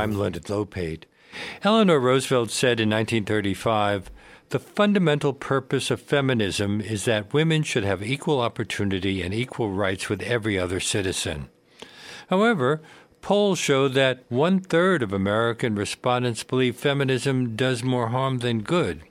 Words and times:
I'm 0.00 0.16
Leonard 0.16 0.44
Lopate. 0.44 1.04
Eleanor 1.62 2.00
Roosevelt 2.00 2.50
said 2.50 2.80
in 2.80 2.88
1935 2.88 4.10
The 4.48 4.58
fundamental 4.58 5.34
purpose 5.34 5.90
of 5.90 6.00
feminism 6.00 6.80
is 6.80 7.04
that 7.04 7.34
women 7.34 7.62
should 7.64 7.84
have 7.84 8.02
equal 8.02 8.40
opportunity 8.40 9.20
and 9.20 9.34
equal 9.34 9.70
rights 9.70 10.08
with 10.08 10.22
every 10.22 10.58
other 10.58 10.80
citizen. 10.80 11.50
However, 12.30 12.80
polls 13.20 13.58
show 13.58 13.88
that 13.88 14.24
one 14.30 14.60
third 14.60 15.02
of 15.02 15.12
American 15.12 15.74
respondents 15.74 16.44
believe 16.44 16.76
feminism 16.76 17.54
does 17.54 17.84
more 17.84 18.08
harm 18.08 18.38
than 18.38 18.62
good. 18.62 19.02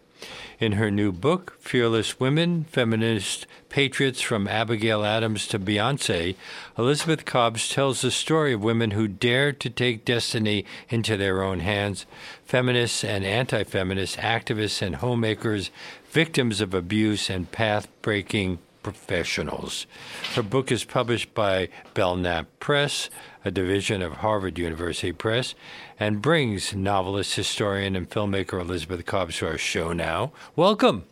In 0.60 0.73
her 0.73 0.91
new 0.91 1.14
book, 1.14 1.55
Fearless 1.62 2.20
Women 2.20 2.66
Feminist 2.66 3.48
Patriots 3.70 4.20
from 4.20 4.45
Abigail 4.45 5.05
Adams 5.05 5.48
to 5.48 5.58
Beyonce, 5.58 6.36
Elizabeth 6.77 7.23
Cobbs 7.23 7.70
tells 7.70 8.02
the 8.02 8.12
story 8.12 8.52
of 8.52 8.62
women 8.62 8.91
who 8.91 9.08
dared 9.08 9.62
to 9.62 9.70
take 9.70 10.03
destiny 10.03 10.66
into 10.90 11.16
their 11.16 11.41
own 11.41 11.62
hands, 11.62 12.05
feminists 12.44 13.05
and 13.05 13.23
anti 13.23 13.64
feminist 13.64 14.17
activists 14.17 14.81
and 14.81 14.98
homemakers, 14.98 15.72
victims 16.12 16.59
of 16.59 16.73
abuse 16.73 17.30
and 17.30 17.53
path 17.53 17.88
breaking 18.02 18.59
professionals. 18.83 19.88
Her 20.35 20.43
book 20.43 20.71
is 20.71 20.83
published 20.83 21.33
by 21.33 21.69
Belknap 21.93 22.47
Press, 22.59 23.09
a 23.43 23.52
division 23.52 24.02
of 24.02 24.13
Harvard 24.17 24.57
University 24.57 25.11
Press, 25.11 25.55
and 25.99 26.21
brings 26.21 26.75
novelist, 26.75 27.35
historian, 27.35 27.95
and 27.95 28.09
filmmaker 28.09 28.59
Elizabeth 28.59 29.05
Cobbs 29.05 29.38
to 29.38 29.47
our 29.47 29.57
show 29.57 29.93
now. 29.93 30.31
Welcome. 30.55 31.05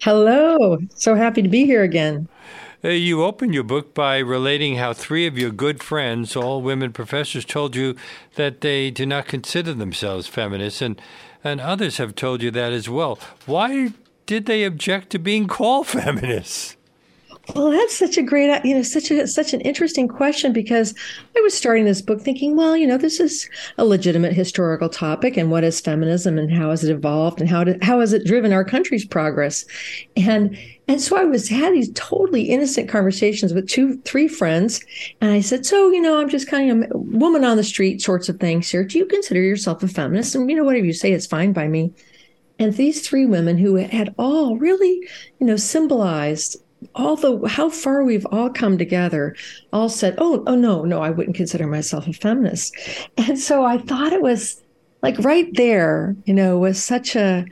Hello. 0.00 0.78
So 0.94 1.14
happy 1.14 1.42
to 1.42 1.48
be 1.48 1.64
here 1.64 1.82
again. 1.82 2.28
Uh, 2.84 2.88
you 2.88 3.22
open 3.22 3.52
your 3.52 3.62
book 3.62 3.94
by 3.94 4.18
relating 4.18 4.74
how 4.74 4.92
three 4.92 5.28
of 5.28 5.38
your 5.38 5.52
good 5.52 5.80
friends, 5.80 6.34
all 6.34 6.60
women 6.60 6.92
professors, 6.92 7.44
told 7.44 7.76
you 7.76 7.94
that 8.34 8.60
they 8.60 8.90
do 8.90 9.06
not 9.06 9.26
consider 9.26 9.72
themselves 9.72 10.26
feminists, 10.26 10.82
and, 10.82 11.00
and 11.44 11.60
others 11.60 11.98
have 11.98 12.16
told 12.16 12.42
you 12.42 12.50
that 12.50 12.72
as 12.72 12.88
well. 12.88 13.20
Why 13.46 13.92
did 14.26 14.46
they 14.46 14.64
object 14.64 15.10
to 15.10 15.18
being 15.18 15.46
called 15.46 15.86
feminists? 15.88 16.76
Well, 17.56 17.72
that's 17.72 17.96
such 17.96 18.16
a 18.16 18.22
great, 18.22 18.64
you 18.64 18.74
know, 18.74 18.82
such 18.82 19.10
a 19.10 19.26
such 19.26 19.52
an 19.52 19.60
interesting 19.62 20.06
question 20.06 20.52
because 20.52 20.94
I 21.36 21.40
was 21.40 21.52
starting 21.52 21.84
this 21.84 22.00
book 22.00 22.20
thinking, 22.20 22.56
well, 22.56 22.76
you 22.76 22.86
know, 22.86 22.96
this 22.96 23.18
is 23.18 23.50
a 23.78 23.84
legitimate 23.84 24.32
historical 24.32 24.88
topic, 24.88 25.36
and 25.36 25.50
what 25.50 25.64
is 25.64 25.80
feminism, 25.80 26.38
and 26.38 26.52
how 26.52 26.70
has 26.70 26.84
it 26.84 26.92
evolved, 26.92 27.40
and 27.40 27.50
how 27.50 27.64
did, 27.64 27.82
how 27.82 27.98
has 27.98 28.12
it 28.12 28.24
driven 28.24 28.52
our 28.52 28.64
country's 28.64 29.04
progress, 29.04 29.64
and 30.16 30.56
and 30.86 31.00
so 31.00 31.16
I 31.16 31.24
was 31.24 31.48
had 31.48 31.72
these 31.72 31.90
totally 31.94 32.42
innocent 32.44 32.88
conversations 32.88 33.52
with 33.52 33.68
two, 33.68 33.98
three 34.02 34.28
friends, 34.28 34.80
and 35.20 35.32
I 35.32 35.40
said, 35.40 35.66
so 35.66 35.90
you 35.90 36.00
know, 36.00 36.20
I'm 36.20 36.28
just 36.28 36.48
kind 36.48 36.84
of 36.84 36.90
a 36.92 36.98
woman 36.98 37.44
on 37.44 37.56
the 37.56 37.64
street 37.64 38.00
sorts 38.00 38.28
of 38.28 38.38
things 38.38 38.70
here. 38.70 38.84
Do 38.84 38.98
you 38.98 39.06
consider 39.06 39.40
yourself 39.40 39.82
a 39.82 39.88
feminist? 39.88 40.36
And 40.36 40.48
you 40.48 40.56
know, 40.56 40.64
whatever 40.64 40.86
you 40.86 40.92
say, 40.92 41.12
it's 41.12 41.26
fine 41.26 41.52
by 41.52 41.66
me. 41.66 41.92
And 42.62 42.74
these 42.74 43.06
three 43.06 43.26
women 43.26 43.58
who 43.58 43.74
had 43.74 44.14
all 44.18 44.56
really, 44.56 45.08
you 45.40 45.46
know, 45.46 45.56
symbolized 45.56 46.56
all 46.94 47.16
the 47.16 47.48
how 47.48 47.68
far 47.68 48.02
we've 48.04 48.26
all 48.26 48.50
come 48.50 48.76
together 48.76 49.36
all 49.72 49.88
said 49.88 50.16
oh 50.18 50.42
oh 50.48 50.56
no 50.56 50.84
no 50.84 51.00
i 51.00 51.10
wouldn't 51.10 51.36
consider 51.36 51.66
myself 51.66 52.08
a 52.08 52.12
feminist. 52.12 52.76
And 53.16 53.38
so 53.38 53.64
i 53.64 53.78
thought 53.78 54.12
it 54.12 54.20
was 54.20 54.60
like 55.00 55.16
right 55.20 55.48
there 55.54 56.16
you 56.24 56.34
know 56.34 56.58
was 56.58 56.82
such 56.82 57.14
a 57.14 57.46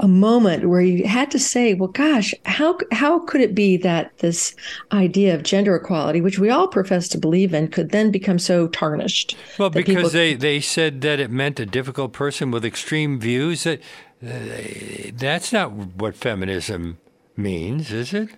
a 0.00 0.08
moment 0.08 0.70
where 0.70 0.80
you 0.80 1.06
had 1.06 1.30
to 1.30 1.38
say 1.38 1.74
well 1.74 1.90
gosh 1.90 2.32
how 2.46 2.78
how 2.90 3.18
could 3.18 3.42
it 3.42 3.54
be 3.54 3.76
that 3.76 4.16
this 4.18 4.56
idea 4.92 5.34
of 5.34 5.42
gender 5.42 5.76
equality 5.76 6.22
which 6.22 6.38
we 6.38 6.48
all 6.48 6.66
profess 6.66 7.06
to 7.06 7.18
believe 7.18 7.52
in 7.52 7.68
could 7.68 7.90
then 7.90 8.10
become 8.10 8.38
so 8.38 8.66
tarnished 8.68 9.36
well 9.58 9.68
because 9.68 9.94
people... 9.94 10.08
they 10.08 10.32
they 10.32 10.58
said 10.58 11.02
that 11.02 11.20
it 11.20 11.30
meant 11.30 11.60
a 11.60 11.66
difficult 11.66 12.14
person 12.14 12.50
with 12.50 12.64
extreme 12.64 13.20
views 13.20 13.64
that 13.64 13.78
that's 14.22 15.52
not 15.52 15.72
what 15.72 16.16
feminism 16.16 16.98
means 17.36 17.92
is 17.92 18.14
it 18.14 18.30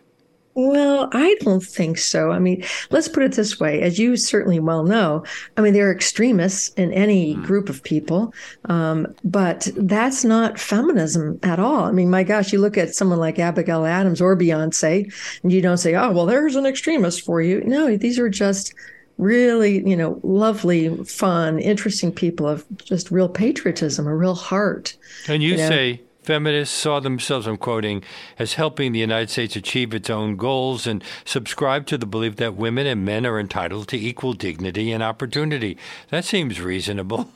well, 0.57 1.11
I 1.13 1.37
don't 1.41 1.63
think 1.63 1.99
so. 1.99 2.31
I 2.31 2.39
mean, 2.39 2.65
let's 2.89 3.09
put 3.09 3.23
it 3.23 3.33
this 3.33 3.61
way. 3.61 3.83
As 3.83 3.99
you 3.99 4.17
certainly 4.17 4.59
well 4.59 4.85
know, 4.85 5.23
I 5.59 5.61
mean, 5.61 5.75
there 5.75 5.87
are 5.91 5.95
extremists 5.95 6.71
in 6.77 6.95
any 6.95 7.35
hmm. 7.35 7.43
group 7.45 7.69
of 7.69 7.83
people, 7.83 8.33
um, 8.65 9.07
but 9.23 9.69
that's 9.77 10.25
not 10.25 10.59
feminism 10.59 11.39
at 11.43 11.61
all. 11.61 11.85
I 11.85 11.93
mean, 11.93 12.09
my 12.09 12.23
gosh, 12.23 12.55
you 12.55 12.59
look 12.59 12.79
at 12.79 12.95
someone 12.95 13.19
like 13.19 13.39
Abigail 13.39 13.85
Adams 13.85 14.23
or 14.23 14.35
Beyonce, 14.35 15.13
and 15.43 15.53
you 15.53 15.61
don't 15.61 15.77
say, 15.77 15.95
oh, 15.95 16.11
well, 16.11 16.25
there's 16.25 16.57
an 16.57 16.65
extremist 16.65 17.23
for 17.23 17.43
you. 17.43 17.63
No, 17.67 17.95
these 17.99 18.19
are 18.19 18.31
just 18.31 18.73
really, 19.19 19.87
you 19.89 19.97
know, 19.97 20.21
lovely, 20.23 21.05
fun, 21.05 21.59
interesting 21.59 22.13
people 22.13 22.47
of 22.47 22.65
just 22.79 23.11
real 23.11 23.29
patriotism, 23.29 24.07
a 24.07 24.15
real 24.15 24.35
heart. 24.35 24.97
And 25.29 25.43
you, 25.43 25.53
you 25.53 25.57
know? 25.57 25.69
say, 25.69 26.01
Feminists 26.27 26.77
saw 26.77 26.99
themselves, 26.99 27.47
I'm 27.47 27.57
quoting, 27.57 28.03
as 28.37 28.55
helping 28.55 28.91
the 28.91 28.99
United 28.99 29.31
States 29.31 29.55
achieve 29.55 29.95
its 29.95 30.11
own 30.11 30.37
goals 30.37 30.85
and 30.85 31.03
subscribe 31.25 31.87
to 31.87 31.97
the 31.97 32.05
belief 32.05 32.35
that 32.37 32.57
women 32.57 32.85
and 32.85 33.05
men 33.05 33.25
are 33.25 33.39
entitled 33.39 33.87
to 33.89 33.97
equal 33.97 34.33
dignity 34.33 34.91
and 34.91 35.05
opportunity. 35.05 35.79
That 36.11 36.25
seems 36.25 36.61
reasonable. 36.61 37.31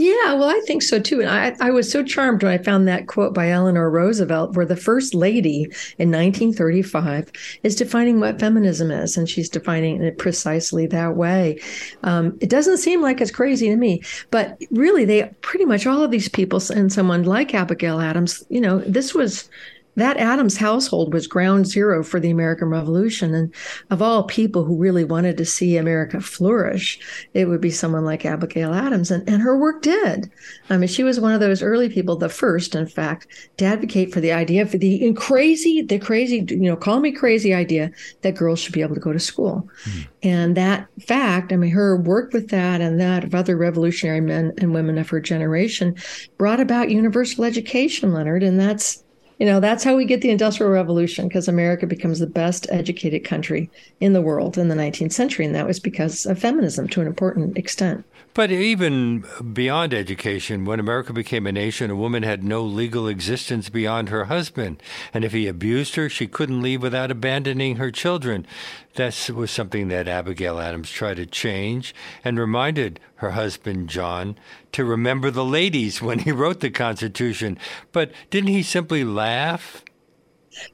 Yeah, 0.00 0.34
well, 0.34 0.48
I 0.48 0.60
think 0.64 0.84
so 0.84 1.00
too. 1.00 1.20
And 1.20 1.28
I, 1.28 1.56
I 1.60 1.70
was 1.72 1.90
so 1.90 2.04
charmed 2.04 2.44
when 2.44 2.52
I 2.52 2.58
found 2.62 2.86
that 2.86 3.08
quote 3.08 3.34
by 3.34 3.50
Eleanor 3.50 3.90
Roosevelt, 3.90 4.54
where 4.54 4.64
the 4.64 4.76
first 4.76 5.12
lady 5.12 5.62
in 5.98 6.12
1935 6.12 7.32
is 7.64 7.74
defining 7.74 8.20
what 8.20 8.38
feminism 8.38 8.92
is, 8.92 9.16
and 9.16 9.28
she's 9.28 9.48
defining 9.48 10.00
it 10.00 10.16
precisely 10.16 10.86
that 10.86 11.16
way. 11.16 11.60
Um, 12.04 12.38
it 12.40 12.48
doesn't 12.48 12.78
seem 12.78 13.02
like 13.02 13.20
it's 13.20 13.32
crazy 13.32 13.68
to 13.70 13.76
me, 13.76 14.00
but 14.30 14.56
really, 14.70 15.04
they 15.04 15.24
pretty 15.40 15.64
much 15.64 15.84
all 15.84 16.04
of 16.04 16.12
these 16.12 16.28
people, 16.28 16.62
and 16.72 16.92
someone 16.92 17.24
like 17.24 17.52
Abigail 17.52 18.00
Adams, 18.00 18.44
you 18.50 18.60
know, 18.60 18.78
this 18.78 19.14
was 19.14 19.50
that 19.98 20.16
Adams 20.16 20.56
household 20.56 21.12
was 21.12 21.26
ground 21.26 21.66
zero 21.66 22.02
for 22.02 22.20
the 22.20 22.30
American 22.30 22.68
Revolution. 22.68 23.34
And 23.34 23.54
of 23.90 24.00
all 24.00 24.22
people 24.24 24.64
who 24.64 24.76
really 24.76 25.04
wanted 25.04 25.36
to 25.36 25.44
see 25.44 25.76
America 25.76 26.20
flourish, 26.20 26.98
it 27.34 27.46
would 27.46 27.60
be 27.60 27.70
someone 27.70 28.04
like 28.04 28.24
Abigail 28.24 28.74
Adams. 28.74 29.10
And, 29.10 29.28
and 29.28 29.42
her 29.42 29.58
work 29.58 29.82
did. 29.82 30.30
I 30.70 30.76
mean, 30.76 30.88
she 30.88 31.02
was 31.02 31.20
one 31.20 31.32
of 31.32 31.40
those 31.40 31.62
early 31.62 31.88
people, 31.88 32.16
the 32.16 32.28
first, 32.28 32.74
in 32.74 32.86
fact, 32.86 33.26
to 33.58 33.64
advocate 33.64 34.12
for 34.12 34.20
the 34.20 34.32
idea 34.32 34.66
for 34.66 34.78
the 34.78 35.12
crazy, 35.14 35.82
the 35.82 35.98
crazy, 35.98 36.44
you 36.48 36.56
know, 36.58 36.76
call 36.76 37.00
me 37.00 37.12
crazy 37.12 37.52
idea 37.52 37.90
that 38.22 38.36
girls 38.36 38.60
should 38.60 38.74
be 38.74 38.82
able 38.82 38.94
to 38.94 39.00
go 39.00 39.12
to 39.12 39.18
school. 39.18 39.68
Hmm. 39.84 40.00
And 40.22 40.56
that 40.56 40.88
fact, 41.06 41.52
I 41.52 41.56
mean, 41.56 41.70
her 41.70 41.96
work 41.96 42.32
with 42.32 42.50
that 42.50 42.80
and 42.80 43.00
that 43.00 43.24
of 43.24 43.34
other 43.34 43.56
revolutionary 43.56 44.20
men 44.20 44.52
and 44.58 44.74
women 44.74 44.98
of 44.98 45.08
her 45.10 45.20
generation 45.20 45.96
brought 46.38 46.60
about 46.60 46.90
universal 46.90 47.44
education, 47.44 48.12
Leonard. 48.12 48.42
And 48.42 48.58
that's 48.58 49.04
you 49.38 49.46
know, 49.46 49.60
that's 49.60 49.84
how 49.84 49.96
we 49.96 50.04
get 50.04 50.20
the 50.20 50.30
Industrial 50.30 50.70
Revolution 50.70 51.28
because 51.28 51.46
America 51.46 51.86
becomes 51.86 52.18
the 52.18 52.26
best 52.26 52.66
educated 52.70 53.24
country 53.24 53.70
in 54.00 54.12
the 54.12 54.22
world 54.22 54.58
in 54.58 54.68
the 54.68 54.74
19th 54.74 55.12
century. 55.12 55.46
And 55.46 55.54
that 55.54 55.66
was 55.66 55.78
because 55.78 56.26
of 56.26 56.38
feminism 56.38 56.88
to 56.88 57.00
an 57.00 57.06
important 57.06 57.56
extent. 57.56 58.04
But 58.34 58.50
even 58.50 59.24
beyond 59.52 59.94
education, 59.94 60.64
when 60.64 60.80
America 60.80 61.12
became 61.12 61.46
a 61.46 61.52
nation, 61.52 61.90
a 61.90 61.96
woman 61.96 62.22
had 62.22 62.44
no 62.44 62.62
legal 62.62 63.08
existence 63.08 63.68
beyond 63.68 64.08
her 64.08 64.26
husband. 64.26 64.82
And 65.14 65.24
if 65.24 65.32
he 65.32 65.46
abused 65.46 65.94
her, 65.94 66.08
she 66.08 66.26
couldn't 66.26 66.62
leave 66.62 66.82
without 66.82 67.10
abandoning 67.10 67.76
her 67.76 67.90
children. 67.90 68.46
That 68.94 69.30
was 69.30 69.50
something 69.50 69.88
that 69.88 70.08
Abigail 70.08 70.58
Adams 70.58 70.90
tried 70.90 71.18
to 71.18 71.26
change 71.26 71.94
and 72.24 72.38
reminded 72.38 72.98
her 73.16 73.32
husband, 73.32 73.88
John, 73.88 74.36
to 74.72 74.84
remember 74.84 75.30
the 75.30 75.44
ladies 75.44 76.02
when 76.02 76.20
he 76.20 76.32
wrote 76.32 76.60
the 76.60 76.70
Constitution. 76.70 77.58
But 77.92 78.10
didn't 78.30 78.50
he 78.50 78.62
simply 78.62 79.04
laugh? 79.04 79.84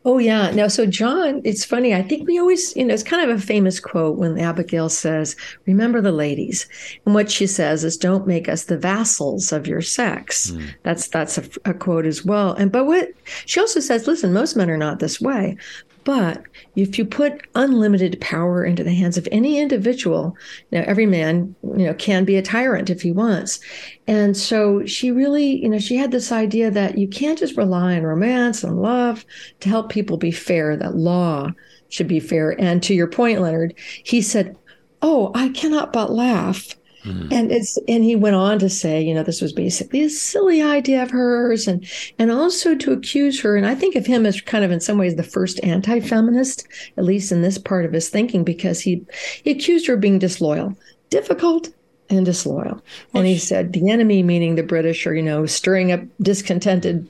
Oh 0.04 0.18
yeah. 0.18 0.50
Now, 0.50 0.68
so 0.68 0.86
John, 0.86 1.40
it's 1.44 1.64
funny. 1.64 1.94
I 1.94 2.02
think 2.02 2.26
we 2.26 2.38
always, 2.38 2.74
you 2.76 2.84
know, 2.84 2.94
it's 2.94 3.02
kind 3.02 3.28
of 3.28 3.36
a 3.36 3.40
famous 3.40 3.80
quote 3.80 4.16
when 4.16 4.38
Abigail 4.38 4.88
says, 4.88 5.36
"Remember 5.66 6.00
the 6.00 6.12
ladies," 6.12 6.66
and 7.04 7.14
what 7.14 7.30
she 7.30 7.46
says 7.46 7.84
is, 7.84 7.96
"Don't 7.96 8.26
make 8.26 8.48
us 8.48 8.64
the 8.64 8.78
vassals 8.78 9.52
of 9.52 9.66
your 9.66 9.82
sex." 9.82 10.50
Mm. 10.50 10.74
That's 10.82 11.08
that's 11.08 11.38
a, 11.38 11.44
a, 11.64 11.74
quote 11.74 12.06
as 12.06 12.24
well. 12.24 12.54
And 12.54 12.72
but 12.72 12.86
what 12.86 13.10
she 13.46 13.60
also 13.60 13.80
says, 13.80 14.06
listen, 14.06 14.32
most 14.32 14.56
men 14.56 14.70
are 14.70 14.76
not 14.76 15.00
this 15.00 15.20
way, 15.20 15.56
but 16.04 16.42
if 16.76 16.98
you 16.98 17.04
put 17.04 17.46
unlimited 17.54 18.20
power 18.20 18.64
into 18.64 18.84
the 18.84 18.94
hands 18.94 19.16
of 19.16 19.28
any 19.32 19.58
individual, 19.58 20.36
know, 20.78 20.84
every 20.86 21.06
man, 21.06 21.54
you 21.62 21.86
know, 21.86 21.94
can 21.94 22.24
be 22.24 22.36
a 22.36 22.42
tyrant 22.42 22.90
if 22.90 23.02
he 23.02 23.10
wants. 23.10 23.60
And 24.06 24.36
so 24.36 24.84
she 24.84 25.10
really, 25.10 25.62
you 25.62 25.68
know, 25.68 25.78
she 25.78 25.96
had 25.96 26.10
this 26.10 26.30
idea 26.30 26.70
that 26.70 26.98
you 26.98 27.08
can't 27.08 27.38
just 27.38 27.56
rely 27.56 27.96
on 27.96 28.02
romance 28.02 28.62
and 28.62 28.82
love 28.82 29.24
to 29.60 29.68
help 29.68 29.90
people 29.90 30.16
be 30.16 30.30
fair, 30.30 30.76
that 30.76 30.96
law 30.96 31.50
should 31.88 32.08
be 32.08 32.20
fair. 32.20 32.60
And 32.60 32.82
to 32.82 32.94
your 32.94 33.08
point, 33.08 33.40
Leonard, 33.40 33.74
he 34.04 34.20
said, 34.20 34.56
Oh, 35.00 35.32
I 35.34 35.50
cannot 35.50 35.92
but 35.92 36.10
laugh 36.10 36.74
Mm. 37.04 37.32
And 37.32 37.52
it's 37.52 37.78
and 37.86 38.02
he 38.02 38.16
went 38.16 38.36
on 38.36 38.58
to 38.60 38.70
say, 38.70 39.02
you 39.02 39.12
know, 39.12 39.22
this 39.22 39.42
was 39.42 39.52
basically 39.52 40.02
a 40.02 40.08
silly 40.08 40.62
idea 40.62 41.02
of 41.02 41.10
hers, 41.10 41.68
and 41.68 41.86
and 42.18 42.30
also 42.30 42.74
to 42.74 42.92
accuse 42.92 43.40
her. 43.40 43.56
And 43.56 43.66
I 43.66 43.74
think 43.74 43.94
of 43.94 44.06
him 44.06 44.24
as 44.24 44.40
kind 44.40 44.64
of 44.64 44.70
in 44.70 44.80
some 44.80 44.96
ways 44.96 45.16
the 45.16 45.22
first 45.22 45.62
anti-feminist, 45.62 46.66
at 46.96 47.04
least 47.04 47.30
in 47.30 47.42
this 47.42 47.58
part 47.58 47.84
of 47.84 47.92
his 47.92 48.08
thinking, 48.08 48.42
because 48.42 48.80
he 48.80 49.04
he 49.42 49.50
accused 49.50 49.86
her 49.86 49.94
of 49.94 50.00
being 50.00 50.18
disloyal, 50.18 50.74
difficult, 51.10 51.68
and 52.16 52.26
disloyal. 52.26 52.80
And 53.12 53.26
he 53.26 53.38
said 53.38 53.72
the 53.72 53.90
enemy, 53.90 54.22
meaning 54.22 54.54
the 54.54 54.62
British, 54.62 55.06
are 55.06 55.14
you 55.14 55.22
know 55.22 55.46
stirring 55.46 55.92
up 55.92 56.00
discontented 56.20 57.08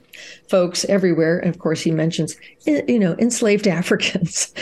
folks 0.49 0.85
everywhere. 0.85 1.39
And 1.39 1.49
of 1.49 1.59
course, 1.59 1.81
he 1.81 1.91
mentions 1.91 2.35
you 2.65 2.99
know 2.99 3.15
enslaved 3.19 3.67
Africans, 3.79 4.53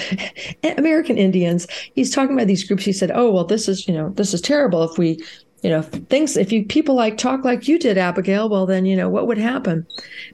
American 0.77 1.17
Indians. 1.17 1.67
He's 1.95 2.13
talking 2.13 2.35
about 2.35 2.47
these 2.47 2.63
groups. 2.63 2.85
He 2.85 2.93
said, 2.93 3.11
"Oh 3.13 3.31
well, 3.31 3.45
this 3.45 3.67
is 3.67 3.87
you 3.87 3.93
know 3.93 4.09
this 4.09 4.33
is 4.33 4.41
terrible 4.41 4.83
if 4.83 4.97
we." 4.97 5.23
You 5.61 5.69
know, 5.69 5.81
things. 5.81 6.35
If 6.35 6.51
you 6.51 6.65
people 6.65 6.93
like 6.93 7.17
talk 7.17 7.45
like 7.45 7.69
you 7.69 7.79
did, 7.79 7.97
Abigail, 7.97 8.49
well, 8.49 8.65
then 8.65 8.85
you 8.85 8.97
know 8.97 9.07
what 9.07 9.27
would 9.27 9.37
happen. 9.37 9.87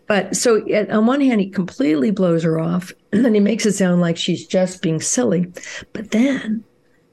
But 0.07 0.35
so, 0.35 0.61
on 0.89 1.05
one 1.05 1.21
hand, 1.21 1.39
he 1.39 1.51
completely 1.51 2.09
blows 2.09 2.41
her 2.41 2.59
off, 2.59 2.91
and 3.13 3.23
then 3.23 3.35
he 3.35 3.39
makes 3.39 3.67
it 3.67 3.73
sound 3.73 4.01
like 4.01 4.17
she's 4.17 4.47
just 4.47 4.81
being 4.81 4.99
silly. 4.99 5.45
But 5.93 6.09
then, 6.09 6.63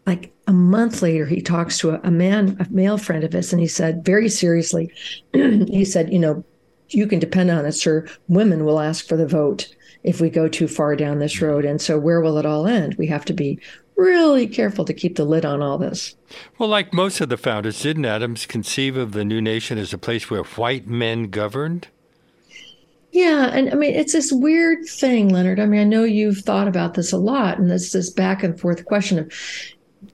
like 0.06 0.32
a 0.46 0.52
month 0.52 1.02
later, 1.02 1.26
he 1.26 1.40
talks 1.40 1.78
to 1.78 1.90
a, 1.90 2.00
a 2.04 2.10
man, 2.10 2.56
a 2.60 2.66
male 2.70 2.98
friend 2.98 3.24
of 3.24 3.32
his, 3.32 3.52
and 3.52 3.60
he 3.60 3.66
said 3.66 4.04
very 4.04 4.28
seriously, 4.28 4.90
he 5.32 5.84
said, 5.84 6.12
you 6.12 6.18
know, 6.18 6.44
you 6.90 7.06
can 7.06 7.18
depend 7.18 7.50
on 7.50 7.66
it, 7.66 7.72
sir. 7.72 8.06
Women 8.28 8.64
will 8.64 8.78
ask 8.78 9.08
for 9.08 9.16
the 9.16 9.26
vote 9.26 9.74
if 10.04 10.20
we 10.20 10.30
go 10.30 10.46
too 10.46 10.68
far 10.68 10.94
down 10.94 11.18
this 11.18 11.42
road. 11.42 11.64
And 11.64 11.80
so, 11.80 11.98
where 11.98 12.20
will 12.20 12.38
it 12.38 12.46
all 12.46 12.68
end? 12.68 12.94
We 12.94 13.08
have 13.08 13.24
to 13.24 13.32
be 13.32 13.58
really 13.96 14.46
careful 14.46 14.84
to 14.84 14.94
keep 14.94 15.16
the 15.16 15.24
lid 15.24 15.44
on 15.44 15.62
all 15.62 15.78
this. 15.78 16.14
Well, 16.58 16.68
like 16.68 16.92
most 16.92 17.20
of 17.20 17.28
the 17.28 17.36
founders, 17.36 17.80
didn't 17.80 18.04
Adams 18.04 18.46
conceive 18.46 18.96
of 18.96 19.12
the 19.12 19.24
new 19.24 19.40
nation 19.40 19.78
as 19.78 19.92
a 19.92 19.98
place 19.98 20.30
where 20.30 20.44
white 20.44 20.86
men 20.86 21.24
governed? 21.24 21.88
Yeah, 23.12 23.46
and 23.46 23.70
I 23.70 23.74
mean 23.74 23.94
it's 23.94 24.12
this 24.12 24.30
weird 24.30 24.86
thing, 24.86 25.30
Leonard. 25.30 25.58
I 25.58 25.64
mean, 25.64 25.80
I 25.80 25.84
know 25.84 26.04
you've 26.04 26.38
thought 26.38 26.68
about 26.68 26.94
this 26.94 27.12
a 27.12 27.16
lot, 27.16 27.58
and 27.58 27.70
this 27.70 27.92
this 27.92 28.10
back 28.10 28.42
and 28.42 28.60
forth 28.60 28.84
question 28.84 29.18
of 29.18 29.32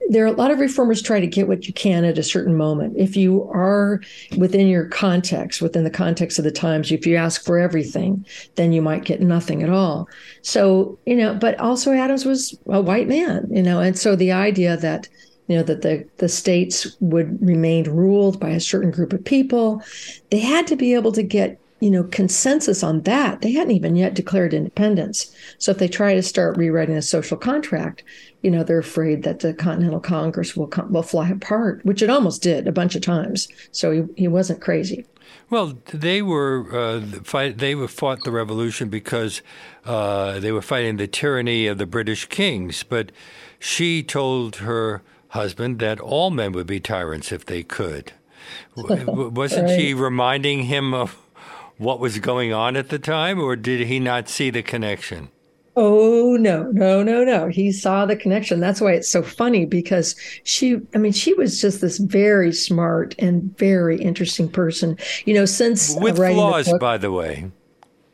there 0.09 0.25
are 0.25 0.29
a 0.29 0.33
lot 0.33 0.51
of 0.51 0.59
reformers 0.59 1.03
try 1.03 1.21
to 1.21 1.27
get 1.27 1.49
what 1.49 1.67
you 1.67 1.73
can 1.73 2.05
at 2.05 2.19
a 2.19 2.23
certain 2.23 2.57
moment. 2.57 2.97
If 2.97 3.17
you 3.17 3.45
are 3.53 4.01
within 4.37 4.67
your 4.67 4.87
context, 4.87 5.63
within 5.63 5.85
the 5.85 5.91
context 5.91 6.39
of 6.39 6.45
the 6.45 6.51
times, 6.51 6.93
if 6.93 7.07
you 7.07 7.17
ask 7.17 7.45
for 7.45 7.59
everything, 7.59 8.27
then 8.57 8.73
you 8.73 8.83
might 8.83 9.05
get 9.05 9.21
nothing 9.21 9.63
at 9.63 9.71
all. 9.71 10.09
So, 10.43 10.99
you 11.07 11.17
know, 11.17 11.35
but 11.35 11.59
also 11.59 11.93
Adams 11.93 12.25
was 12.25 12.59
a 12.67 12.81
white 12.81 13.09
man, 13.09 13.49
you 13.51 13.63
know, 13.63 13.81
and 13.81 13.99
so 13.99 14.17
the 14.17 14.33
idea 14.33 14.77
that 14.77 15.09
you 15.49 15.57
know 15.57 15.65
that 15.65 15.83
the 15.83 16.09
the 16.19 16.29
states 16.29 16.97
would 17.01 17.37
remain 17.45 17.85
ruled 17.85 18.39
by 18.39 18.51
a 18.51 18.61
certain 18.61 18.91
group 18.93 19.13
of 19.13 19.25
people 19.25 19.83
they 20.31 20.39
had 20.39 20.69
to 20.69 20.77
be 20.77 20.95
able 20.95 21.11
to 21.13 21.23
get 21.23 21.61
you 21.83 21.91
know, 21.91 22.05
consensus 22.05 22.85
on 22.85 23.01
that. 23.01 23.41
They 23.41 23.51
hadn't 23.51 23.75
even 23.75 23.97
yet 23.97 24.15
declared 24.15 24.55
independence. 24.55 25.35
So 25.59 25.73
if 25.73 25.79
they 25.79 25.89
try 25.89 26.15
to 26.15 26.23
start 26.23 26.57
rewriting 26.57 26.95
the 26.95 27.03
social 27.03 27.37
contract, 27.37 28.05
you 28.41 28.53
know, 28.53 28.63
they're 28.63 28.79
afraid 28.79 29.25
that 29.25 29.41
the 29.41 29.53
Continental 29.53 29.99
Congress 29.99 30.57
will 30.57 30.69
come, 30.69 30.93
will 30.93 31.03
fly 31.03 31.31
apart, 31.31 31.85
which 31.85 32.01
it 32.01 32.09
almost 32.09 32.41
did 32.41 32.69
a 32.69 32.73
bunch 32.73 32.95
of 32.95 33.03
times. 33.03 33.49
So 33.73 33.91
he, 33.91 34.05
he 34.17 34.29
wasn't 34.29 34.61
crazy. 34.61 35.07
Well, 35.51 35.77
they 35.93 36.23
were 36.23 36.69
uh, 36.73 37.01
fight. 37.25 37.59
They 37.59 37.75
were 37.75 37.89
fought 37.89 38.23
the 38.23 38.31
revolution 38.31 38.89
because 38.89 39.43
uh, 39.85 40.39
they 40.39 40.53
were 40.53 40.63
fighting 40.63 40.99
the 40.99 41.09
tyranny 41.09 41.67
of 41.67 41.79
the 41.79 41.87
British 41.87 42.27
kings. 42.27 42.85
But 42.85 43.11
she 43.59 44.05
told 44.05 44.57
her 44.57 45.03
husband 45.31 45.81
that 45.81 45.99
all 45.99 46.31
men 46.31 46.53
would 46.53 46.69
be 46.69 46.79
tyrants 46.79 47.33
if 47.33 47.45
they 47.45 47.65
could. 47.65 48.13
Wasn't 48.77 49.67
right. 49.67 49.81
she 49.81 49.95
reminding 49.95 50.65
him 50.65 50.95
of 50.95 51.19
what 51.79 52.01
was 52.01 52.19
going 52.19 52.53
on 52.53 52.77
at 52.77 52.89
the 52.89 52.99
time, 52.99 53.41
or 53.41 53.57
did 53.57 53.87
he 53.87 53.99
not 53.99 54.29
see 54.29 54.51
the 54.51 54.63
connection? 54.63 55.29
Oh 55.75 56.37
no, 56.39 56.65
no, 56.73 57.03
no, 57.03 57.25
no. 57.25 57.49
He 57.49 57.73
saw 57.73 58.05
the 58.05 58.17
connection. 58.17 58.61
That's 58.61 58.81
why 58.81 58.93
it's 58.93 59.11
so 59.11 59.23
funny 59.23 59.65
because 59.65 60.15
she 60.45 60.79
I 60.95 60.99
mean, 60.99 61.13
she 61.13 61.33
was 61.35 61.61
just 61.61 61.81
this 61.81 61.99
very 61.99 62.53
smart 62.53 63.15
and 63.19 63.57
very 63.57 63.99
interesting 63.99 64.51
person. 64.51 64.99
You 65.25 65.35
know, 65.35 65.47
since 65.47 65.97
with 65.97 66.19
uh, 66.19 66.31
flaws, 66.33 66.67
the 66.67 66.73
book, 66.73 66.81
by 66.81 66.99
the 66.99 67.11
way. 67.11 67.51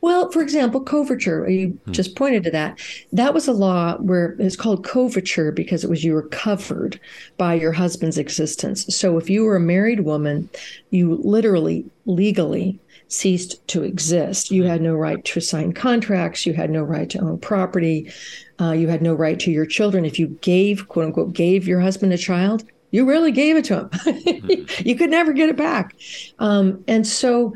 Well, 0.00 0.30
for 0.30 0.40
example, 0.42 0.80
coverture, 0.80 1.48
you 1.50 1.70
hmm. 1.84 1.90
just 1.90 2.14
pointed 2.14 2.44
to 2.44 2.52
that. 2.52 2.78
That 3.12 3.34
was 3.34 3.48
a 3.48 3.52
law 3.52 3.96
where 3.96 4.36
it's 4.38 4.54
called 4.54 4.84
coverture 4.84 5.50
because 5.50 5.82
it 5.82 5.90
was 5.90 6.04
you 6.04 6.12
were 6.12 6.28
covered 6.28 7.00
by 7.36 7.54
your 7.54 7.72
husband's 7.72 8.18
existence. 8.18 8.86
So 8.94 9.18
if 9.18 9.28
you 9.28 9.42
were 9.42 9.56
a 9.56 9.60
married 9.60 10.00
woman, 10.00 10.48
you 10.90 11.16
literally, 11.24 11.84
legally 12.06 12.78
ceased 13.08 13.66
to 13.68 13.82
exist. 13.82 14.50
You 14.50 14.64
had 14.64 14.82
no 14.82 14.94
right 14.94 15.24
to 15.24 15.40
sign 15.40 15.72
contracts. 15.72 16.46
You 16.46 16.52
had 16.52 16.70
no 16.70 16.82
right 16.82 17.08
to 17.10 17.20
own 17.20 17.38
property. 17.38 18.12
Uh, 18.60 18.72
you 18.72 18.88
had 18.88 19.02
no 19.02 19.14
right 19.14 19.38
to 19.40 19.50
your 19.50 19.66
children. 19.66 20.04
If 20.04 20.18
you 20.18 20.28
gave, 20.40 20.88
quote 20.88 21.06
unquote, 21.06 21.32
gave 21.32 21.66
your 21.66 21.80
husband 21.80 22.12
a 22.12 22.18
child, 22.18 22.64
you 22.90 23.06
really 23.06 23.32
gave 23.32 23.56
it 23.56 23.64
to 23.66 23.80
him. 23.80 23.88
mm-hmm. 23.90 24.88
you 24.88 24.96
could 24.96 25.10
never 25.10 25.32
get 25.32 25.48
it 25.48 25.56
back. 25.56 25.94
Um, 26.38 26.82
and 26.88 27.06
so 27.06 27.54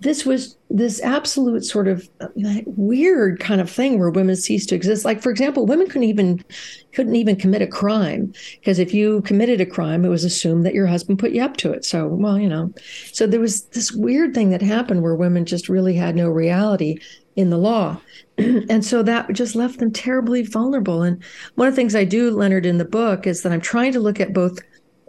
this 0.00 0.24
was 0.24 0.56
this 0.70 1.02
absolute 1.02 1.64
sort 1.64 1.88
of 1.88 2.08
uh, 2.20 2.28
weird 2.64 3.40
kind 3.40 3.60
of 3.60 3.68
thing 3.68 3.98
where 3.98 4.10
women 4.10 4.36
ceased 4.36 4.68
to 4.68 4.76
exist. 4.76 5.04
Like, 5.04 5.20
for 5.20 5.30
example, 5.30 5.66
women 5.66 5.88
couldn't 5.88 6.04
even 6.04 6.44
couldn't 6.92 7.16
even 7.16 7.36
commit 7.36 7.60
a 7.60 7.66
crime 7.66 8.32
because 8.60 8.78
if 8.78 8.94
you 8.94 9.20
committed 9.22 9.60
a 9.60 9.66
crime, 9.66 10.04
it 10.04 10.08
was 10.08 10.24
assumed 10.24 10.64
that 10.64 10.74
your 10.74 10.86
husband 10.86 11.18
put 11.18 11.32
you 11.32 11.42
up 11.42 11.56
to 11.58 11.72
it. 11.72 11.84
So, 11.84 12.06
well, 12.06 12.38
you 12.38 12.48
know, 12.48 12.72
so 13.12 13.26
there 13.26 13.40
was 13.40 13.64
this 13.66 13.92
weird 13.92 14.32
thing 14.32 14.50
that 14.50 14.62
happened 14.62 15.02
where 15.02 15.14
women 15.16 15.44
just 15.44 15.68
really 15.68 15.94
had 15.94 16.14
no 16.14 16.28
reality 16.28 16.98
in 17.34 17.50
the 17.50 17.58
law. 17.58 18.00
and 18.38 18.84
so 18.84 19.02
that 19.02 19.32
just 19.32 19.56
left 19.56 19.80
them 19.80 19.92
terribly 19.92 20.42
vulnerable. 20.42 21.02
And 21.02 21.22
one 21.56 21.68
of 21.68 21.74
the 21.74 21.76
things 21.76 21.94
I 21.94 22.04
do, 22.04 22.30
Leonard, 22.30 22.66
in 22.66 22.78
the 22.78 22.84
book 22.84 23.26
is 23.26 23.42
that 23.42 23.52
I'm 23.52 23.60
trying 23.60 23.92
to 23.92 24.00
look 24.00 24.20
at 24.20 24.32
both 24.32 24.58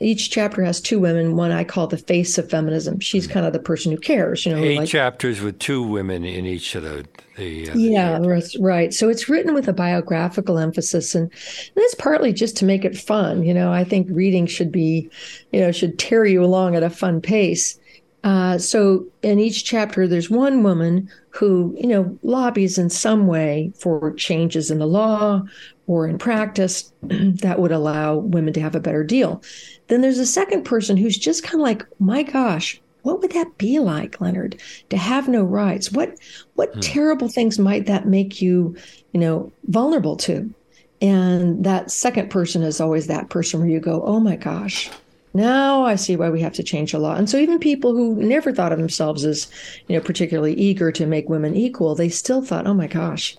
each 0.01 0.31
chapter 0.31 0.63
has 0.63 0.81
two 0.81 0.99
women. 0.99 1.35
One 1.35 1.51
I 1.51 1.63
call 1.63 1.87
the 1.87 1.97
face 1.97 2.37
of 2.37 2.49
feminism. 2.49 2.99
She's 2.99 3.27
kind 3.27 3.45
of 3.45 3.53
the 3.53 3.59
person 3.59 3.91
who 3.91 3.97
cares. 3.97 4.45
You 4.45 4.55
know, 4.55 4.63
eight 4.63 4.79
like, 4.79 4.89
chapters 4.89 5.41
with 5.41 5.59
two 5.59 5.83
women 5.83 6.25
in 6.25 6.45
each 6.45 6.75
of 6.75 6.83
the. 6.83 7.05
the 7.37 7.69
uh, 7.69 7.75
yeah, 7.75 8.19
the 8.19 8.57
right. 8.59 8.93
So 8.93 9.09
it's 9.09 9.29
written 9.29 9.53
with 9.53 9.67
a 9.67 9.73
biographical 9.73 10.57
emphasis, 10.57 11.13
and 11.15 11.31
that's 11.75 11.95
partly 11.95 12.33
just 12.33 12.57
to 12.57 12.65
make 12.65 12.83
it 12.83 12.97
fun. 12.97 13.43
You 13.43 13.53
know, 13.53 13.71
I 13.71 13.83
think 13.83 14.07
reading 14.09 14.47
should 14.47 14.71
be, 14.71 15.09
you 15.51 15.61
know, 15.61 15.71
should 15.71 15.99
tear 15.99 16.25
you 16.25 16.43
along 16.43 16.75
at 16.75 16.83
a 16.83 16.89
fun 16.89 17.21
pace. 17.21 17.79
Uh, 18.23 18.57
so 18.57 19.05
in 19.23 19.39
each 19.39 19.65
chapter, 19.65 20.07
there's 20.07 20.29
one 20.29 20.61
woman 20.63 21.09
who, 21.29 21.75
you 21.79 21.87
know, 21.87 22.17
lobbies 22.21 22.77
in 22.77 22.89
some 22.89 23.25
way 23.25 23.71
for 23.79 24.13
changes 24.13 24.69
in 24.69 24.79
the 24.79 24.85
law 24.85 25.41
or 25.87 26.07
in 26.07 26.17
practice 26.17 26.93
that 27.01 27.59
would 27.59 27.71
allow 27.71 28.17
women 28.17 28.53
to 28.53 28.61
have 28.61 28.75
a 28.75 28.79
better 28.79 29.03
deal. 29.03 29.41
Then 29.87 30.01
there's 30.01 30.19
a 30.19 30.25
second 30.25 30.63
person 30.63 30.97
who's 30.97 31.17
just 31.17 31.43
kind 31.43 31.55
of 31.55 31.61
like, 31.61 31.83
my 31.99 32.23
gosh, 32.23 32.79
what 33.01 33.19
would 33.21 33.31
that 33.31 33.57
be 33.57 33.79
like, 33.79 34.21
Leonard, 34.21 34.61
to 34.89 34.97
have 34.97 35.27
no 35.27 35.43
rights? 35.43 35.91
What 35.91 36.15
what 36.53 36.73
hmm. 36.73 36.79
terrible 36.81 37.27
things 37.27 37.57
might 37.57 37.87
that 37.87 38.07
make 38.07 38.41
you, 38.41 38.75
you 39.11 39.19
know, 39.19 39.51
vulnerable 39.65 40.17
to? 40.17 40.53
And 41.01 41.65
that 41.65 41.89
second 41.89 42.29
person 42.29 42.61
is 42.61 42.79
always 42.79 43.07
that 43.07 43.29
person 43.29 43.59
where 43.59 43.69
you 43.69 43.79
go, 43.79 44.03
oh 44.03 44.19
my 44.19 44.35
gosh, 44.35 44.91
now 45.33 45.85
I 45.85 45.95
see 45.95 46.15
why 46.15 46.29
we 46.29 46.41
have 46.41 46.53
to 46.53 46.63
change 46.63 46.91
the 46.91 46.99
law. 46.99 47.15
And 47.15 47.29
so 47.29 47.37
even 47.37 47.59
people 47.59 47.93
who 47.95 48.15
never 48.15 48.53
thought 48.53 48.71
of 48.71 48.79
themselves 48.79 49.23
as, 49.23 49.49
you 49.87 49.95
know, 49.95 50.03
particularly 50.03 50.53
eager 50.53 50.91
to 50.91 51.05
make 51.05 51.29
women 51.29 51.55
equal, 51.55 51.95
they 51.95 52.09
still 52.09 52.41
thought, 52.41 52.67
oh 52.67 52.73
my 52.73 52.87
gosh, 52.87 53.37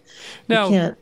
now, 0.49 0.95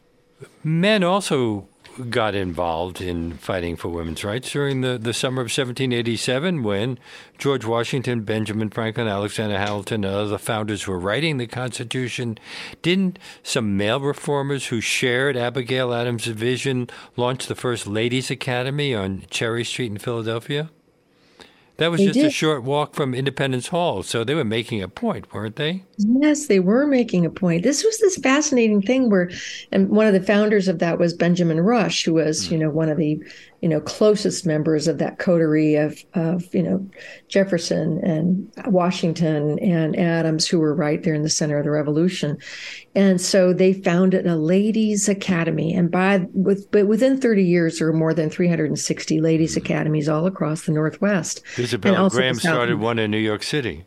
men 0.65 1.05
also 1.05 1.69
got 2.09 2.35
involved 2.35 3.01
in 3.01 3.33
fighting 3.35 3.77
for 3.77 3.89
women's 3.89 4.25
rights 4.25 4.53
during 4.53 4.81
the, 4.81 4.97
the 4.97 5.13
summer 5.13 5.43
of 5.43 5.47
1787 5.47 6.63
when 6.63 6.99
George 7.37 7.65
Washington, 7.65 8.23
Benjamin 8.23 8.71
Franklin, 8.71 9.09
Alexander 9.09 9.59
Hamilton, 9.59 10.05
and 10.05 10.15
other 10.15 10.39
founders 10.39 10.87
were 10.87 10.99
writing 10.99 11.37
the 11.37 11.47
Constitution. 11.47 12.39
Didn't 12.83 13.19
some 13.43 13.77
male 13.77 14.01
reformers 14.01 14.69
who 14.69 14.81
shared 14.81 15.37
Abigail 15.37 15.93
Adams' 15.93 16.27
vision 16.27 16.89
launch 17.17 17.47
the 17.47 17.55
first 17.55 17.87
Ladies' 17.87 18.31
Academy 18.31 18.95
on 18.95 19.25
Cherry 19.31 19.65
Street 19.65 19.91
in 19.91 19.99
Philadelphia? 19.99 20.71
That 21.81 21.91
was 21.91 21.99
they 21.99 22.09
just 22.09 22.19
did. 22.19 22.27
a 22.27 22.31
short 22.31 22.63
walk 22.63 22.95
from 22.95 23.15
Independence 23.15 23.69
Hall. 23.69 24.03
So 24.03 24.23
they 24.23 24.35
were 24.35 24.45
making 24.45 24.83
a 24.83 24.89
point, 24.89 25.33
weren't 25.33 25.57
they? 25.57 25.83
Yes, 25.97 26.47
they 26.47 26.61
were 26.61 26.87
making 26.87 27.25
a 27.25 27.31
point. 27.31 27.63
This 27.63 27.83
was 27.83 27.99
this 28.01 28.19
fascinating 28.19 28.83
thing 28.83 29.09
where, 29.09 29.31
and 29.73 29.89
one 29.89 30.07
of 30.07 30.13
the 30.13 30.21
founders 30.21 30.69
of 30.69 30.79
that 30.81 30.99
was 30.99 31.15
Benjamin 31.15 31.59
Rush, 31.59 32.05
who 32.05 32.13
was, 32.13 32.49
mm. 32.49 32.53
you 32.53 32.59
know, 32.59 32.69
one 32.69 32.91
of 32.91 32.99
the 32.99 33.19
you 33.61 33.69
know, 33.69 33.81
closest 33.81 34.47
members 34.47 34.89
of 34.89 34.99
that 34.99 35.19
coterie 35.19 35.75
of, 35.75 36.03
of, 36.15 36.55
you 36.55 36.63
know, 36.63 36.89
Jefferson 37.29 38.01
and 38.03 38.51
Washington 38.67 39.59
and 39.59 39.99
Adams, 39.99 40.49
who 40.49 40.59
were 40.59 40.75
right 40.75 41.03
there 41.03 41.15
in 41.15 41.23
the 41.23 41.29
center 41.29 41.59
of 41.59 41.65
the 41.65 41.71
revolution. 41.71 42.39
And 42.95 43.21
so 43.21 43.53
they 43.53 43.75
founded 43.75 44.27
a 44.27 44.37
ladies' 44.37 45.09
academy. 45.09 45.75
And 45.75 45.91
by 45.91 46.27
with 46.33 46.71
but 46.71 46.87
within 46.87 47.21
30 47.21 47.45
years, 47.45 47.79
there 47.79 47.89
were 47.89 47.93
more 47.93 48.15
than 48.15 48.31
360 48.31 49.21
ladies' 49.21 49.57
mm-hmm. 49.57 49.65
academies 49.65 50.09
all 50.09 50.27
across 50.27 50.63
the 50.63 50.73
Northwest. 50.73 51.43
Isabel 51.59 52.09
Graham 52.09 52.37
started 52.37 52.81
one 52.81 52.99
in 52.99 53.11
New 53.11 53.19
York 53.19 53.43
City. 53.43 53.85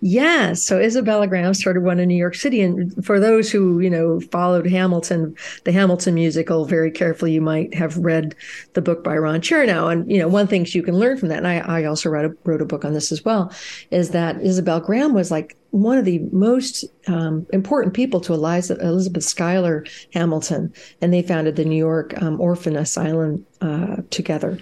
Yes. 0.00 0.64
So 0.64 0.78
Isabella 0.78 1.26
Graham 1.26 1.54
started 1.54 1.82
one 1.82 1.98
in 1.98 2.08
New 2.08 2.16
York 2.16 2.34
City. 2.34 2.60
And 2.60 3.04
for 3.04 3.18
those 3.18 3.50
who, 3.50 3.80
you 3.80 3.90
know, 3.90 4.20
followed 4.20 4.66
Hamilton, 4.66 5.34
the 5.64 5.72
Hamilton 5.72 6.14
musical 6.14 6.64
very 6.64 6.90
carefully, 6.90 7.32
you 7.32 7.40
might 7.40 7.74
have 7.74 7.96
read 7.96 8.34
the 8.74 8.82
book 8.82 9.02
by 9.02 9.16
Ron 9.16 9.40
Chernow. 9.40 9.90
And, 9.90 10.10
you 10.10 10.18
know, 10.18 10.28
one 10.28 10.46
thing 10.46 10.66
you 10.68 10.82
can 10.82 10.98
learn 10.98 11.16
from 11.16 11.28
that, 11.28 11.38
and 11.38 11.48
I, 11.48 11.58
I 11.58 11.84
also 11.84 12.10
wrote 12.10 12.30
a, 12.30 12.36
wrote 12.44 12.62
a 12.62 12.66
book 12.66 12.84
on 12.84 12.92
this 12.92 13.12
as 13.12 13.24
well, 13.24 13.52
is 13.90 14.10
that 14.10 14.40
Isabel 14.42 14.80
Graham 14.80 15.14
was 15.14 15.30
like 15.30 15.56
one 15.70 15.96
of 15.96 16.04
the 16.04 16.18
most 16.32 16.84
um, 17.06 17.46
important 17.52 17.94
people 17.94 18.20
to 18.20 18.34
Eliza, 18.34 18.76
Elizabeth 18.80 19.24
Schuyler 19.24 19.86
Hamilton. 20.12 20.72
And 21.00 21.14
they 21.14 21.22
founded 21.22 21.56
the 21.56 21.64
New 21.64 21.76
York 21.76 22.20
um, 22.20 22.40
Orphan 22.40 22.76
Asylum 22.76 23.46
uh, 23.62 23.96
together. 24.10 24.58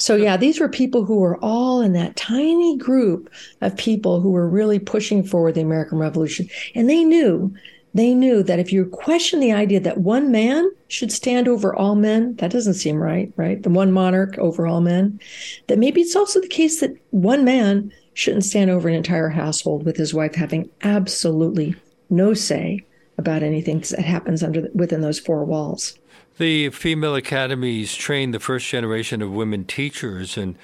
So, 0.00 0.16
yeah, 0.16 0.38
these 0.38 0.58
were 0.58 0.68
people 0.68 1.04
who 1.04 1.16
were 1.16 1.36
all 1.44 1.82
in 1.82 1.92
that 1.92 2.16
tiny 2.16 2.78
group 2.78 3.30
of 3.60 3.76
people 3.76 4.22
who 4.22 4.30
were 4.30 4.48
really 4.48 4.78
pushing 4.78 5.22
forward 5.22 5.54
the 5.54 5.60
American 5.60 5.98
Revolution. 5.98 6.48
And 6.74 6.88
they 6.88 7.04
knew, 7.04 7.54
they 7.92 8.14
knew 8.14 8.42
that 8.44 8.58
if 8.58 8.72
you 8.72 8.86
question 8.86 9.40
the 9.40 9.52
idea 9.52 9.78
that 9.80 9.98
one 9.98 10.30
man 10.30 10.70
should 10.88 11.12
stand 11.12 11.48
over 11.48 11.74
all 11.74 11.96
men, 11.96 12.34
that 12.36 12.50
doesn't 12.50 12.74
seem 12.74 12.96
right, 12.96 13.30
right? 13.36 13.62
The 13.62 13.68
one 13.68 13.92
monarch 13.92 14.38
over 14.38 14.66
all 14.66 14.80
men, 14.80 15.20
that 15.66 15.78
maybe 15.78 16.00
it's 16.00 16.16
also 16.16 16.40
the 16.40 16.48
case 16.48 16.80
that 16.80 16.96
one 17.10 17.44
man 17.44 17.92
shouldn't 18.14 18.44
stand 18.44 18.70
over 18.70 18.88
an 18.88 18.94
entire 18.94 19.28
household 19.28 19.84
with 19.84 19.98
his 19.98 20.14
wife 20.14 20.34
having 20.34 20.70
absolutely 20.82 21.74
no 22.08 22.32
say 22.32 22.80
about 23.18 23.42
anything 23.42 23.80
that 23.80 24.00
happens 24.00 24.42
under 24.42 24.66
within 24.72 25.02
those 25.02 25.20
four 25.20 25.44
walls. 25.44 25.98
The 26.40 26.70
female 26.70 27.16
academies 27.16 27.94
trained 27.94 28.32
the 28.32 28.40
first 28.40 28.66
generation 28.66 29.20
of 29.20 29.30
women 29.30 29.66
teachers 29.66 30.38
and 30.38 30.56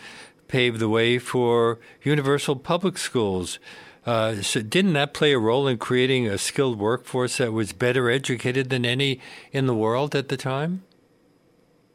paved 0.48 0.78
the 0.78 0.88
way 0.88 1.18
for 1.18 1.78
universal 2.02 2.56
public 2.56 2.96
schools. 2.96 3.58
Uh, 4.06 4.36
so 4.36 4.62
didn't 4.62 4.94
that 4.94 5.12
play 5.12 5.34
a 5.34 5.38
role 5.38 5.68
in 5.68 5.76
creating 5.76 6.26
a 6.28 6.38
skilled 6.38 6.78
workforce 6.78 7.36
that 7.36 7.52
was 7.52 7.74
better 7.74 8.08
educated 8.08 8.70
than 8.70 8.86
any 8.86 9.20
in 9.52 9.66
the 9.66 9.74
world 9.74 10.14
at 10.14 10.30
the 10.30 10.38
time? 10.38 10.82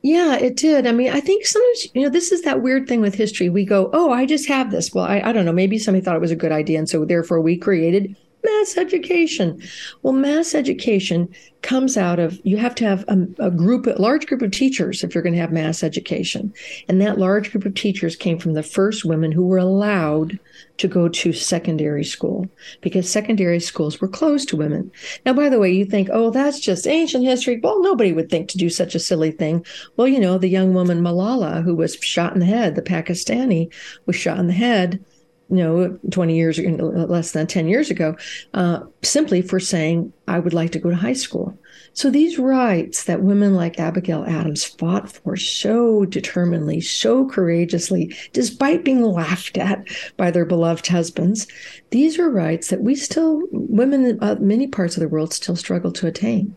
Yeah, 0.04 0.36
it 0.36 0.58
did. 0.58 0.86
I 0.86 0.92
mean, 0.92 1.12
I 1.12 1.20
think 1.20 1.48
sometimes, 1.48 1.88
you 1.96 2.04
know, 2.04 2.10
this 2.10 2.32
is 2.32 2.44
that 2.44 2.62
weird 2.62 2.88
thing 2.88 3.02
with 3.02 3.16
history. 3.16 3.50
We 3.50 3.66
go, 3.66 3.90
oh, 3.94 4.12
I 4.12 4.28
just 4.28 4.48
have 4.48 4.70
this. 4.70 4.94
Well, 4.94 5.06
I, 5.06 5.22
I 5.22 5.32
don't 5.32 5.46
know. 5.46 5.52
Maybe 5.52 5.80
somebody 5.80 6.06
thought 6.06 6.16
it 6.16 6.22
was 6.22 6.30
a 6.30 6.36
good 6.36 6.52
idea. 6.52 6.78
And 6.78 6.88
so 6.88 7.04
therefore 7.04 7.42
we 7.42 7.58
created 7.58 8.16
mass 8.44 8.78
education. 8.78 9.62
Well, 10.02 10.14
mass 10.14 10.56
education 10.56 11.34
comes 11.62 11.96
out 11.96 12.20
of 12.20 12.40
you 12.44 12.58
have 12.58 12.74
to 12.76 12.86
have 12.86 13.06
a, 13.08 13.28
a, 13.40 13.52
group, 13.52 13.86
a 13.86 14.02
large 14.02 14.26
group 14.26 14.42
of 14.42 14.52
teachers 14.52 15.04
if 15.04 15.14
you're 15.14 15.24
going 15.24 15.34
to 15.34 15.40
have 15.40 15.52
mass 15.52 15.84
education. 15.84 16.54
And 16.88 17.00
that 17.02 17.20
large 17.20 17.52
group 17.52 17.66
of 17.66 17.76
teachers 17.76 18.16
came 18.16 18.40
from 18.40 18.54
the 18.54 18.64
first 18.64 19.06
women 19.06 19.32
who 19.32 19.46
were 19.46 19.58
allowed 19.58 20.40
to 20.78 20.88
go 20.88 21.08
to 21.08 21.34
secondary 21.34 22.04
school 22.04 22.48
because 22.82 23.10
secondary 23.10 23.60
schools 23.60 24.02
were 24.02 24.08
closed 24.08 24.50
to 24.50 24.58
women. 24.58 24.92
Now, 25.26 25.34
by 25.34 25.50
the 25.50 25.60
way, 25.60 25.72
you 25.72 25.86
think, 25.86 26.10
oh, 26.12 26.32
that's 26.32 26.60
just 26.60 26.88
ancient 26.88 27.24
history. 27.24 27.60
Well, 27.62 27.82
nobody 27.84 28.14
would 28.14 28.30
think 28.30 28.50
to 28.50 28.58
do 28.58 28.70
such 28.70 28.96
a 28.96 29.00
silly 29.00 29.32
thing. 29.32 29.64
Well, 29.98 30.08
you 30.08 30.20
know, 30.20 30.38
the 30.38 30.48
young 30.48 30.74
woman 30.74 31.02
Malala, 31.02 31.64
who 31.64 31.76
was 31.76 31.96
shot 31.96 32.34
in 32.34 32.40
the 32.40 32.46
head, 32.46 32.76
the 32.76 32.82
Pakistani 32.82 33.72
was 34.08 34.16
shot 34.16 34.40
in 34.40 34.48
the 34.48 34.54
head 34.54 35.04
you 35.52 35.58
know, 35.58 36.00
20 36.12 36.36
years, 36.36 36.60
less 36.60 37.32
than 37.32 37.46
10 37.46 37.68
years 37.68 37.92
ago, 37.92 38.16
uh, 38.54 38.80
simply 39.02 39.42
for 39.42 39.60
saying, 39.60 40.14
I 40.28 40.40
would 40.40 40.54
like 40.54 40.72
to 40.72 40.80
go 40.80 40.90
to 40.90 40.96
high 40.96 41.14
school. 41.14 41.58
So 41.94 42.10
these 42.10 42.40
rights 42.40 43.04
that 43.04 43.22
women 43.22 43.54
like 43.54 43.78
Abigail 43.78 44.24
Adams 44.26 44.64
fought 44.64 45.12
for 45.12 45.36
so 45.36 46.06
determinedly, 46.06 46.80
so 46.80 47.28
courageously, 47.28 48.16
despite 48.32 48.86
being 48.86 49.02
laughed 49.02 49.58
at 49.58 49.86
by 50.16 50.32
their 50.32 50.46
beloved 50.46 50.88
husbands, 50.88 51.48
these 51.90 52.18
are 52.18 52.30
rights 52.30 52.70
that 52.70 52.82
we 52.82 52.96
still, 52.96 53.42
women 53.52 54.06
in 54.06 54.24
uh, 54.24 54.38
many 54.40 54.68
parts 54.68 54.96
of 54.96 55.02
the 55.02 55.10
world, 55.10 55.34
still 55.34 55.58
struggle 55.58 55.92
to 55.92 56.08
attain. 56.08 56.56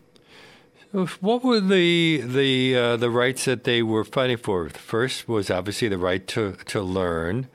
What 0.92 1.42
were 1.42 1.58
the 1.58 2.22
the 2.24 2.76
uh, 2.76 2.96
the 2.96 3.10
rights 3.10 3.46
that 3.46 3.64
they 3.64 3.82
were 3.82 4.04
fighting 4.04 4.36
for? 4.36 4.68
First 4.68 5.26
was 5.26 5.50
obviously 5.50 5.88
the 5.88 5.98
right 5.98 6.24
to 6.28 6.52
to 6.66 6.80
learn 6.80 7.48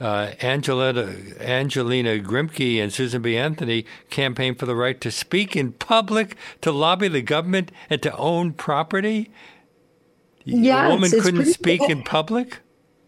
uh, 0.00 0.32
Angelina, 0.42 1.14
Angelina 1.40 2.18
Grimke 2.18 2.82
and 2.82 2.92
Susan 2.92 3.22
B. 3.22 3.36
Anthony 3.36 3.84
campaigned 4.10 4.58
for 4.58 4.66
the 4.66 4.76
right 4.76 5.00
to 5.00 5.10
speak 5.10 5.56
in 5.56 5.72
public, 5.72 6.36
to 6.60 6.70
lobby 6.70 7.08
the 7.08 7.22
government, 7.22 7.72
and 7.90 8.02
to 8.02 8.16
own 8.16 8.52
property. 8.52 9.30
Yeah, 10.44 10.86
a 10.86 10.90
woman 10.90 11.10
couldn't 11.10 11.46
speak 11.46 11.80
cool. 11.80 11.90
in 11.90 12.02
public. 12.02 12.60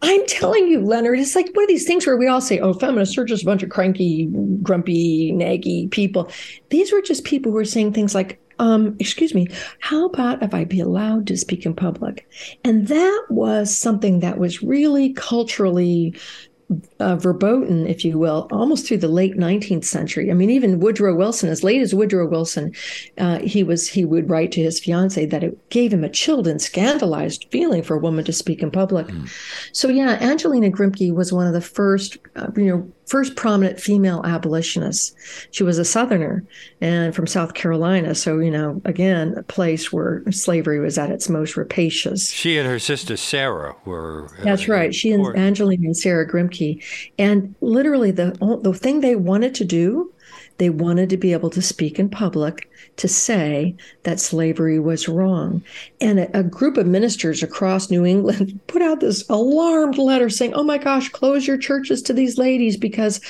I'm 0.03 0.25
telling 0.25 0.67
you, 0.67 0.81
Leonard, 0.81 1.19
it's 1.19 1.35
like 1.35 1.49
one 1.53 1.63
of 1.63 1.69
these 1.69 1.85
things 1.85 2.07
where 2.07 2.17
we 2.17 2.27
all 2.27 2.41
say, 2.41 2.59
oh, 2.59 2.73
feminists 2.73 3.17
are 3.17 3.25
just 3.25 3.43
a 3.43 3.45
bunch 3.45 3.61
of 3.61 3.69
cranky, 3.69 4.27
grumpy, 4.63 5.31
naggy 5.31 5.89
people. 5.91 6.31
These 6.69 6.91
were 6.91 7.01
just 7.01 7.23
people 7.23 7.51
who 7.51 7.57
were 7.57 7.65
saying 7.65 7.93
things 7.93 8.15
like, 8.15 8.39
um, 8.57 8.95
excuse 8.99 9.33
me, 9.33 9.47
how 9.79 10.05
about 10.05 10.41
if 10.43 10.53
I 10.53 10.65
be 10.65 10.79
allowed 10.79 11.27
to 11.27 11.37
speak 11.37 11.65
in 11.65 11.75
public? 11.75 12.27
And 12.63 12.87
that 12.87 13.25
was 13.29 13.75
something 13.75 14.19
that 14.19 14.37
was 14.37 14.61
really 14.61 15.13
culturally 15.13 16.15
uh, 16.99 17.15
verboten, 17.15 17.87
if 17.87 18.05
you 18.05 18.17
will, 18.17 18.47
almost 18.51 18.87
through 18.87 18.97
the 18.97 19.07
late 19.07 19.37
19th 19.37 19.85
century. 19.85 20.31
I 20.31 20.33
mean, 20.33 20.49
even 20.49 20.79
Woodrow 20.79 21.15
Wilson, 21.15 21.49
as 21.49 21.63
late 21.63 21.81
as 21.81 21.93
Woodrow 21.93 22.27
Wilson, 22.27 22.73
uh, 23.17 23.39
he 23.39 23.63
was 23.63 23.89
he 23.89 24.05
would 24.05 24.29
write 24.29 24.51
to 24.53 24.61
his 24.61 24.79
fiancee 24.79 25.25
that 25.25 25.43
it 25.43 25.69
gave 25.69 25.93
him 25.93 26.03
a 26.03 26.09
chilled 26.09 26.47
and 26.47 26.61
scandalized 26.61 27.45
feeling 27.51 27.83
for 27.83 27.95
a 27.95 27.99
woman 27.99 28.25
to 28.25 28.33
speak 28.33 28.61
in 28.61 28.71
public. 28.71 29.07
Mm. 29.07 29.29
So 29.73 29.87
yeah, 29.89 30.17
Angelina 30.21 30.69
Grimke 30.69 31.13
was 31.13 31.33
one 31.33 31.47
of 31.47 31.53
the 31.53 31.61
first, 31.61 32.17
uh, 32.35 32.47
you 32.55 32.65
know, 32.65 32.91
first 33.11 33.35
prominent 33.35 33.77
female 33.77 34.21
abolitionists. 34.23 35.13
She 35.51 35.63
was 35.63 35.77
a 35.77 35.83
Southerner 35.83 36.45
and 36.79 37.13
from 37.13 37.27
South 37.27 37.55
Carolina. 37.55 38.15
So, 38.15 38.39
you 38.39 38.49
know, 38.49 38.81
again, 38.85 39.33
a 39.37 39.43
place 39.43 39.91
where 39.91 40.23
slavery 40.31 40.79
was 40.79 40.97
at 40.97 41.11
its 41.11 41.27
most 41.27 41.57
rapacious. 41.57 42.31
She 42.31 42.57
and 42.57 42.65
her 42.65 42.79
sister 42.79 43.17
Sarah 43.17 43.75
were. 43.83 44.29
Uh, 44.39 44.45
That's 44.45 44.69
right. 44.69 44.95
She 44.95 45.11
and 45.11 45.27
Angelina 45.35 45.87
and 45.87 45.97
Sarah 45.97 46.25
Grimke. 46.25 46.81
And 47.19 47.53
literally, 47.59 48.11
the, 48.11 48.31
the 48.63 48.73
thing 48.73 49.01
they 49.01 49.17
wanted 49.17 49.55
to 49.55 49.65
do 49.65 50.10
they 50.57 50.69
wanted 50.69 51.09
to 51.09 51.17
be 51.17 51.33
able 51.33 51.49
to 51.49 51.61
speak 51.61 51.99
in 51.99 52.09
public 52.09 52.69
to 52.97 53.07
say 53.07 53.75
that 54.03 54.19
slavery 54.19 54.79
was 54.79 55.07
wrong. 55.07 55.63
And 55.99 56.19
a, 56.19 56.39
a, 56.39 56.43
group 56.43 56.77
of 56.77 56.85
ministers 56.85 57.41
across 57.41 57.89
New 57.89 58.05
England 58.05 58.59
put 58.67 58.81
out 58.81 58.99
this 58.99 59.27
alarmed 59.29 59.97
letter 59.97 60.29
saying, 60.29 60.53
"Oh 60.53 60.63
my 60.63 60.77
gosh, 60.77 61.09
close 61.09 61.47
your 61.47 61.57
churches 61.57 62.01
to 62.03 62.13
these 62.13 62.37
ladies 62.37 62.77
because 62.77 63.21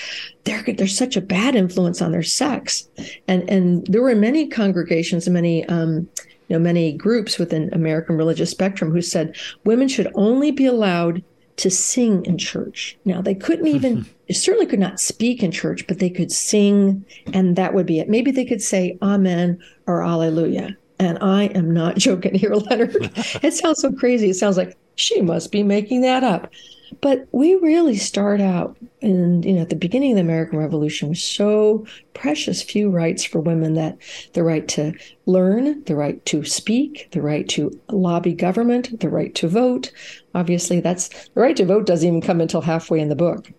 they're 0.43 0.63
they're 0.63 0.87
such 0.87 1.15
a 1.15 1.21
bad 1.21 1.55
influence 1.55 2.01
on 2.01 2.11
their 2.11 2.23
sex." 2.23 2.87
And 3.27 3.49
and 3.49 3.85
there 3.87 4.01
were 4.01 4.15
many 4.15 4.47
congregations, 4.47 5.27
many 5.29 5.65
um, 5.65 6.09
you 6.51 6.57
know, 6.57 6.59
many 6.59 6.91
groups 6.91 7.39
within 7.39 7.73
American 7.73 8.17
religious 8.17 8.51
spectrum 8.51 8.91
who 8.91 9.01
said 9.01 9.37
women 9.63 9.87
should 9.87 10.11
only 10.15 10.51
be 10.51 10.65
allowed 10.65 11.23
to 11.55 11.69
sing 11.69 12.25
in 12.25 12.37
church. 12.37 12.97
Now, 13.05 13.21
they 13.21 13.35
couldn't 13.35 13.67
even, 13.67 14.05
certainly 14.33 14.65
could 14.65 14.79
not 14.79 14.99
speak 14.99 15.43
in 15.43 15.51
church, 15.51 15.85
but 15.87 15.99
they 15.99 16.09
could 16.09 16.31
sing, 16.31 17.05
and 17.33 17.55
that 17.55 17.73
would 17.73 17.85
be 17.85 17.99
it. 17.99 18.09
Maybe 18.09 18.31
they 18.31 18.45
could 18.45 18.61
say 18.61 18.97
Amen 19.01 19.59
or 19.87 20.03
Alleluia. 20.03 20.75
And 20.99 21.17
I 21.21 21.45
am 21.45 21.71
not 21.71 21.95
joking 21.97 22.35
here, 22.35 22.53
Leonard. 22.53 22.95
it 23.41 23.53
sounds 23.53 23.81
so 23.81 23.91
crazy. 23.91 24.29
It 24.29 24.35
sounds 24.35 24.57
like 24.57 24.77
she 24.95 25.21
must 25.21 25.51
be 25.51 25.63
making 25.63 26.01
that 26.01 26.23
up. 26.23 26.51
But 26.99 27.27
we 27.31 27.55
really 27.55 27.95
start 27.95 28.41
out 28.41 28.75
in, 28.99 29.43
you 29.43 29.53
know, 29.53 29.61
at 29.61 29.69
the 29.69 29.75
beginning 29.75 30.11
of 30.11 30.15
the 30.17 30.21
American 30.21 30.59
Revolution 30.59 31.09
with 31.09 31.19
so 31.19 31.85
precious 32.13 32.61
few 32.61 32.89
rights 32.89 33.23
for 33.23 33.39
women 33.39 33.75
that 33.75 33.97
the 34.33 34.43
right 34.43 34.67
to 34.69 34.93
learn, 35.25 35.83
the 35.85 35.95
right 35.95 36.23
to 36.25 36.43
speak, 36.43 37.07
the 37.11 37.21
right 37.21 37.47
to 37.49 37.71
lobby 37.89 38.33
government, 38.33 38.99
the 38.99 39.09
right 39.09 39.33
to 39.35 39.47
vote. 39.47 39.91
Obviously, 40.35 40.81
that's 40.81 41.07
the 41.29 41.41
right 41.41 41.55
to 41.55 41.65
vote 41.65 41.85
doesn't 41.85 42.07
even 42.07 42.21
come 42.21 42.41
until 42.41 42.61
halfway 42.61 42.99
in 42.99 43.09
the 43.09 43.15
book. 43.15 43.51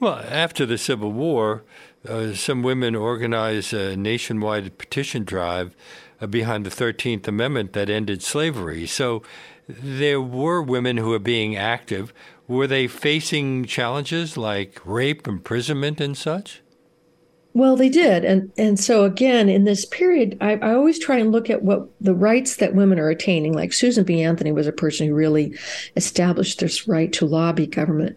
Well, 0.00 0.22
after 0.28 0.64
the 0.64 0.78
Civil 0.78 1.12
War, 1.12 1.64
uh, 2.08 2.32
some 2.34 2.62
women 2.62 2.94
organized 2.94 3.74
a 3.74 3.96
nationwide 3.96 4.78
petition 4.78 5.24
drive 5.24 5.74
uh, 6.20 6.26
behind 6.28 6.64
the 6.64 6.70
13th 6.70 7.26
Amendment 7.26 7.72
that 7.72 7.90
ended 7.90 8.22
slavery. 8.22 8.86
So 8.86 9.22
there 9.68 10.20
were 10.20 10.62
women 10.62 10.98
who 10.98 11.10
were 11.10 11.18
being 11.18 11.56
active. 11.56 12.12
Were 12.46 12.66
they 12.66 12.86
facing 12.86 13.64
challenges 13.64 14.36
like 14.36 14.80
rape, 14.84 15.26
imprisonment, 15.26 16.00
and 16.00 16.16
such? 16.16 16.62
Well, 17.54 17.76
they 17.76 17.88
did, 17.88 18.24
and 18.24 18.52
and 18.56 18.78
so 18.78 19.04
again 19.04 19.48
in 19.48 19.64
this 19.64 19.84
period, 19.84 20.36
I, 20.40 20.56
I, 20.56 20.74
always 20.74 20.98
try 20.98 21.16
and 21.16 21.32
look 21.32 21.50
at 21.50 21.62
what 21.62 21.88
the 22.00 22.14
rights 22.14 22.56
that 22.56 22.74
women 22.74 23.00
are 23.00 23.08
attaining. 23.08 23.52
Like 23.52 23.72
Susan 23.72 24.04
B. 24.04 24.22
Anthony 24.22 24.52
was 24.52 24.68
a 24.68 24.72
person 24.72 25.08
who 25.08 25.14
really 25.14 25.58
established 25.96 26.60
this 26.60 26.86
right 26.86 27.12
to 27.14 27.26
lobby 27.26 27.66
government. 27.66 28.16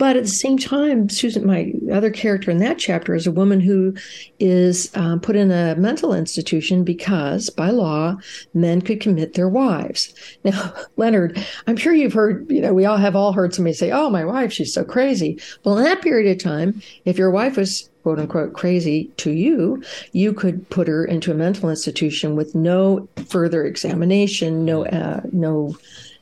But 0.00 0.16
at 0.16 0.22
the 0.22 0.30
same 0.30 0.56
time, 0.56 1.10
Susan, 1.10 1.46
my 1.46 1.74
other 1.92 2.08
character 2.08 2.50
in 2.50 2.56
that 2.56 2.78
chapter, 2.78 3.14
is 3.14 3.26
a 3.26 3.30
woman 3.30 3.60
who 3.60 3.92
is 4.38 4.90
um, 4.96 5.20
put 5.20 5.36
in 5.36 5.50
a 5.50 5.74
mental 5.76 6.14
institution 6.14 6.84
because, 6.84 7.50
by 7.50 7.68
law, 7.68 8.16
men 8.54 8.80
could 8.80 9.02
commit 9.02 9.34
their 9.34 9.48
wives. 9.48 10.14
Now, 10.42 10.72
Leonard, 10.96 11.44
I'm 11.66 11.76
sure 11.76 11.92
you've 11.92 12.14
heard, 12.14 12.50
you 12.50 12.62
know, 12.62 12.72
we 12.72 12.86
all 12.86 12.96
have 12.96 13.14
all 13.14 13.34
heard 13.34 13.52
somebody 13.54 13.74
say, 13.74 13.90
"Oh, 13.90 14.08
my 14.08 14.24
wife, 14.24 14.50
she's 14.54 14.72
so 14.72 14.84
crazy." 14.84 15.38
Well, 15.64 15.76
in 15.76 15.84
that 15.84 16.00
period 16.00 16.30
of 16.30 16.42
time, 16.42 16.80
if 17.04 17.18
your 17.18 17.30
wife 17.30 17.58
was 17.58 17.90
quote 18.02 18.18
unquote 18.18 18.54
crazy 18.54 19.10
to 19.18 19.32
you, 19.32 19.82
you 20.12 20.32
could 20.32 20.66
put 20.70 20.88
her 20.88 21.04
into 21.04 21.30
a 21.30 21.34
mental 21.34 21.68
institution 21.68 22.36
with 22.36 22.54
no 22.54 23.06
further 23.28 23.66
examination, 23.66 24.64
no 24.64 24.86
uh, 24.86 25.20
no 25.30 25.76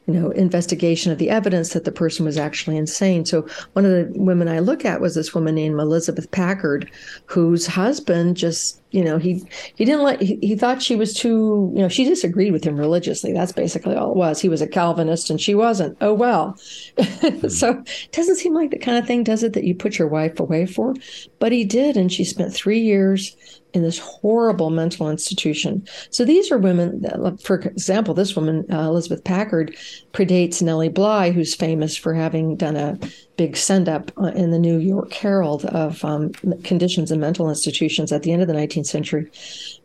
you 0.08 0.14
know 0.14 0.30
investigation 0.30 1.12
of 1.12 1.18
the 1.18 1.28
evidence 1.28 1.74
that 1.74 1.84
the 1.84 1.92
person 1.92 2.24
was 2.24 2.38
actually 2.38 2.78
insane. 2.78 3.26
So 3.26 3.46
one 3.74 3.84
of 3.84 3.92
the 3.92 4.10
women 4.18 4.48
I 4.48 4.58
look 4.58 4.84
at 4.84 5.02
was 5.02 5.14
this 5.14 5.34
woman 5.34 5.54
named 5.54 5.78
Elizabeth 5.78 6.30
Packard, 6.30 6.90
whose 7.26 7.66
husband 7.66 8.36
just 8.36 8.80
you 8.90 9.04
know 9.04 9.18
he 9.18 9.42
he 9.74 9.84
didn't 9.84 10.02
like 10.02 10.20
he, 10.20 10.38
he 10.40 10.56
thought 10.56 10.82
she 10.82 10.96
was 10.96 11.12
too 11.12 11.70
you 11.74 11.82
know 11.82 11.88
she 11.88 12.04
disagreed 12.04 12.52
with 12.52 12.64
him 12.64 12.76
religiously. 12.76 13.32
That's 13.32 13.52
basically 13.52 13.94
all 13.94 14.10
it 14.10 14.16
was. 14.16 14.40
He 14.40 14.48
was 14.48 14.62
a 14.62 14.66
calvinist 14.66 15.30
and 15.30 15.40
she 15.40 15.54
wasn't. 15.54 15.96
Oh 16.00 16.14
well. 16.14 16.56
Mm-hmm. 16.96 17.48
so 17.48 17.82
it 17.86 18.12
doesn't 18.12 18.36
seem 18.36 18.54
like 18.54 18.70
the 18.70 18.78
kind 18.78 18.98
of 18.98 19.06
thing 19.06 19.24
does 19.24 19.42
it 19.42 19.52
that 19.52 19.64
you 19.64 19.74
put 19.74 19.98
your 19.98 20.08
wife 20.08 20.40
away 20.40 20.66
for? 20.66 20.94
But 21.38 21.52
he 21.52 21.64
did 21.64 21.96
and 21.96 22.12
she 22.12 22.24
spent 22.24 22.54
three 22.54 22.80
years 22.80 23.36
in 23.74 23.82
this 23.82 23.98
horrible 23.98 24.70
mental 24.70 25.10
institution. 25.10 25.86
So 26.10 26.24
these 26.24 26.50
are 26.50 26.58
women, 26.58 27.04
for 27.42 27.56
example, 27.56 28.14
this 28.14 28.34
woman, 28.34 28.64
uh, 28.72 28.80
Elizabeth 28.80 29.24
Packard, 29.24 29.76
predates 30.12 30.62
Nellie 30.62 30.88
Bly, 30.88 31.30
who's 31.30 31.54
famous 31.54 31.96
for 31.96 32.14
having 32.14 32.56
done 32.56 32.76
a 32.76 32.98
big 33.38 33.56
send 33.56 33.88
up 33.88 34.10
uh, 34.18 34.32
in 34.34 34.50
the 34.50 34.58
New 34.58 34.78
York 34.78 35.12
Herald 35.14 35.64
of 35.66 36.04
um, 36.04 36.32
conditions 36.64 37.10
in 37.10 37.20
mental 37.20 37.48
institutions 37.48 38.12
at 38.12 38.24
the 38.24 38.32
end 38.32 38.42
of 38.42 38.48
the 38.48 38.54
19th 38.54 38.86
century. 38.86 39.30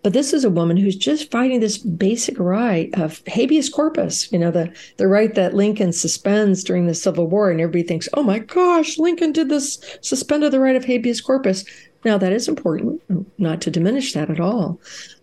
But 0.01 0.11
this 0.11 0.33
is 0.33 0.43
a 0.43 0.49
woman 0.49 0.75
who's 0.75 0.97
just 0.97 1.31
fighting 1.31 1.61
this 1.61 1.77
basic 1.77 2.37
right 2.39 2.89
of 2.99 3.21
habeas 3.27 3.69
corpus, 3.69 4.29
you 4.33 4.39
know, 4.39 4.51
the, 4.51 4.75
the 4.97 5.07
right 5.07 5.33
that 5.35 5.53
Lincoln 5.53 5.93
suspends 5.93 6.63
during 6.63 6.87
the 6.87 6.95
Civil 6.95 7.27
War. 7.27 7.51
And 7.51 7.61
everybody 7.61 7.87
thinks, 7.87 8.09
oh 8.15 8.23
my 8.23 8.39
gosh, 8.39 8.97
Lincoln 8.97 9.31
did 9.31 9.47
this, 9.47 9.79
suspended 10.01 10.51
the 10.51 10.59
right 10.59 10.75
of 10.75 10.83
habeas 10.83 11.21
corpus. 11.21 11.63
Now, 12.03 12.17
that 12.17 12.33
is 12.33 12.49
important, 12.49 13.01
not 13.37 13.61
to 13.61 13.71
diminish 13.71 14.13
that 14.13 14.29
at 14.29 14.39
all, 14.39 14.81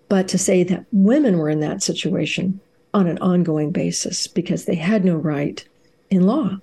but 0.09 0.29
to 0.29 0.39
say 0.39 0.63
that 0.65 0.87
women 0.93 1.37
were 1.37 1.51
in 1.51 1.61
that 1.61 1.83
situation 1.83 2.61
on 2.95 3.07
an 3.07 3.19
ongoing 3.19 3.73
basis 3.73 4.29
because 4.29 4.65
they 4.65 4.77
had 4.77 5.05
no 5.05 5.17
right 5.17 5.67
in 6.11 6.27
law. 6.27 6.59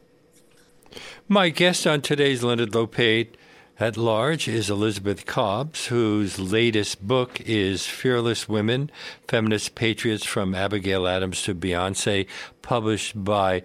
My 1.29 1.49
guest 1.49 1.85
on 1.85 1.99
today's 1.99 2.41
Leonard 2.41 2.71
Lopate 2.71 3.33
at 3.81 3.97
Large 3.97 4.47
is 4.47 4.69
Elizabeth 4.69 5.25
Cobbs, 5.25 5.87
whose 5.87 6.39
latest 6.39 7.05
book 7.05 7.41
is 7.41 7.85
Fearless 7.85 8.47
Women 8.47 8.89
Feminist 9.27 9.75
Patriots 9.75 10.23
from 10.23 10.55
Abigail 10.55 11.05
Adams 11.05 11.41
to 11.41 11.53
Beyonce, 11.53 12.27
published 12.61 13.21
by 13.25 13.61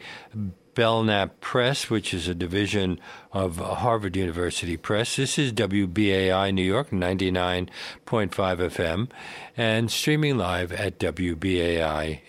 Belknap 0.74 1.38
Press, 1.40 1.88
which 1.88 2.12
is 2.12 2.26
a 2.26 2.34
division 2.34 2.98
of 3.32 3.58
Harvard 3.58 4.16
University 4.16 4.76
Press. 4.76 5.14
This 5.14 5.38
is 5.38 5.52
WBAI 5.52 6.52
New 6.52 6.64
York, 6.64 6.90
99.5 6.90 7.68
FM, 8.08 9.08
and 9.56 9.88
streaming 9.88 10.36
live 10.36 10.72
at 10.72 10.98
WBAI.org. 10.98 12.22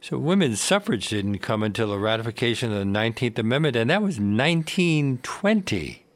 So 0.00 0.16
women's 0.16 0.60
suffrage 0.60 1.08
didn't 1.08 1.38
come 1.38 1.62
until 1.62 1.88
the 1.88 1.98
ratification 1.98 2.72
of 2.72 2.78
the 2.78 2.84
19th 2.84 3.38
Amendment, 3.38 3.76
and 3.76 3.90
that 3.90 4.02
was 4.02 4.18
1920. 4.18 6.06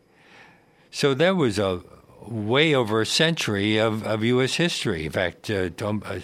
So 0.90 1.12
that 1.12 1.36
was 1.36 1.58
a 1.58 1.82
way 2.26 2.74
over 2.74 3.02
a 3.02 3.06
century 3.06 3.76
of, 3.76 4.02
of 4.04 4.24
U.S. 4.24 4.54
history. 4.54 5.04
In 5.04 5.12
fact, 5.12 5.50
uh, 5.50 5.68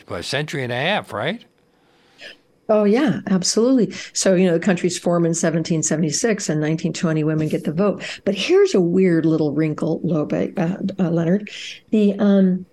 a 0.08 0.22
century 0.22 0.62
and 0.62 0.72
a 0.72 0.76
half, 0.76 1.12
right? 1.12 1.44
Oh, 2.70 2.84
yeah, 2.84 3.20
absolutely. 3.26 3.90
So, 4.12 4.36
you 4.36 4.46
know, 4.46 4.52
the 4.52 4.64
country's 4.64 4.96
formed 4.96 5.26
in 5.26 5.30
1776 5.30 6.48
and 6.48 6.60
1920 6.60 7.24
women 7.24 7.48
get 7.48 7.64
the 7.64 7.72
vote. 7.72 8.02
But 8.24 8.36
here's 8.36 8.74
a 8.74 8.80
weird 8.80 9.26
little 9.26 9.52
wrinkle, 9.52 10.00
Lobe, 10.04 10.32
uh, 10.32 10.76
uh, 10.98 11.10
Leonard. 11.10 11.50
The 11.90 12.14
um, 12.20 12.64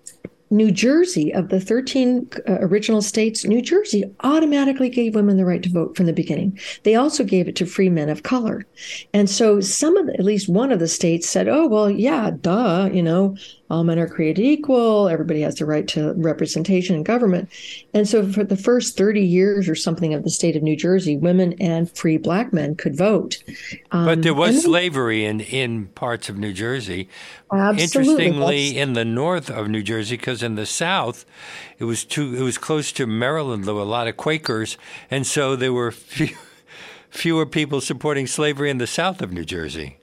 New 0.50 0.70
Jersey, 0.70 1.32
of 1.32 1.48
the 1.48 1.60
13 1.60 2.28
uh, 2.48 2.58
original 2.60 3.02
states, 3.02 3.44
New 3.44 3.60
Jersey 3.60 4.04
automatically 4.20 4.88
gave 4.88 5.14
women 5.14 5.36
the 5.36 5.44
right 5.44 5.62
to 5.62 5.70
vote 5.70 5.96
from 5.96 6.06
the 6.06 6.12
beginning. 6.12 6.58
They 6.84 6.94
also 6.94 7.24
gave 7.24 7.48
it 7.48 7.56
to 7.56 7.66
free 7.66 7.90
men 7.90 8.08
of 8.08 8.22
color. 8.22 8.64
And 9.12 9.28
so 9.28 9.60
some 9.60 9.96
of 9.96 10.06
the, 10.06 10.14
at 10.14 10.24
least 10.24 10.48
one 10.48 10.72
of 10.72 10.78
the 10.78 10.88
states 10.88 11.28
said, 11.28 11.48
oh, 11.48 11.66
well, 11.66 11.90
yeah, 11.90 12.30
duh, 12.40 12.88
you 12.92 13.02
know, 13.02 13.36
all 13.70 13.84
men 13.84 13.98
are 13.98 14.08
created 14.08 14.42
equal. 14.42 15.08
Everybody 15.08 15.42
has 15.42 15.56
the 15.56 15.66
right 15.66 15.86
to 15.88 16.14
representation 16.14 16.96
in 16.96 17.02
government. 17.02 17.50
And 17.92 18.08
so 18.08 18.30
for 18.30 18.44
the 18.44 18.56
first 18.56 18.96
30 18.96 19.20
years 19.20 19.68
or 19.68 19.74
something 19.74 20.14
of 20.14 20.24
the 20.24 20.30
state 20.30 20.56
of 20.56 20.62
New 20.62 20.76
Jersey, 20.76 21.16
women 21.16 21.54
and 21.60 21.90
free 21.90 22.16
black 22.16 22.52
men 22.52 22.76
could 22.76 22.96
vote. 22.96 23.42
Um, 23.90 24.06
but 24.06 24.22
there 24.22 24.34
was 24.34 24.62
slavery 24.62 25.24
in, 25.24 25.40
in 25.40 25.88
parts 25.88 26.28
of 26.28 26.38
New 26.38 26.52
Jersey. 26.52 27.08
Absolutely. 27.52 27.82
Interestingly, 27.82 28.78
in 28.78 28.94
the 28.94 29.04
north 29.04 29.50
of 29.50 29.68
New 29.68 29.82
Jersey, 29.82 30.16
because 30.16 30.42
in 30.42 30.54
the 30.54 30.66
south, 30.66 31.26
it 31.78 31.84
was 31.84 32.04
too, 32.04 32.34
it 32.34 32.42
was 32.42 32.58
close 32.58 32.90
to 32.92 33.06
Maryland. 33.06 33.64
There 33.64 33.74
were 33.74 33.80
a 33.80 33.84
lot 33.84 34.08
of 34.08 34.16
Quakers, 34.16 34.78
and 35.10 35.26
so 35.26 35.56
there 35.56 35.72
were 35.72 35.90
few, 35.90 36.36
fewer 37.10 37.46
people 37.46 37.80
supporting 37.80 38.26
slavery 38.26 38.70
in 38.70 38.78
the 38.78 38.86
south 38.86 39.22
of 39.22 39.32
New 39.32 39.44
Jersey. 39.44 39.98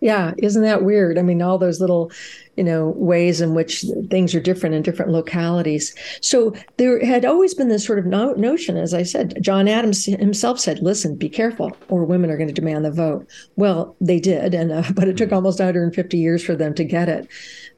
Yeah, 0.00 0.34
isn't 0.38 0.62
that 0.62 0.84
weird? 0.84 1.18
I 1.18 1.22
mean, 1.22 1.40
all 1.40 1.58
those 1.58 1.80
little 1.80 2.12
you 2.56 2.64
know 2.64 2.94
ways 2.96 3.40
in 3.40 3.54
which 3.54 3.84
things 4.10 4.34
are 4.34 4.40
different 4.40 4.74
in 4.74 4.82
different 4.82 5.12
localities. 5.12 5.94
So 6.20 6.54
there 6.76 7.04
had 7.04 7.24
always 7.24 7.54
been 7.54 7.68
this 7.68 7.84
sort 7.84 7.98
of 7.98 8.06
no- 8.06 8.32
notion 8.34 8.76
as 8.76 8.94
i 8.94 9.02
said 9.02 9.36
john 9.42 9.68
adams 9.68 10.04
himself 10.04 10.58
said 10.58 10.80
listen 10.80 11.16
be 11.16 11.28
careful 11.28 11.76
or 11.88 12.04
women 12.04 12.30
are 12.30 12.36
going 12.36 12.48
to 12.48 12.54
demand 12.54 12.84
the 12.84 12.90
vote. 12.90 13.26
Well 13.56 13.96
they 14.00 14.20
did 14.20 14.54
and 14.54 14.72
uh, 14.72 14.82
but 14.94 15.08
it 15.08 15.16
took 15.16 15.28
mm-hmm. 15.28 15.36
almost 15.36 15.58
150 15.58 16.18
years 16.18 16.44
for 16.44 16.54
them 16.54 16.74
to 16.74 16.84
get 16.84 17.08
it. 17.08 17.28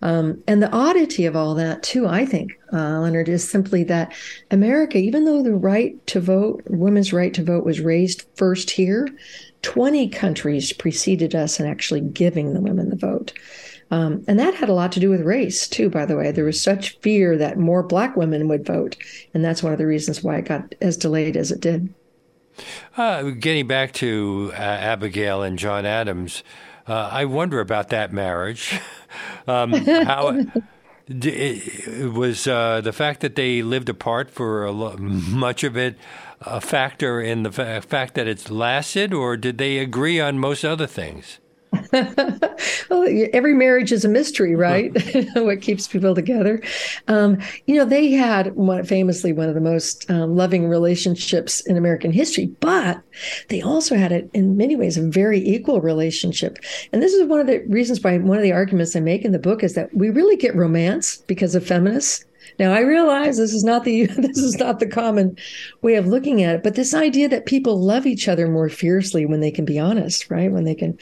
Um, 0.01 0.43
and 0.47 0.63
the 0.63 0.71
oddity 0.71 1.27
of 1.27 1.35
all 1.35 1.55
that 1.57 1.83
too 1.83 2.07
i 2.07 2.25
think 2.25 2.53
uh, 2.73 3.01
leonard 3.01 3.29
is 3.29 3.49
simply 3.49 3.83
that 3.85 4.15
america 4.51 4.99
even 4.99 5.25
though 5.25 5.43
the 5.43 5.55
right 5.55 6.07
to 6.07 6.21
vote 6.21 6.63
women's 6.69 7.13
right 7.13 7.35
to 7.35 7.43
vote 7.43 7.65
was 7.65 7.81
raised 7.81 8.25
first 8.37 8.71
here 8.71 9.09
20 9.63 10.09
countries 10.11 10.73
preceded 10.73 11.35
us 11.35 11.59
in 11.59 11.67
actually 11.67 12.01
giving 12.01 12.55
the 12.55 12.61
women 12.61 12.91
the 12.91 12.97
vote 12.97 13.33
um, 13.91 14.25
and 14.29 14.39
that 14.39 14.55
had 14.55 14.69
a 14.69 14.75
lot 14.75 14.93
to 14.93 15.01
do 15.01 15.11
with 15.11 15.23
race, 15.23 15.67
too, 15.67 15.89
by 15.89 16.05
the 16.05 16.17
way. 16.17 16.31
There 16.31 16.45
was 16.45 16.61
such 16.61 16.99
fear 16.99 17.37
that 17.39 17.59
more 17.59 17.83
black 17.83 18.17
women 18.17 18.49
would 18.49 18.67
vote. 18.67 18.97
And 19.33 19.45
that's 19.45 19.63
one 19.63 19.73
of 19.73 19.79
the 19.79 19.87
reasons 19.87 20.23
why 20.23 20.37
it 20.37 20.45
got 20.45 20.75
as 20.81 20.97
delayed 20.97 21.37
as 21.37 21.51
it 21.51 21.61
did. 21.61 21.93
Uh, 22.97 23.23
getting 23.31 23.67
back 23.67 23.93
to 23.93 24.51
uh, 24.53 24.57
Abigail 24.57 25.43
and 25.43 25.59
John 25.59 25.87
Adams, 25.87 26.43
uh, 26.87 27.09
I 27.13 27.25
wonder 27.25 27.61
about 27.61 27.89
that 27.89 28.13
marriage. 28.13 28.79
um, 29.47 29.73
how 29.73 30.45
it 31.09 32.13
was 32.13 32.47
uh, 32.47 32.81
the 32.83 32.93
fact 32.93 33.21
that 33.21 33.37
they 33.37 33.63
lived 33.63 33.89
apart 33.89 34.31
for 34.31 34.65
a 34.65 34.73
lo- 34.73 34.97
much 34.99 35.65
of 35.65 35.77
it 35.77 35.97
a 36.41 36.61
factor 36.61 37.21
in 37.21 37.43
the 37.43 37.51
fa- 37.51 37.81
fact 37.81 38.15
that 38.15 38.29
it's 38.29 38.51
lasted, 38.51 39.13
or 39.13 39.37
did 39.37 39.59
they 39.59 39.79
agree 39.79 40.21
on 40.21 40.39
most 40.39 40.65
other 40.65 40.87
things? 40.87 41.41
well, 41.93 43.07
every 43.33 43.55
marriage 43.55 43.93
is 43.93 44.05
a 44.05 44.09
mystery, 44.09 44.55
right? 44.55 44.93
what 45.35 45.61
keeps 45.61 45.87
people 45.87 46.15
together? 46.15 46.63
Um, 47.09 47.39
you 47.67 47.77
know, 47.77 47.85
they 47.85 48.11
had 48.11 48.55
one, 48.55 48.85
famously 48.85 49.33
one 49.33 49.49
of 49.49 49.55
the 49.55 49.61
most 49.61 50.11
um, 50.11 50.37
loving 50.37 50.69
relationships 50.69 51.61
in 51.61 51.77
American 51.77 52.13
history, 52.13 52.47
but 52.61 53.01
they 53.49 53.61
also 53.61 53.97
had 53.97 54.13
it 54.13 54.31
in 54.33 54.57
many 54.57 54.77
ways 54.77 54.97
a 54.97 55.09
very 55.09 55.41
equal 55.41 55.81
relationship. 55.81 56.59
And 56.93 57.03
this 57.03 57.13
is 57.13 57.27
one 57.27 57.41
of 57.41 57.47
the 57.47 57.59
reasons 57.69 58.03
why 58.03 58.17
one 58.19 58.39
of 58.39 58.43
the 58.43 58.53
arguments 58.53 58.97
I 58.97 59.01
make 59.01 59.25
in 59.25 59.33
the 59.33 59.39
book 59.39 59.63
is 59.63 59.75
that 59.75 59.95
we 59.95 60.11
really 60.11 60.37
get 60.37 60.57
romance 60.57 61.19
because 61.27 61.55
of 61.55 61.67
feminists. 61.67 62.25
Now 62.59 62.73
I 62.73 62.81
realize 62.81 63.37
this 63.37 63.53
is 63.53 63.65
not 63.65 63.85
the 63.85 64.07
this 64.17 64.39
is 64.39 64.59
not 64.59 64.81
the 64.81 64.87
common 64.87 65.37
way 65.83 65.95
of 65.95 66.07
looking 66.07 66.43
at 66.43 66.57
it, 66.57 66.63
but 66.63 66.75
this 66.75 66.95
idea 66.95 67.29
that 67.29 67.47
people 67.47 67.81
love 67.81 68.07
each 68.07 68.29
other 68.29 68.49
more 68.49 68.69
fiercely 68.69 69.27
when 69.27 69.41
they 69.41 69.51
can 69.51 69.65
be 69.65 69.79
honest, 69.79 70.31
right? 70.31 70.51
When 70.51 70.65
they 70.65 70.75
can 70.75 70.99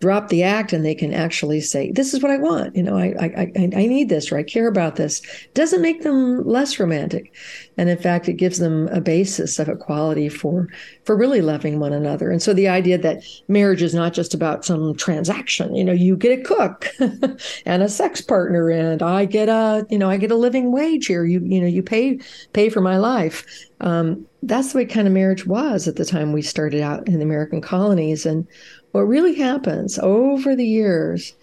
drop 0.00 0.28
the 0.28 0.42
act 0.42 0.72
and 0.72 0.84
they 0.84 0.94
can 0.94 1.12
actually 1.12 1.60
say, 1.60 1.92
"This 1.92 2.14
is 2.14 2.22
what 2.22 2.32
I 2.32 2.38
want," 2.38 2.74
you 2.74 2.82
know, 2.82 2.96
I 2.96 3.14
I 3.20 3.52
I, 3.56 3.70
I 3.76 3.86
need 3.86 4.08
this 4.08 4.32
or 4.32 4.38
I 4.38 4.42
care 4.42 4.66
about 4.66 4.96
this, 4.96 5.20
doesn't 5.54 5.82
make 5.82 6.02
them 6.02 6.46
less 6.46 6.80
romantic, 6.80 7.32
and 7.76 7.88
in 7.88 7.98
fact, 7.98 8.28
it 8.28 8.34
gives 8.34 8.58
them 8.58 8.88
a 8.88 9.00
basis 9.00 9.58
of 9.58 9.68
equality 9.68 10.28
for 10.28 10.68
for 11.04 11.16
really 11.16 11.42
loving 11.42 11.78
one 11.78 11.92
another. 11.92 12.30
And 12.30 12.42
so 12.42 12.52
the 12.52 12.68
idea 12.68 12.98
that 12.98 13.22
marriage 13.48 13.82
is 13.82 13.94
not 13.94 14.14
just 14.14 14.34
about 14.34 14.64
some 14.64 14.94
transaction, 14.96 15.74
you 15.74 15.84
know, 15.84 15.92
you 15.92 16.16
get 16.16 16.38
a 16.38 16.42
cook 16.42 16.88
and 17.66 17.82
a 17.82 17.88
sex 17.88 18.20
partner, 18.20 18.70
and 18.70 19.02
I 19.02 19.26
get 19.26 19.48
a 19.48 19.86
you 19.90 19.98
know 19.98 20.08
I 20.08 20.16
get 20.16 20.30
a 20.30 20.36
living 20.36 20.72
wage 20.72 21.06
here. 21.06 21.24
You 21.24 21.40
you 21.44 21.60
know 21.60 21.68
you 21.68 21.82
pay 21.82 22.18
pay 22.52 22.70
for 22.70 22.80
my 22.80 22.96
life. 22.96 23.44
Um, 23.80 24.26
that's 24.42 24.72
the 24.72 24.78
way 24.78 24.84
kind 24.84 25.06
of 25.06 25.12
marriage 25.12 25.46
was 25.46 25.88
at 25.88 25.96
the 25.96 26.04
time 26.04 26.32
we 26.32 26.42
started 26.42 26.80
out 26.80 27.06
in 27.08 27.18
the 27.18 27.24
American 27.24 27.60
colonies. 27.60 28.24
And 28.26 28.46
what 28.92 29.02
really 29.02 29.34
happens 29.34 29.98
over 29.98 30.56
the 30.56 30.66
years 30.66 31.34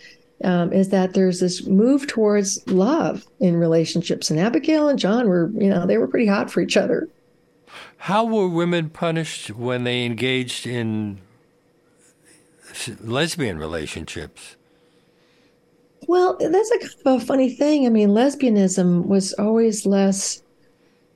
um, 0.44 0.72
is 0.72 0.90
that 0.90 1.14
there's 1.14 1.40
this 1.40 1.66
move 1.66 2.08
towards 2.08 2.66
love 2.68 3.26
in 3.40 3.58
relationships. 3.58 4.30
And 4.30 4.40
Abigail 4.40 4.88
and 4.88 5.00
John 5.00 5.28
were, 5.28 5.50
you 5.54 5.70
know, 5.70 5.86
they 5.86 5.98
were 5.98 6.08
pretty 6.08 6.28
hot 6.28 6.52
for 6.52 6.62
each 6.62 6.78
other. 6.78 7.10
How 7.98 8.26
were 8.26 8.48
women 8.48 8.90
punished 8.90 9.50
when 9.52 9.84
they 9.84 10.06
engaged 10.06 10.68
in 10.68 11.20
lesbian 13.02 13.58
relationships? 13.58 14.56
Well, 16.08 16.38
that's 16.40 16.72
a 16.72 16.80
kind 16.80 16.92
of 17.06 17.22
a 17.22 17.26
funny 17.26 17.50
thing. 17.50 17.86
I 17.86 17.90
mean, 17.90 18.10
lesbianism 18.10 19.08
was 19.08 19.34
always 19.34 19.86
less 19.86 20.42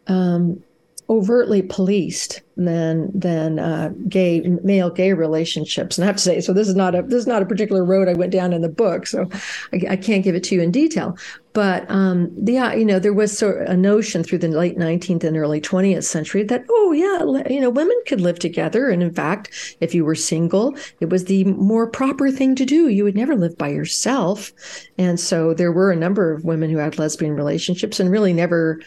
um, 0.07 0.63
overtly 1.11 1.61
policed 1.61 2.41
than 2.55 3.11
than 3.13 3.59
uh, 3.59 3.91
gay 4.07 4.39
male 4.63 4.89
gay 4.89 5.11
relationships. 5.11 5.97
And 5.97 6.05
I 6.05 6.07
have 6.07 6.15
to 6.15 6.21
say, 6.21 6.39
so 6.39 6.53
this 6.53 6.69
is 6.69 6.75
not 6.75 6.95
a 6.95 7.01
this 7.01 7.19
is 7.19 7.27
not 7.27 7.41
a 7.41 7.45
particular 7.45 7.83
road 7.83 8.07
I 8.07 8.13
went 8.13 8.31
down 8.31 8.53
in 8.53 8.61
the 8.61 8.69
book, 8.69 9.05
so 9.05 9.27
I, 9.73 9.81
I 9.91 9.95
can't 9.97 10.23
give 10.23 10.35
it 10.35 10.43
to 10.45 10.55
you 10.55 10.61
in 10.61 10.71
detail. 10.71 11.17
But 11.51 11.85
um, 11.91 12.31
yeah, 12.37 12.73
you 12.73 12.85
know, 12.85 12.97
there 12.97 13.13
was 13.13 13.37
sort 13.37 13.61
of 13.61 13.69
a 13.69 13.75
notion 13.75 14.23
through 14.23 14.37
the 14.37 14.47
late 14.47 14.77
19th 14.77 15.25
and 15.25 15.35
early 15.35 15.59
20th 15.59 16.05
century 16.05 16.43
that 16.43 16.63
oh 16.69 16.93
yeah, 16.93 17.43
you 17.53 17.59
know, 17.59 17.69
women 17.69 17.99
could 18.07 18.21
live 18.21 18.39
together, 18.39 18.89
and 18.89 19.03
in 19.03 19.13
fact, 19.13 19.75
if 19.81 19.93
you 19.93 20.05
were 20.05 20.15
single, 20.15 20.77
it 21.01 21.09
was 21.09 21.25
the 21.25 21.43
more 21.43 21.87
proper 21.87 22.31
thing 22.31 22.55
to 22.55 22.63
do. 22.63 22.87
You 22.87 23.03
would 23.03 23.17
never 23.17 23.35
live 23.35 23.57
by 23.57 23.67
yourself, 23.67 24.53
and 24.97 25.19
so 25.19 25.53
there 25.53 25.73
were 25.73 25.91
a 25.91 25.95
number 25.97 26.31
of 26.31 26.45
women 26.45 26.69
who 26.69 26.77
had 26.77 26.97
lesbian 26.97 27.33
relationships 27.33 27.99
and 27.99 28.09
really 28.09 28.31
never 28.31 28.79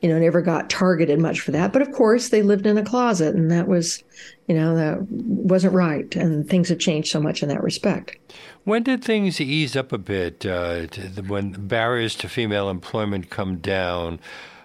you 0.00 0.08
know, 0.08 0.18
never 0.18 0.40
got 0.40 0.70
targeted 0.70 1.18
much 1.18 1.40
for 1.40 1.50
that. 1.50 1.72
But 1.72 1.82
of 1.82 1.92
course, 1.92 2.30
they 2.30 2.42
lived 2.42 2.66
in 2.66 2.78
a 2.78 2.84
closet, 2.84 3.34
and 3.34 3.50
that 3.50 3.68
was, 3.68 4.02
you 4.48 4.54
know, 4.54 4.74
that 4.74 5.02
wasn't 5.10 5.74
right. 5.74 6.14
And 6.16 6.48
things 6.48 6.70
have 6.70 6.78
changed 6.78 7.10
so 7.10 7.20
much 7.20 7.42
in 7.42 7.48
that 7.50 7.62
respect. 7.62 8.16
When 8.64 8.82
did 8.82 9.04
things 9.04 9.40
ease 9.40 9.76
up 9.76 9.92
a 9.92 9.98
bit? 9.98 10.46
Uh, 10.46 10.86
when 11.26 11.52
barriers 11.52 12.14
to 12.16 12.28
female 12.28 12.70
employment 12.70 13.28
come 13.28 13.58
down, 13.58 14.20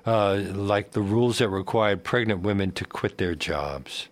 uh, 0.06 0.42
like 0.54 0.92
the 0.92 1.02
rules 1.02 1.40
that 1.40 1.50
required 1.50 2.04
pregnant 2.04 2.42
women 2.42 2.72
to 2.72 2.86
quit 2.86 3.18
their 3.18 3.36
jobs? 3.36 4.08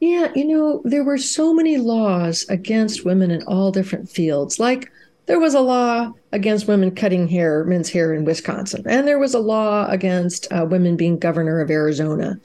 Yeah, 0.00 0.30
you 0.34 0.44
know, 0.44 0.82
there 0.84 1.04
were 1.04 1.18
so 1.18 1.54
many 1.54 1.78
laws 1.78 2.44
against 2.48 3.04
women 3.04 3.30
in 3.30 3.42
all 3.44 3.70
different 3.70 4.10
fields, 4.10 4.58
like 4.58 4.90
there 5.26 5.40
was 5.40 5.54
a 5.54 5.60
law 5.60 6.12
against 6.32 6.68
women 6.68 6.94
cutting 6.94 7.28
hair, 7.28 7.64
men's 7.64 7.90
hair 7.90 8.14
in 8.14 8.24
Wisconsin, 8.24 8.84
and 8.86 9.06
there 9.06 9.18
was 9.18 9.34
a 9.34 9.38
law 9.38 9.86
against 9.88 10.50
uh, 10.52 10.66
women 10.68 10.96
being 10.96 11.18
governor 11.18 11.60
of 11.60 11.70
Arizona. 11.70 12.40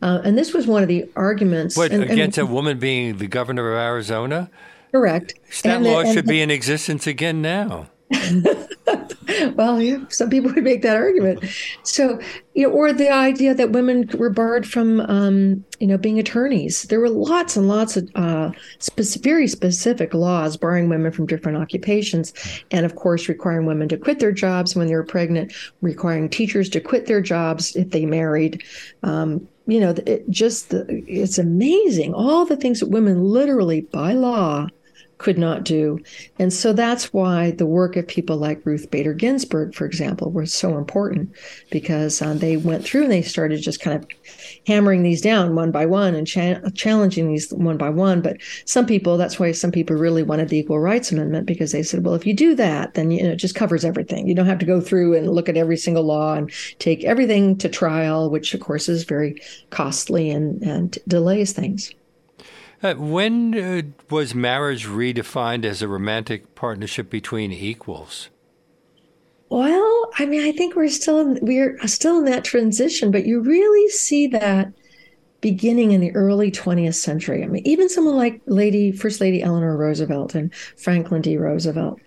Uh, 0.00 0.20
and 0.24 0.38
this 0.38 0.52
was 0.52 0.66
one 0.66 0.82
of 0.82 0.88
the 0.88 1.08
arguments. 1.16 1.76
What, 1.76 1.90
and, 1.90 2.04
against 2.04 2.38
and, 2.38 2.48
a 2.48 2.52
woman 2.52 2.78
being 2.78 3.18
the 3.18 3.26
governor 3.26 3.72
of 3.72 3.78
Arizona? 3.78 4.50
Correct. 4.92 5.34
That 5.62 5.76
and 5.76 5.84
law 5.84 6.02
the, 6.02 6.12
should 6.12 6.26
be 6.26 6.40
in 6.40 6.50
existence 6.50 7.06
again 7.06 7.42
now. 7.42 7.88
well, 9.54 9.80
yeah, 9.82 9.98
some 10.08 10.30
people 10.30 10.50
would 10.52 10.64
make 10.64 10.82
that 10.82 10.96
argument. 10.96 11.44
So, 11.82 12.18
you 12.54 12.66
know, 12.66 12.72
or 12.72 12.92
the 12.92 13.10
idea 13.10 13.54
that 13.54 13.72
women 13.72 14.08
were 14.14 14.30
barred 14.30 14.66
from, 14.66 15.00
um, 15.02 15.64
you 15.78 15.86
know, 15.86 15.98
being 15.98 16.18
attorneys. 16.18 16.84
There 16.84 17.00
were 17.00 17.10
lots 17.10 17.56
and 17.56 17.68
lots 17.68 17.96
of 17.96 18.10
uh, 18.14 18.50
spe- 18.78 19.22
very 19.22 19.46
specific 19.46 20.14
laws 20.14 20.56
barring 20.56 20.88
women 20.88 21.12
from 21.12 21.26
different 21.26 21.58
occupations, 21.58 22.32
and 22.70 22.86
of 22.86 22.96
course, 22.96 23.28
requiring 23.28 23.66
women 23.66 23.88
to 23.90 23.98
quit 23.98 24.20
their 24.20 24.32
jobs 24.32 24.74
when 24.74 24.86
they 24.86 24.94
were 24.94 25.04
pregnant, 25.04 25.52
requiring 25.82 26.30
teachers 26.30 26.70
to 26.70 26.80
quit 26.80 27.06
their 27.06 27.20
jobs 27.20 27.76
if 27.76 27.90
they 27.90 28.06
married. 28.06 28.62
Um, 29.02 29.46
you 29.66 29.80
know, 29.80 29.94
it 30.06 30.28
just 30.30 30.72
it's 30.72 31.36
amazing 31.36 32.14
all 32.14 32.46
the 32.46 32.56
things 32.56 32.80
that 32.80 32.88
women 32.88 33.22
literally 33.22 33.82
by 33.82 34.14
law 34.14 34.66
could 35.18 35.36
not 35.36 35.64
do. 35.64 36.00
And 36.38 36.52
so 36.52 36.72
that's 36.72 37.12
why 37.12 37.50
the 37.50 37.66
work 37.66 37.96
of 37.96 38.06
people 38.06 38.36
like 38.36 38.64
Ruth 38.64 38.90
Bader 38.90 39.12
Ginsburg, 39.12 39.74
for 39.74 39.84
example, 39.84 40.30
was 40.30 40.54
so 40.54 40.78
important 40.78 41.30
because 41.70 42.22
um, 42.22 42.38
they 42.38 42.56
went 42.56 42.84
through 42.84 43.02
and 43.02 43.12
they 43.12 43.22
started 43.22 43.60
just 43.60 43.80
kind 43.80 43.96
of 43.96 44.08
hammering 44.66 45.02
these 45.02 45.20
down 45.20 45.56
one 45.56 45.72
by 45.72 45.86
one 45.86 46.14
and 46.14 46.26
cha- 46.26 46.60
challenging 46.74 47.28
these 47.28 47.52
one 47.52 47.76
by 47.76 47.90
one. 47.90 48.22
But 48.22 48.38
some 48.64 48.86
people, 48.86 49.16
that's 49.16 49.40
why 49.40 49.52
some 49.52 49.72
people 49.72 49.96
really 49.96 50.22
wanted 50.22 50.48
the 50.48 50.58
Equal 50.58 50.78
Rights 50.78 51.10
Amendment 51.10 51.46
because 51.46 51.72
they 51.72 51.82
said, 51.82 52.04
well, 52.04 52.14
if 52.14 52.24
you 52.24 52.34
do 52.34 52.54
that, 52.54 52.94
then 52.94 53.10
you 53.10 53.22
know, 53.24 53.30
it 53.30 53.36
just 53.36 53.56
covers 53.56 53.84
everything. 53.84 54.28
You 54.28 54.34
don't 54.34 54.46
have 54.46 54.60
to 54.60 54.66
go 54.66 54.80
through 54.80 55.16
and 55.16 55.28
look 55.28 55.48
at 55.48 55.56
every 55.56 55.76
single 55.76 56.04
law 56.04 56.34
and 56.34 56.50
take 56.78 57.04
everything 57.04 57.58
to 57.58 57.68
trial, 57.68 58.30
which 58.30 58.54
of 58.54 58.60
course 58.60 58.88
is 58.88 59.02
very 59.02 59.40
costly 59.70 60.30
and, 60.30 60.62
and 60.62 60.96
delays 61.08 61.52
things. 61.52 61.92
Uh, 62.82 62.94
when 62.94 63.58
uh, 63.58 63.82
was 64.08 64.34
marriage 64.34 64.86
redefined 64.86 65.64
as 65.64 65.82
a 65.82 65.88
romantic 65.88 66.54
partnership 66.54 67.10
between 67.10 67.52
equals? 67.52 68.28
Well, 69.48 70.10
I 70.18 70.26
mean, 70.26 70.42
I 70.42 70.52
think 70.52 70.76
we're 70.76 70.88
still 70.88 71.20
in, 71.20 71.38
we're 71.42 71.78
still 71.86 72.18
in 72.18 72.24
that 72.26 72.44
transition, 72.44 73.10
but 73.10 73.26
you 73.26 73.40
really 73.40 73.88
see 73.88 74.26
that 74.28 74.72
beginning 75.40 75.92
in 75.92 76.00
the 76.00 76.14
early 76.14 76.50
20th 76.50 76.94
century. 76.94 77.42
I 77.42 77.46
mean, 77.46 77.66
even 77.66 77.88
someone 77.88 78.16
like 78.16 78.42
Lady 78.46 78.92
First 78.92 79.20
Lady 79.20 79.42
Eleanor 79.42 79.76
Roosevelt 79.76 80.34
and 80.34 80.52
Franklin 80.54 81.22
D. 81.22 81.36
Roosevelt, 81.36 82.00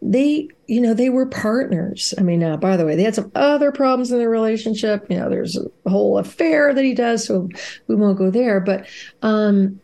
they, 0.00 0.48
you 0.66 0.80
know, 0.80 0.94
they 0.94 1.10
were 1.10 1.26
partners. 1.26 2.14
I 2.18 2.22
mean, 2.22 2.42
uh, 2.42 2.56
by 2.56 2.76
the 2.76 2.86
way, 2.86 2.96
they 2.96 3.02
had 3.02 3.14
some 3.14 3.32
other 3.34 3.72
problems 3.72 4.10
in 4.10 4.18
their 4.18 4.30
relationship. 4.30 5.06
You 5.10 5.18
know, 5.18 5.28
there's 5.28 5.56
a 5.56 5.90
whole 5.90 6.18
affair 6.18 6.72
that 6.72 6.84
he 6.84 6.94
does, 6.94 7.26
so 7.26 7.48
we 7.88 7.94
won't 7.94 8.18
go 8.18 8.30
there. 8.30 8.60
But 8.60 8.86
um, 9.22 9.80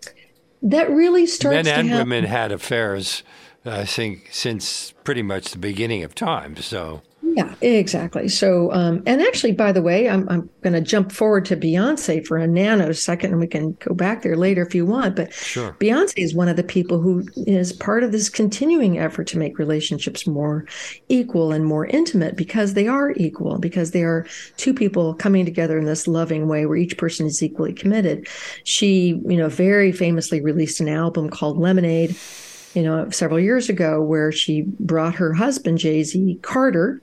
that 0.65 0.91
really 0.91 1.27
starts. 1.27 1.55
Men 1.55 1.67
and 1.67 1.89
happen. 1.89 2.09
women 2.09 2.25
had 2.25 2.51
affairs, 2.51 3.23
I 3.65 3.85
think, 3.85 4.29
since 4.33 4.93
pretty 5.05 5.23
much 5.23 5.51
the 5.51 5.59
beginning 5.59 6.03
of 6.03 6.15
time. 6.15 6.57
So 6.57 7.03
yeah, 7.35 7.55
exactly. 7.61 8.29
So, 8.29 8.73
um, 8.73 9.03
and 9.07 9.21
actually, 9.21 9.53
by 9.53 9.73
the 9.73 9.83
way, 9.83 10.09
I'm, 10.09 10.29
I'm 10.29 10.49
going 10.63 10.73
to 10.73 10.81
jump 10.81 11.11
forward 11.11 11.45
to 11.47 11.57
Beyonce 11.57 12.25
for 12.25 12.39
a 12.39 12.47
nanosecond, 12.47 13.25
and 13.25 13.41
we 13.41 13.49
can 13.49 13.73
go 13.81 13.93
back 13.93 14.23
there 14.23 14.37
later 14.37 14.63
if 14.63 14.75
you 14.75 14.87
want. 14.87 15.17
But 15.17 15.33
sure. 15.33 15.77
Beyonce 15.81 16.13
is 16.17 16.35
one 16.35 16.49
of 16.49 16.57
the 16.57 16.63
people 16.63 17.01
who 17.01 17.27
is 17.37 17.73
part 17.73 18.05
of 18.05 18.13
this 18.13 18.29
continuing 18.29 18.99
effort 18.99 19.27
to 19.29 19.39
make 19.39 19.59
relationships 19.59 20.29
more 20.29 20.65
equal 21.09 21.51
and 21.51 21.65
more 21.65 21.87
intimate 21.87 22.37
because 22.37 22.75
they 22.75 22.87
are 22.87 23.13
equal, 23.17 23.59
because 23.59 23.91
they 23.91 24.05
are 24.05 24.27
two 24.57 24.73
people 24.73 25.15
coming 25.15 25.45
together 25.45 25.77
in 25.77 25.87
this 25.87 26.07
loving 26.07 26.47
way 26.47 26.67
where 26.67 26.77
each 26.77 26.97
person 26.97 27.27
is 27.27 27.43
equally 27.43 27.73
committed. 27.73 28.29
She, 28.63 29.21
you 29.27 29.37
know, 29.37 29.49
very 29.49 29.91
famously 29.91 30.41
released 30.41 30.81
an 30.81 30.89
album 30.89 31.31
called 31.31 31.59
Lemonade 31.59 32.17
you 32.75 32.83
know, 32.83 33.09
several 33.11 33.41
years 33.41 33.69
ago, 33.69 34.03
where 34.03 34.33
she 34.33 34.63
brought 34.81 35.15
her 35.15 35.33
husband, 35.33 35.79
Jay 35.79 36.03
Z 36.03 36.39
Carter, 36.43 37.01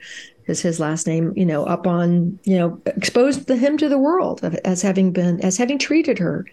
is 0.48 0.62
his 0.62 0.80
last 0.80 1.08
name, 1.08 1.34
you 1.36 1.46
know, 1.46 1.64
up 1.66 1.88
on, 1.88 2.38
you 2.44 2.58
know, 2.58 2.82
exposed 2.86 3.48
the, 3.48 3.56
him 3.56 3.78
to 3.78 3.88
the 3.88 3.98
world 3.98 4.44
as 4.66 4.82
having 4.82 5.12
been, 5.12 5.40
as 5.42 5.58
having 5.58 5.78
treated 5.78 6.20
her 6.20 6.46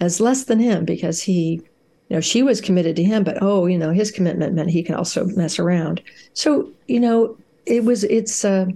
as 0.00 0.20
less 0.20 0.44
than 0.44 0.58
him 0.58 0.84
because 0.84 1.22
he, 1.22 1.60
you 2.08 2.16
know, 2.16 2.20
she 2.20 2.42
was 2.42 2.60
committed 2.60 2.94
to 2.96 3.04
him, 3.04 3.24
but 3.24 3.38
oh, 3.40 3.66
you 3.66 3.78
know, 3.78 3.90
his 3.90 4.10
commitment 4.10 4.54
meant 4.54 4.70
he 4.70 4.82
can 4.82 4.94
also 4.94 5.24
mess 5.26 5.58
around. 5.58 6.02
So, 6.34 6.70
you 6.86 7.00
know, 7.00 7.36
it 7.66 7.84
was, 7.84 8.04
it's, 8.04 8.44
uh, 8.44 8.66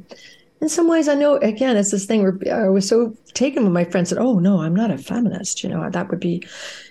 in 0.60 0.68
some 0.68 0.88
ways, 0.88 1.06
I 1.06 1.14
know, 1.14 1.36
again, 1.36 1.76
it's 1.76 1.90
this 1.90 2.06
thing 2.06 2.22
where 2.22 2.38
I 2.50 2.68
was 2.68 2.88
so 2.88 3.14
taken 3.34 3.64
when 3.64 3.72
my 3.72 3.84
friend 3.84 4.08
said, 4.08 4.18
oh, 4.18 4.38
no, 4.38 4.62
I'm 4.62 4.74
not 4.74 4.90
a 4.90 4.96
feminist. 4.96 5.62
You 5.62 5.68
know, 5.68 5.90
that 5.90 6.08
would 6.08 6.20
be, 6.20 6.46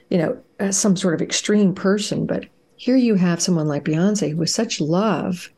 you 0.09 0.19
know, 0.19 0.71
some 0.71 0.95
sort 0.95 1.15
of 1.15 1.21
extreme 1.21 1.73
person. 1.73 2.27
But 2.27 2.45
here 2.75 2.97
you 2.97 3.15
have 3.15 3.41
someone 3.41 3.67
like 3.67 3.85
Beyonce 3.85 4.31
who 4.31 4.37
with 4.37 4.49
such 4.49 4.81
love, 4.81 5.49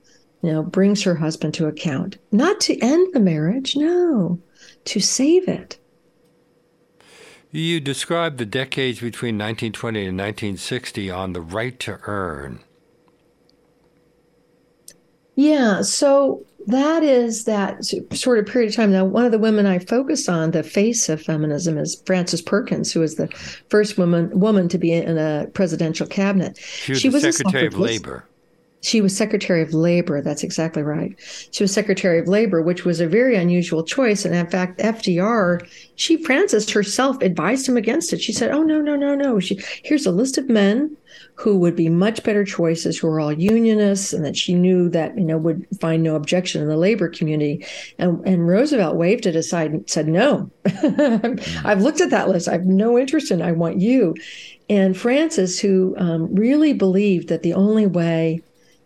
you 0.42 0.52
know, 0.52 0.64
brings 0.64 1.04
her 1.04 1.16
husband 1.16 1.54
to 1.56 1.68
account, 1.68 2.18
not 2.32 2.60
to 2.62 2.80
end 2.80 3.14
the 3.14 3.20
marriage, 3.20 3.76
no, 3.76 4.40
to 4.86 5.00
save 5.00 5.48
it. 5.48 5.78
You 7.52 7.80
described 7.80 8.38
the 8.38 8.46
decades 8.46 9.00
between 9.00 9.36
1920 9.36 10.00
and 10.00 10.18
1960 10.18 11.10
on 11.10 11.34
the 11.34 11.42
right 11.42 11.80
to 11.80 12.00
earn. 12.04 12.60
Yeah, 15.38 15.84
so 15.84 16.44
that 16.66 17.04
is 17.04 17.44
that 17.44 17.86
sort 18.12 18.40
of 18.40 18.48
period 18.48 18.70
of 18.70 18.76
time. 18.76 18.92
Now, 18.92 19.06
one 19.06 19.24
of 19.24 19.32
the 19.32 19.38
women 19.38 19.68
I 19.68 19.78
focus 19.78 20.28
on, 20.28 20.50
the 20.50 20.64
face 20.64 21.10
of 21.10 21.22
feminism, 21.22 21.78
is 21.78 22.02
Frances 22.08 22.42
Perkins, 22.42 22.92
who 22.92 23.02
was 23.02 23.16
the 23.16 23.28
first 23.70 24.00
woman 24.00 24.32
woman 24.38 24.68
to 24.70 24.80
be 24.80 24.92
in 24.92 25.20
a 25.20 25.46
presidential 25.54 26.08
cabinet. 26.08 26.58
She 26.58 26.92
was, 26.92 27.02
she 27.02 27.10
was 27.10 27.22
Secretary 27.22 27.68
of 27.68 27.78
Labor. 27.78 28.26
She 28.82 29.00
was 29.00 29.16
Secretary 29.16 29.62
of 29.62 29.76
Labor. 29.76 30.22
That's 30.22 30.44
exactly 30.44 30.82
right. 30.82 31.16
She 31.52 31.64
was 31.64 31.72
Secretary 31.72 32.18
of 32.18 32.28
Labor, 32.28 32.64
which 32.64 32.84
was 32.84 33.00
a 33.00 33.08
very 33.08 33.36
unusual 33.36 33.84
choice. 33.84 34.26
And 34.26 34.34
in 34.34 34.50
fact, 34.50 34.80
FDR, 34.80 35.68
she 35.98 36.24
Frances 36.24 36.68
herself 36.68 37.22
advised 37.22 37.70
him 37.70 37.78
against 37.78 38.12
it. 38.12 38.22
She 38.22 38.34
said, 38.34 38.50
"Oh 38.50 38.64
no, 38.64 38.82
no, 38.82 38.96
no, 38.96 39.14
no. 39.14 39.40
She, 39.40 39.62
here's 39.84 40.08
a 40.08 40.12
list 40.12 40.40
of 40.40 40.50
men 40.50 40.97
who 41.38 41.56
would 41.56 41.76
be 41.76 41.88
much 41.88 42.24
better 42.24 42.44
choices, 42.44 42.98
who 42.98 43.08
are 43.08 43.20
all 43.20 43.32
unionists, 43.32 44.12
and 44.12 44.26
that 44.26 44.36
she 44.36 44.56
knew 44.56 44.90
that 44.90 45.16
you 45.18 45.24
know 45.24 45.38
would 45.38 45.66
find 45.80 46.02
no 46.02 46.16
objection 46.16 46.62
in 46.62 46.68
the 46.68 46.76
labor 46.76 47.08
community." 47.08 47.64
And, 48.00 48.26
and 48.28 48.48
Roosevelt 48.48 48.96
waved 48.96 49.28
it 49.28 49.36
aside 49.36 49.72
and 49.72 49.90
said, 49.90 50.08
"No, 50.08 50.50
I've 51.64 51.82
looked 51.82 52.02
at 52.02 52.10
that 52.10 52.28
list. 52.28 52.48
I 52.48 52.54
have 52.54 52.66
no 52.66 52.98
interest 52.98 53.32
in. 53.32 53.42
I 53.42 53.52
want 53.52 53.80
you." 53.80 54.16
And 54.70 54.98
Frances, 54.98 55.60
who 55.60 55.96
um, 55.98 56.34
really 56.34 56.74
believed 56.74 57.30
that 57.30 57.44
the 57.44 57.54
only 57.54 57.86
way 57.86 58.42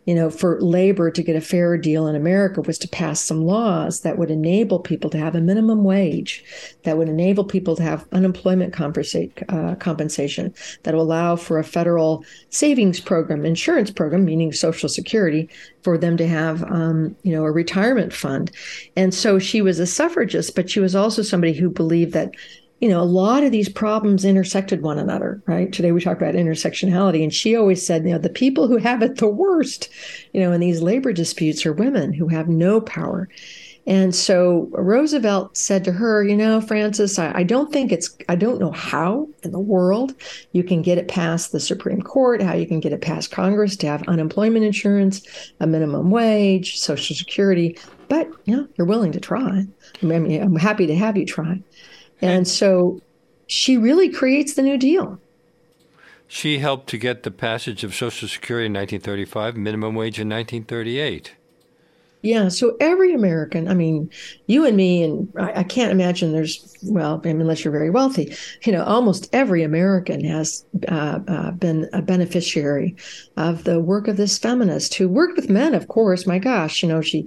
you 0.06 0.16
know, 0.16 0.30
for 0.30 0.60
labor 0.62 1.12
to 1.12 1.22
get 1.22 1.36
a 1.36 1.42
fair 1.42 1.78
deal 1.78 2.08
in 2.08 2.16
America 2.16 2.62
was 2.62 2.78
to 2.80 2.88
pass 2.88 3.22
some 3.22 3.46
laws 3.46 4.02
that 4.02 4.18
would 4.18 4.32
enable 4.32 4.80
people 4.80 5.10
to 5.12 5.18
have 5.18 5.36
a 5.36 5.42
minimum 5.42 5.84
wage, 5.84 6.44
that 6.84 6.98
would 6.98 7.08
enable 7.08 7.44
people 7.44 7.76
to 7.76 7.84
have 7.84 8.08
unemployment 8.12 8.74
uh, 8.80 9.76
compensation, 9.76 10.54
that 10.84 10.96
will 10.96 11.04
allow 11.04 11.36
for 11.36 11.60
a 11.60 11.64
federal 11.64 12.26
savings 12.50 13.00
program, 13.00 13.46
insurance 13.46 13.92
program, 13.92 14.26
meaning 14.26 14.52
Social 14.52 14.90
Security, 14.90 15.48
for 15.84 15.98
them 15.98 16.18
to 16.18 16.28
have, 16.28 16.64
um, 16.64 17.16
you 17.22 17.34
know, 17.34 17.44
a 17.44 17.52
retirement 17.52 18.12
fund. 18.12 18.52
And 18.96 19.14
so 19.14 19.38
she 19.38 19.62
was 19.62 19.80
a 19.80 19.88
suffragist, 19.88 20.56
but 20.56 20.70
she 20.70 20.80
was 20.80 20.96
also 20.96 21.22
somebody 21.22 21.54
who 21.54 21.70
believed 21.70 22.14
that 22.14 22.34
you 22.82 22.90
know, 22.90 23.00
a 23.00 23.04
lot 23.04 23.44
of 23.44 23.52
these 23.52 23.70
problems 23.70 24.26
intersected 24.26 24.82
one 24.82 24.98
another, 24.98 25.42
right? 25.46 25.72
Today 25.72 25.92
we 25.92 26.02
talk 26.02 26.18
about 26.18 26.34
intersectionality. 26.34 27.22
And 27.22 27.32
she 27.32 27.56
always 27.56 27.86
said, 27.86 28.04
you 28.04 28.12
know, 28.12 28.18
the 28.18 28.30
people 28.30 28.68
who 28.68 28.78
have 28.78 29.04
it 29.04 29.18
the 29.18 29.28
worst, 29.28 29.88
you 30.34 30.42
know, 30.42 30.52
in 30.52 30.60
these 30.60 30.82
labor 30.82 31.14
disputes 31.14 31.64
are 31.64 31.74
women 31.74 32.12
who 32.12 32.28
have 32.28 32.50
no 32.50 32.82
power. 32.82 33.30
And 33.86 34.16
so 34.16 34.68
Roosevelt 34.72 35.58
said 35.58 35.84
to 35.84 35.92
her, 35.92 36.24
you 36.24 36.36
know, 36.36 36.60
Frances, 36.60 37.20
I, 37.20 37.32
I, 37.40 37.44
don't 37.44 37.72
think 37.72 37.92
it's, 37.92 38.16
I 38.30 38.36
don't 38.36 38.60
know 38.60 38.72
how 38.72 39.28
in 39.44 39.52
the 39.52 39.60
world 39.60 40.14
you 40.52 40.64
can 40.64 40.82
get 40.82 40.98
it 40.98 41.08
past 41.08 41.52
the 41.52 41.60
Supreme 41.60 42.02
Court, 42.02 42.42
how 42.42 42.54
you 42.54 42.68
can 42.68 42.80
get 42.80 42.94
it 42.94 43.02
past 43.02 43.32
Congress 43.32 43.76
to 43.78 43.88
have 43.88 44.08
unemployment 44.08 44.66
insurance, 44.66 45.22
a 45.60 45.68
minimum 45.68 46.10
wage, 46.10 46.80
Social 46.80 47.16
Security, 47.16 47.78
but, 48.08 48.28
you 48.46 48.56
know, 48.56 48.68
you're 48.78 48.88
willing 48.88 49.12
to 49.14 49.20
try. 49.20 49.66
I 50.02 50.06
mean, 50.06 50.42
I'm 50.42 50.56
happy 50.56 50.86
to 50.88 50.96
have 50.96 51.16
you 51.16 51.26
try. 51.26 51.62
And 52.22 52.48
so 52.48 53.02
she 53.48 53.78
really 53.78 54.10
creates 54.10 54.54
the 54.54 54.62
New 54.62 54.78
Deal. 54.78 55.20
She 56.28 56.60
helped 56.60 56.88
to 56.90 56.98
get 56.98 57.24
the 57.24 57.32
passage 57.32 57.84
of 57.84 57.94
Social 57.94 58.28
Security 58.28 58.68
in 58.68 58.74
1935, 58.74 59.58
minimum 59.58 59.96
wage 59.96 60.20
in 60.20 60.30
1938. 60.30 61.34
Yeah. 62.22 62.50
So 62.50 62.78
every 62.80 63.14
American, 63.14 63.68
I 63.68 63.74
mean, 63.74 64.10
you 64.46 64.66
and 64.66 64.78
me, 64.78 65.04
and 65.04 65.32
I, 65.40 65.62
I, 65.62 65.64
can't 65.64 65.92
imagine 65.92 66.32
there's, 66.32 66.78
well, 66.84 67.20
unless 67.24 67.64
you're 67.64 67.72
very 67.72 67.90
wealthy, 67.90 68.36
you 68.64 68.72
know, 68.72 68.84
almost 68.84 69.28
every 69.34 69.64
American 69.64 70.24
has 70.26 70.64
uh, 70.88 71.20
uh, 71.28 71.52
been 71.52 71.90
a 71.94 72.02
beneficiary 72.02 72.96
of 73.38 73.64
the 73.64 73.80
work 73.80 74.08
of 74.08 74.18
this 74.18 74.38
feminist 74.38 74.94
who 74.94 75.10
worked 75.10 75.36
with 75.36 75.50
men, 75.50 75.74
of 75.74 75.88
course. 75.88 76.28
My 76.28 76.38
gosh, 76.38 76.84
you 76.84 76.90
know, 76.90 77.02
she 77.02 77.26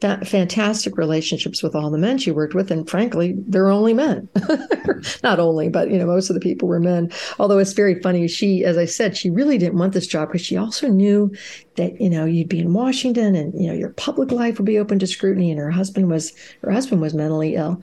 fa- 0.00 0.24
fantastic 0.24 0.98
relationships 0.98 1.62
with 1.62 1.76
all 1.76 1.90
the 1.90 1.98
men 1.98 2.18
she 2.18 2.32
worked 2.32 2.54
with. 2.54 2.70
And 2.70 2.88
frankly, 2.88 3.34
they're 3.46 3.70
only 3.70 3.94
men. 3.94 4.28
Not 5.22 5.38
only, 5.38 5.68
but, 5.68 5.90
you 5.90 5.98
know, 5.98 6.06
most 6.06 6.30
of 6.30 6.34
the 6.34 6.40
people 6.40 6.68
were 6.68 6.80
men. 6.80 7.12
Although 7.38 7.58
it's 7.58 7.74
very 7.74 8.00
funny. 8.00 8.26
She, 8.26 8.64
as 8.64 8.76
I 8.76 8.86
said, 8.86 9.16
she 9.16 9.30
really 9.30 9.56
didn't 9.56 9.78
want 9.78 9.92
this 9.92 10.06
job 10.06 10.28
because 10.28 10.44
she 10.44 10.56
also 10.56 10.88
knew 10.88 11.32
that 11.76 12.00
you 12.00 12.10
know 12.10 12.24
you'd 12.24 12.48
be 12.48 12.58
in 12.58 12.72
Washington 12.72 13.34
and 13.34 13.58
you 13.58 13.68
know 13.68 13.74
your 13.74 13.90
public 13.90 14.30
life 14.32 14.58
would 14.58 14.66
be 14.66 14.78
open 14.78 14.98
to 14.98 15.06
scrutiny 15.06 15.50
and 15.50 15.60
her 15.60 15.70
husband 15.70 16.10
was 16.10 16.32
her 16.62 16.70
husband 16.70 17.00
was 17.00 17.14
mentally 17.14 17.54
ill 17.54 17.82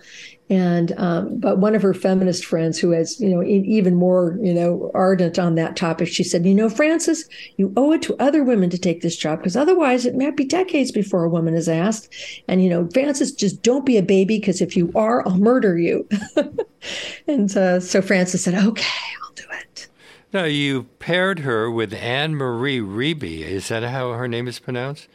and 0.50 0.94
um, 0.98 1.40
but 1.40 1.60
one 1.60 1.76
of 1.76 1.82
her 1.82 1.94
feminist 1.94 2.46
friends 2.46 2.80
who 2.80 2.92
has 2.92 3.20
you 3.20 3.30
know 3.30 3.44
even 3.44 3.96
more 3.96 4.38
you 4.42 4.54
know 4.54 4.92
ardent 4.94 5.38
on 5.38 5.56
that 5.56 5.76
topic 5.76 6.08
she 6.08 6.24
said 6.24 6.46
you 6.46 6.56
know 6.56 6.70
Frances 6.70 7.28
you 7.58 7.72
owe 7.78 7.92
it 7.92 8.02
to 8.02 8.16
other 8.18 8.44
women 8.44 8.70
to 8.70 8.78
take 8.78 9.02
this 9.02 9.16
job 9.16 9.40
because 9.40 9.56
otherwise 9.56 10.06
it 10.06 10.16
might 10.16 10.36
be 10.36 10.46
decades 10.46 10.92
before 10.92 11.24
a 11.24 11.30
woman 11.30 11.54
is 11.54 11.70
asked 11.70 12.14
and 12.48 12.64
you 12.64 12.70
know 12.70 12.88
Frances 12.94 13.32
just 13.32 13.62
don't 13.62 13.86
be 13.86 13.98
a 13.98 14.04
baby 14.04 14.40
because 14.40 14.62
if 14.62 14.76
you 14.76 14.92
are 14.96 15.28
I'll 15.28 15.38
murder 15.38 15.78
you 15.78 16.08
and 17.28 17.56
uh, 17.56 17.80
so 17.80 18.02
Frances 18.02 18.44
said 18.44 18.56
okay 18.56 18.86
I'll 19.24 19.34
do 19.36 19.44
it 19.52 19.88
now, 20.32 20.44
you 20.44 20.84
paired 21.00 21.40
her 21.40 21.72
with 21.72 21.92
Anne 21.92 22.36
Marie 22.36 22.80
Reeby. 22.80 23.42
Is 23.42 23.70
that 23.70 23.82
how 23.82 24.12
her 24.12 24.28
name 24.28 24.48
is 24.48 24.60
pronounced? 24.60 25.08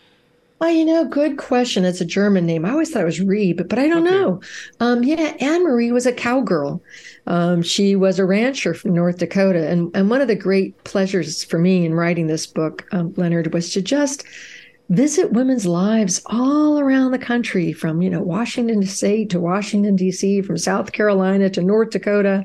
Oh, 0.64 0.68
you 0.68 0.86
know, 0.86 1.04
good 1.04 1.36
question. 1.36 1.84
It's 1.84 2.00
a 2.00 2.06
German 2.06 2.46
name. 2.46 2.64
I 2.64 2.70
always 2.70 2.90
thought 2.90 3.02
it 3.02 3.04
was 3.04 3.20
Reeb, 3.20 3.68
but 3.68 3.78
I 3.78 3.86
don't 3.86 4.06
okay. 4.06 4.16
know. 4.16 4.40
Um, 4.80 5.02
yeah, 5.02 5.36
Anne 5.38 5.62
Marie 5.62 5.92
was 5.92 6.06
a 6.06 6.12
cowgirl. 6.12 6.82
Um, 7.26 7.60
she 7.60 7.94
was 7.96 8.18
a 8.18 8.24
rancher 8.24 8.72
from 8.72 8.94
North 8.94 9.18
Dakota. 9.18 9.68
And, 9.68 9.94
and 9.94 10.08
one 10.08 10.22
of 10.22 10.28
the 10.28 10.34
great 10.34 10.82
pleasures 10.84 11.44
for 11.44 11.58
me 11.58 11.84
in 11.84 11.92
writing 11.92 12.28
this 12.28 12.46
book, 12.46 12.86
um, 12.92 13.12
Leonard, 13.18 13.52
was 13.52 13.74
to 13.74 13.82
just 13.82 14.24
visit 14.88 15.32
women's 15.32 15.66
lives 15.66 16.22
all 16.26 16.78
around 16.78 17.10
the 17.10 17.18
country 17.18 17.72
from 17.72 18.02
you 18.02 18.10
know 18.10 18.20
washington 18.20 18.84
state 18.84 19.30
to 19.30 19.40
washington 19.40 19.96
d.c 19.96 20.42
from 20.42 20.58
south 20.58 20.92
carolina 20.92 21.48
to 21.48 21.62
north 21.62 21.88
dakota 21.88 22.44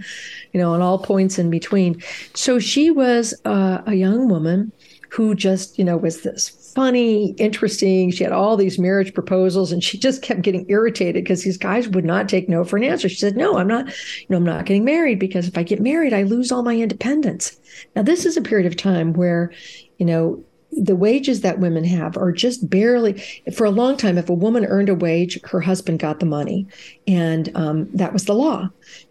you 0.54 0.60
know 0.60 0.74
and 0.74 0.82
all 0.82 0.98
points 0.98 1.38
in 1.38 1.50
between 1.50 2.02
so 2.34 2.58
she 2.58 2.90
was 2.92 3.34
uh, 3.44 3.82
a 3.88 3.94
young 3.94 4.30
woman 4.30 4.72
who 5.10 5.36
just 5.36 5.78
you 5.78 5.84
know 5.84 5.98
was 5.98 6.22
this 6.22 6.59
funny 6.80 7.32
interesting. 7.32 8.10
She 8.10 8.24
had 8.24 8.32
all 8.32 8.56
these 8.56 8.80
marriage 8.80 9.14
proposals 9.14 9.74
and 9.74 9.84
she 9.84 9.98
just 9.98 10.22
kept 10.22 10.44
getting 10.44 10.66
irritated 10.70 11.26
because 11.26 11.44
these 11.44 11.58
guys 11.58 11.90
would 11.90 12.06
not 12.06 12.30
take 12.30 12.48
no 12.48 12.64
for 12.64 12.78
an 12.78 12.86
answer. 12.86 13.10
She 13.10 13.18
said 13.18 13.36
no 13.36 13.58
i'm 13.58 13.68
not 13.68 13.88
you 13.88 14.28
know 14.30 14.38
i'm 14.38 14.46
not 14.46 14.66
getting 14.66 14.86
married 14.86 15.20
because 15.20 15.46
if 15.46 15.58
i 15.58 15.64
get 15.64 15.82
married 15.82 16.14
i 16.14 16.24
lose 16.24 16.54
all 16.54 16.64
my 16.64 16.78
independence. 16.78 17.60
Now 17.98 18.04
this 18.04 18.26
is 18.26 18.38
a 18.38 18.42
period 18.42 18.66
of 18.66 18.78
time 18.78 19.12
where 19.12 19.52
you 19.98 20.06
know 20.06 20.42
the 20.72 20.96
wages 20.96 21.42
that 21.42 21.60
women 21.60 21.84
have 21.84 22.16
are 22.16 22.32
just 22.32 22.70
barely 22.70 23.22
for 23.54 23.66
a 23.66 23.72
long 23.72 23.98
time 23.98 24.18
if 24.18 24.30
a 24.30 24.34
woman 24.34 24.64
earned 24.64 24.88
a 24.88 24.96
wage 24.96 25.38
her 25.44 25.60
husband 25.60 26.00
got 26.00 26.22
the 26.22 26.26
money 26.26 26.66
and 27.08 27.54
um, 27.56 27.90
that 27.94 28.14
was 28.14 28.24
the 28.24 28.34
law. 28.34 28.70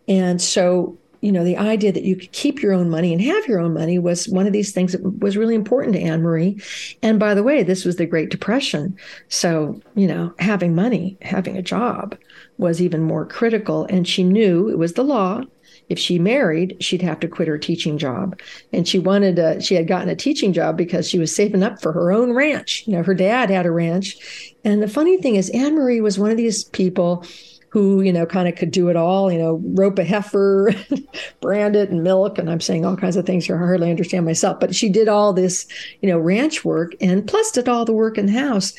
And 0.08 0.40
so 0.40 0.97
you 1.20 1.32
know 1.32 1.44
the 1.44 1.56
idea 1.56 1.92
that 1.92 2.04
you 2.04 2.16
could 2.16 2.32
keep 2.32 2.62
your 2.62 2.72
own 2.72 2.88
money 2.90 3.12
and 3.12 3.22
have 3.22 3.46
your 3.46 3.60
own 3.60 3.74
money 3.74 3.98
was 3.98 4.28
one 4.28 4.46
of 4.46 4.52
these 4.52 4.72
things 4.72 4.92
that 4.92 5.02
was 5.20 5.36
really 5.36 5.54
important 5.54 5.94
to 5.94 6.00
anne 6.00 6.22
marie 6.22 6.60
and 7.02 7.18
by 7.18 7.34
the 7.34 7.42
way 7.42 7.62
this 7.62 7.84
was 7.84 7.96
the 7.96 8.06
great 8.06 8.30
depression 8.30 8.96
so 9.28 9.80
you 9.94 10.06
know 10.06 10.32
having 10.38 10.74
money 10.74 11.16
having 11.22 11.56
a 11.56 11.62
job 11.62 12.16
was 12.58 12.80
even 12.80 13.02
more 13.02 13.26
critical 13.26 13.84
and 13.86 14.06
she 14.06 14.22
knew 14.22 14.68
it 14.68 14.78
was 14.78 14.94
the 14.94 15.04
law 15.04 15.42
if 15.88 15.98
she 15.98 16.18
married, 16.18 16.76
she'd 16.80 17.02
have 17.02 17.20
to 17.20 17.28
quit 17.28 17.48
her 17.48 17.58
teaching 17.58 17.98
job. 17.98 18.38
And 18.72 18.86
she 18.86 18.98
wanted 18.98 19.38
a, 19.38 19.60
she 19.60 19.74
had 19.74 19.88
gotten 19.88 20.08
a 20.08 20.16
teaching 20.16 20.52
job 20.52 20.76
because 20.76 21.08
she 21.08 21.18
was 21.18 21.34
saving 21.34 21.62
up 21.62 21.80
for 21.80 21.92
her 21.92 22.12
own 22.12 22.32
ranch. 22.34 22.84
You 22.86 22.94
know, 22.94 23.02
her 23.02 23.14
dad 23.14 23.50
had 23.50 23.66
a 23.66 23.70
ranch. 23.70 24.54
And 24.64 24.82
the 24.82 24.88
funny 24.88 25.20
thing 25.20 25.36
is, 25.36 25.50
Anne 25.50 25.74
Marie 25.74 26.00
was 26.00 26.18
one 26.18 26.30
of 26.30 26.36
these 26.36 26.64
people 26.64 27.24
who, 27.70 28.00
you 28.00 28.12
know, 28.12 28.24
kind 28.24 28.48
of 28.48 28.56
could 28.56 28.70
do 28.70 28.88
it 28.88 28.96
all, 28.96 29.30
you 29.30 29.38
know, 29.38 29.60
rope 29.74 29.98
a 29.98 30.04
heifer, 30.04 30.72
brand 31.40 31.76
it 31.76 31.90
and 31.90 32.02
milk. 32.02 32.38
And 32.38 32.50
I'm 32.50 32.60
saying 32.60 32.84
all 32.84 32.96
kinds 32.96 33.16
of 33.16 33.26
things 33.26 33.46
here 33.46 33.56
I 33.56 33.58
hardly 33.58 33.90
understand 33.90 34.24
myself. 34.24 34.58
But 34.58 34.74
she 34.74 34.88
did 34.88 35.08
all 35.08 35.32
this, 35.32 35.66
you 36.00 36.08
know, 36.08 36.18
ranch 36.18 36.64
work 36.64 36.92
and 37.00 37.26
plus 37.26 37.50
did 37.52 37.68
all 37.68 37.84
the 37.84 37.92
work 37.92 38.16
in 38.16 38.26
the 38.26 38.32
house. 38.32 38.72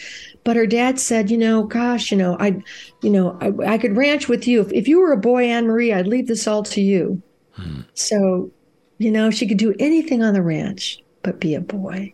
But 0.43 0.56
her 0.56 0.65
dad 0.65 0.99
said, 0.99 1.30
you 1.30 1.38
know, 1.38 1.63
gosh, 1.63 2.12
you 2.12 2.17
know, 2.17 2.36
I, 2.39 2.62
you 3.02 3.10
know, 3.10 3.38
I, 3.41 3.73
I 3.73 3.78
could 3.78 3.95
ranch 3.95 4.28
with 4.28 4.47
you. 4.47 4.62
If, 4.62 4.71
if 4.73 4.88
you 4.88 4.99
were 4.99 5.12
a 5.12 5.17
boy, 5.17 5.45
Anne 5.45 5.67
Marie, 5.67 5.93
I'd 5.93 6.08
leave 6.08 6.28
this 6.28 6.47
all 6.47 6.63
to 6.63 6.82
you. 6.82 7.21
Hmm. 7.52 7.82
So, 7.93 8.49
you 8.97 9.12
know, 9.12 9.30
she 9.30 9.47
could 9.47 9.58
do 9.58 9.75
anything 9.80 10.23
on 10.23 10.34
the 10.34 10.41
ranch 10.41 10.99
but 11.23 11.39
be 11.39 11.56
a 11.56 11.62
boy. 11.62 12.13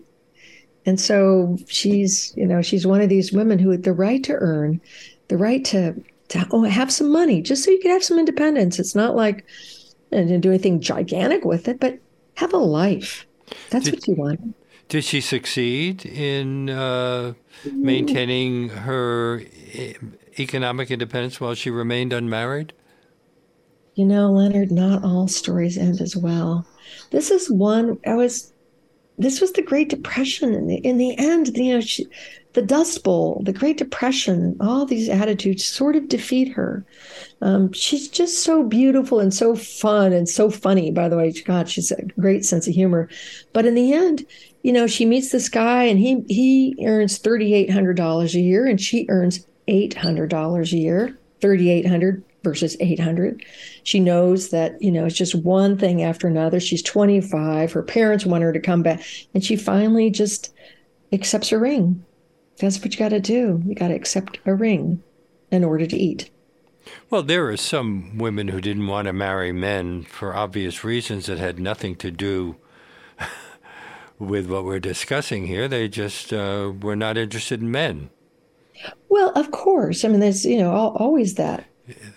And 0.86 1.00
so 1.00 1.58
she's, 1.68 2.34
you 2.36 2.46
know, 2.46 2.62
she's 2.62 2.86
one 2.86 3.02
of 3.02 3.10
these 3.10 3.32
women 3.32 3.60
who 3.60 3.72
had 3.72 3.84
the 3.84 3.94
right 3.94 4.24
to 4.24 4.34
earn, 4.34 4.80
the 5.30 5.38
right 5.38 5.66
to 5.66 5.96
to 6.30 6.40
have 6.64 6.92
some 6.92 7.12
money, 7.12 7.42
just 7.42 7.64
so 7.64 7.72
you 7.72 7.80
could 7.80 7.92
have 7.92 8.04
some 8.04 8.20
independence. 8.20 8.80
It's 8.80 8.96
not 8.96 9.16
like 9.16 9.46
and 10.12 10.42
do 10.42 10.50
anything 10.50 10.80
gigantic 10.80 11.46
with 11.46 11.68
it, 11.68 11.80
but 11.80 12.00
have 12.36 12.54
a 12.54 12.58
life. 12.58 13.26
That's 13.70 13.86
did, 13.86 13.96
what 13.96 14.08
you 14.08 14.16
want. 14.16 14.56
Did 14.88 15.04
she 15.04 15.22
succeed 15.22 16.06
in 16.06 16.70
uh, 16.70 17.34
maintaining 17.72 18.70
her 18.70 19.44
economic 20.40 20.92
independence 20.92 21.40
while 21.40 21.56
she 21.56 21.70
remained 21.70 22.14
unmarried? 22.14 22.74
You 23.96 24.06
know, 24.06 24.32
Leonard, 24.32 24.72
not 24.72 25.04
all 25.04 25.28
stories 25.28 25.78
end 25.78 26.02
as 26.02 26.16
well. 26.16 26.68
This 27.12 27.32
is 27.32 27.50
one 27.50 27.98
I 28.06 28.16
was. 28.16 28.52
This 29.18 29.40
was 29.40 29.54
the 29.54 29.62
Great 29.62 29.88
Depression. 29.90 30.68
The, 30.68 30.76
in 30.78 30.98
the 30.98 31.18
end, 31.18 31.56
you 31.56 31.76
know, 31.76 31.82
she, 31.82 32.06
the 32.56 32.62
Dust 32.62 33.04
Bowl, 33.04 33.42
the 33.44 33.54
Great 33.54 33.78
Depression, 33.78 34.56
all 34.62 34.86
these 34.86 35.10
attitudes 35.10 35.66
sort 35.66 35.96
of 35.96 36.08
defeat 36.08 36.48
her. 36.54 36.86
Um, 37.42 37.72
she's 37.74 38.08
just 38.08 38.44
so 38.44 38.64
beautiful 38.64 39.20
and 39.20 39.34
so 39.34 39.56
fun 39.56 40.14
and 40.14 40.28
so 40.28 40.50
funny. 40.50 40.90
By 40.90 41.10
the 41.10 41.18
way, 41.18 41.32
God, 41.32 41.70
she's 41.70 41.92
a 41.92 42.02
great 42.20 42.46
sense 42.46 42.66
of 42.68 42.74
humor. 42.74 43.10
But 43.54 43.66
in 43.66 43.76
the 43.76 43.94
end, 43.94 44.26
you 44.64 44.72
know, 44.72 44.88
she 44.88 45.06
meets 45.06 45.32
this 45.32 45.50
guy 45.50 45.84
and 45.84 46.00
he 46.00 46.24
he 46.28 46.76
earns 46.88 47.18
thirty 47.18 47.54
eight 47.54 47.70
hundred 47.70 47.98
dollars 47.98 48.34
a 48.34 48.40
year, 48.40 48.66
and 48.66 48.80
she 48.80 49.06
earns 49.10 49.46
eight 49.68 49.94
hundred 49.94 50.30
dollars 50.30 50.74
a 50.74 50.78
year. 50.78 51.20
Thirty 51.42 51.70
eight 51.70 51.86
hundred 51.86 52.24
versus 52.46 52.78
800. 52.80 53.44
She 53.84 54.00
knows 54.00 54.50
that, 54.50 54.80
you 54.80 54.92
know, 54.92 55.06
it's 55.06 55.18
just 55.18 55.34
one 55.34 55.80
thing 55.80 56.04
after 56.04 56.28
another. 56.28 56.60
She's 56.60 56.84
25. 56.84 57.74
Her 57.74 57.82
parents 57.82 58.24
want 58.24 58.44
her 58.44 58.54
to 58.54 58.60
come 58.60 58.84
back. 58.84 59.02
And 59.34 59.44
she 59.44 59.56
finally 59.56 60.12
just 60.12 60.54
accepts 61.12 61.52
a 61.52 61.58
ring. 61.58 62.05
That's 62.58 62.80
what 62.80 62.94
you 62.94 63.00
got 63.00 63.10
to 63.10 63.20
do. 63.20 63.62
You 63.66 63.76
got 63.76 63.90
to 63.90 63.96
accept 63.96 64.40
a 64.46 64.54
ring 64.54 65.04
in 65.52 65.64
order 65.64 65.86
to 65.86 65.98
eat. 65.98 66.30
Well, 67.10 67.24
there 67.24 67.48
are 67.50 67.58
some 67.58 68.18
women 68.18 68.50
who 68.50 68.62
didn't 68.62 68.88
want 68.88 69.08
to 69.08 69.14
marry 69.14 69.52
men 69.52 70.04
for 70.04 70.36
obvious 70.36 70.84
reasons 70.84 71.26
that 71.26 71.38
had 71.38 71.60
nothing 71.60 71.96
to 71.98 72.12
do 72.12 72.56
with 74.20 74.48
what 74.50 74.66
we're 74.66 74.80
discussing 74.80 75.48
here. 75.48 75.68
They 75.68 75.88
just 75.88 76.32
uh, 76.32 76.72
were 76.80 76.96
not 76.96 77.18
interested 77.18 77.62
in 77.62 77.72
men. 77.72 78.10
Well, 79.10 79.32
of 79.32 79.52
course. 79.52 80.06
I 80.06 80.10
mean, 80.10 80.20
there's, 80.20 80.46
you 80.46 80.58
know, 80.58 80.72
always 80.72 81.36
that. 81.36 81.66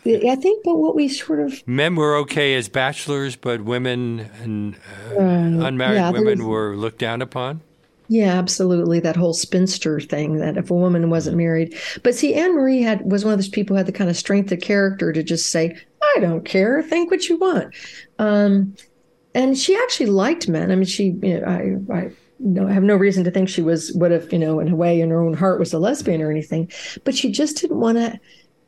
I 0.06 0.36
think, 0.36 0.64
but 0.64 0.76
what 0.76 0.94
we 0.94 1.08
sort 1.08 1.40
of 1.40 1.66
men 1.68 1.94
were 1.94 2.16
okay 2.16 2.54
as 2.54 2.70
bachelors, 2.70 3.36
but 3.36 3.60
women 3.60 4.30
and 4.42 4.74
uh, 5.10 5.66
unmarried 5.66 5.96
yeah, 5.96 6.10
women 6.10 6.38
was, 6.38 6.46
were 6.46 6.76
looked 6.76 6.98
down 6.98 7.20
upon. 7.20 7.60
Yeah, 8.08 8.38
absolutely. 8.38 9.00
That 9.00 9.16
whole 9.16 9.34
spinster 9.34 10.00
thing 10.00 10.38
that 10.38 10.56
if 10.56 10.70
a 10.70 10.74
woman 10.74 11.10
wasn't 11.10 11.34
mm-hmm. 11.34 11.44
married, 11.44 11.76
but 12.02 12.14
see, 12.14 12.34
Anne 12.34 12.54
Marie 12.54 12.82
had 12.82 13.10
was 13.10 13.24
one 13.24 13.34
of 13.34 13.38
those 13.38 13.48
people 13.48 13.74
who 13.74 13.78
had 13.78 13.86
the 13.86 13.92
kind 13.92 14.08
of 14.08 14.16
strength 14.16 14.50
of 14.50 14.60
character 14.60 15.12
to 15.12 15.22
just 15.22 15.50
say, 15.50 15.76
"I 16.16 16.20
don't 16.20 16.44
care, 16.44 16.82
think 16.82 17.10
what 17.10 17.28
you 17.28 17.36
want," 17.36 17.74
um, 18.18 18.74
and 19.34 19.58
she 19.58 19.76
actually 19.76 20.06
liked 20.06 20.48
men. 20.48 20.70
I 20.70 20.74
mean, 20.74 20.86
she, 20.86 21.16
you 21.22 21.40
know, 21.40 21.46
I, 21.46 21.94
I 21.94 22.10
no, 22.38 22.66
I 22.66 22.72
have 22.72 22.82
no 22.82 22.96
reason 22.96 23.24
to 23.24 23.30
think 23.30 23.48
she 23.48 23.62
was 23.62 23.92
would 23.92 24.10
have, 24.10 24.32
you 24.32 24.38
know, 24.38 24.58
in 24.58 24.72
a 24.72 24.76
way, 24.76 25.00
in 25.00 25.10
her 25.10 25.20
own 25.20 25.34
heart, 25.34 25.60
was 25.60 25.74
a 25.74 25.78
lesbian 25.78 26.22
or 26.22 26.30
anything, 26.30 26.70
but 27.04 27.14
she 27.14 27.30
just 27.30 27.60
didn't 27.60 27.78
want 27.78 27.98
to 27.98 28.18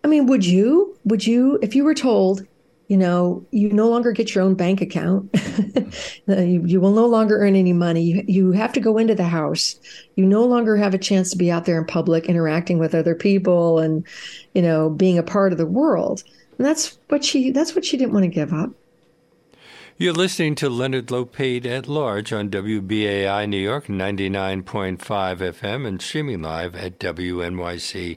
I 0.03 0.09
mean, 0.09 0.27
would 0.27 0.45
you? 0.45 0.97
Would 1.05 1.27
you, 1.27 1.59
if 1.63 1.75
you 1.75 1.85
were 1.85 1.95
told, 1.95 2.47
you 2.91 2.97
know, 2.97 3.47
you 3.53 3.71
no 3.73 3.89
longer 3.89 4.11
get 4.11 4.35
your 4.35 4.43
own 4.43 4.55
bank 4.55 4.81
account, 4.81 5.31
uh, 6.29 6.41
you, 6.41 6.67
you, 6.67 6.81
will 6.81 6.91
no 6.93 7.07
longer 7.07 7.39
earn 7.39 7.55
any 7.55 7.73
money, 7.73 8.03
you, 8.03 8.25
you 8.27 8.51
have 8.51 8.73
to 8.73 8.81
go 8.81 8.99
into 8.99 9.15
the 9.15 9.23
house, 9.23 9.79
you 10.17 10.27
no 10.27 10.45
longer 10.45 10.77
have 10.77 10.93
a 10.93 10.99
chance 10.99 11.31
to 11.31 11.39
be 11.39 11.53
out 11.53 11.67
there 11.67 11.79
in 11.79 11.85
public 11.85 12.27
interacting 12.27 12.81
with 12.81 12.93
other 12.93 13.15
people 13.15 13.79
and, 13.79 14.05
you 14.55 14.63
know, 14.63 14.91
being 14.91 15.19
a 15.19 15.23
part 15.23 15.53
of 15.53 15.59
the 15.59 15.67
world. 15.67 16.25
And 16.59 16.67
that's 16.67 16.99
what 17.07 17.25
she, 17.25 17.53
that's 17.53 17.77
what 17.77 17.85
she 17.85 17.97
didn't 17.97 18.13
want 18.13 18.25
to 18.25 18.29
give 18.29 18.53
up. 18.53 18.73
You're 19.97 20.13
listening 20.13 20.57
to 20.57 20.69
Leonard 20.69 21.07
Lopate 21.07 21.67
at 21.67 21.87
Large 21.87 22.33
on 22.33 22.51
WBAI 22.51 23.49
New 23.49 23.57
York 23.57 23.87
99.5 23.87 24.99
FM 24.99 25.87
and 25.87 26.03
streaming 26.03 26.43
live 26.43 26.75
at 26.75 26.99
WNYC.org. 26.99 28.17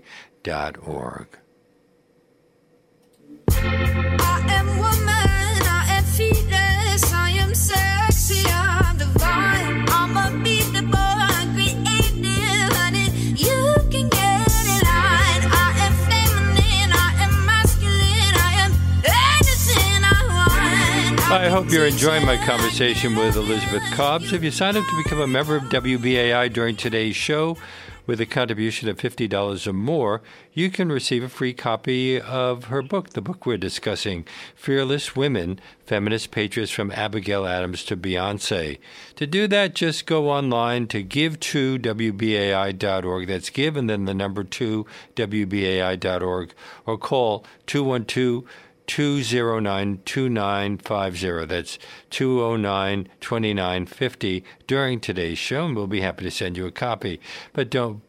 I 21.34 21.50
hope 21.50 21.72
you're 21.72 21.88
enjoying 21.88 22.28
my 22.28 22.38
conversation 22.38 23.16
with 23.16 23.36
Elizabeth 23.36 23.82
Cobbs. 23.94 24.34
If 24.34 24.44
you 24.44 24.52
sign 24.52 24.78
up 24.78 24.86
to 24.86 25.04
become 25.04 25.20
a 25.20 25.26
member 25.26 25.56
of 25.56 25.64
WBAI 25.64 26.54
during 26.54 26.76
today's 26.76 27.16
show, 27.16 27.58
with 28.06 28.22
a 28.22 28.28
contribution 28.28 28.88
of 28.88 28.98
$50 28.98 29.66
or 29.66 29.74
more, 29.74 30.22
you 30.54 30.70
can 30.70 30.92
receive 30.92 31.24
a 31.24 31.30
free 31.30 31.54
copy 31.54 32.22
of 32.22 32.66
her 32.66 32.84
book, 32.84 33.10
the 33.12 33.22
book 33.22 33.48
we're 33.48 33.58
discussing, 33.58 34.28
Fearless 34.56 35.16
Women 35.16 35.60
Feminist 35.86 36.30
Patriots 36.30 36.72
from 36.72 36.92
Abigail 36.92 37.48
Adams 37.48 37.84
to 37.86 37.98
Beyonce. 37.98 38.78
To 39.16 39.26
do 39.26 39.48
that, 39.48 39.74
just 39.74 40.06
go 40.06 40.30
online 40.30 40.86
to 40.88 41.04
give2wbai.org. 41.04 43.28
That's 43.28 43.50
give 43.50 43.76
and 43.76 43.90
then 43.90 44.06
the 44.06 44.14
number 44.14 44.44
2, 44.44 44.86
wbai.org, 45.16 46.54
or 46.86 46.98
call 46.98 47.44
212 47.66 48.44
209 48.88 50.02
2950. 50.06 51.46
That's 51.46 51.80
209 52.10 53.10
2950 53.20 54.44
during 54.68 55.00
today's 55.00 55.38
show, 55.38 55.66
and 55.66 55.76
we'll 55.76 55.88
be 55.88 56.02
happy 56.02 56.24
to 56.24 56.32
send 56.32 56.58
you 56.58 56.66
a 56.66 56.72
copy. 56.72 57.20
But 57.54 57.70
don't, 57.70 58.02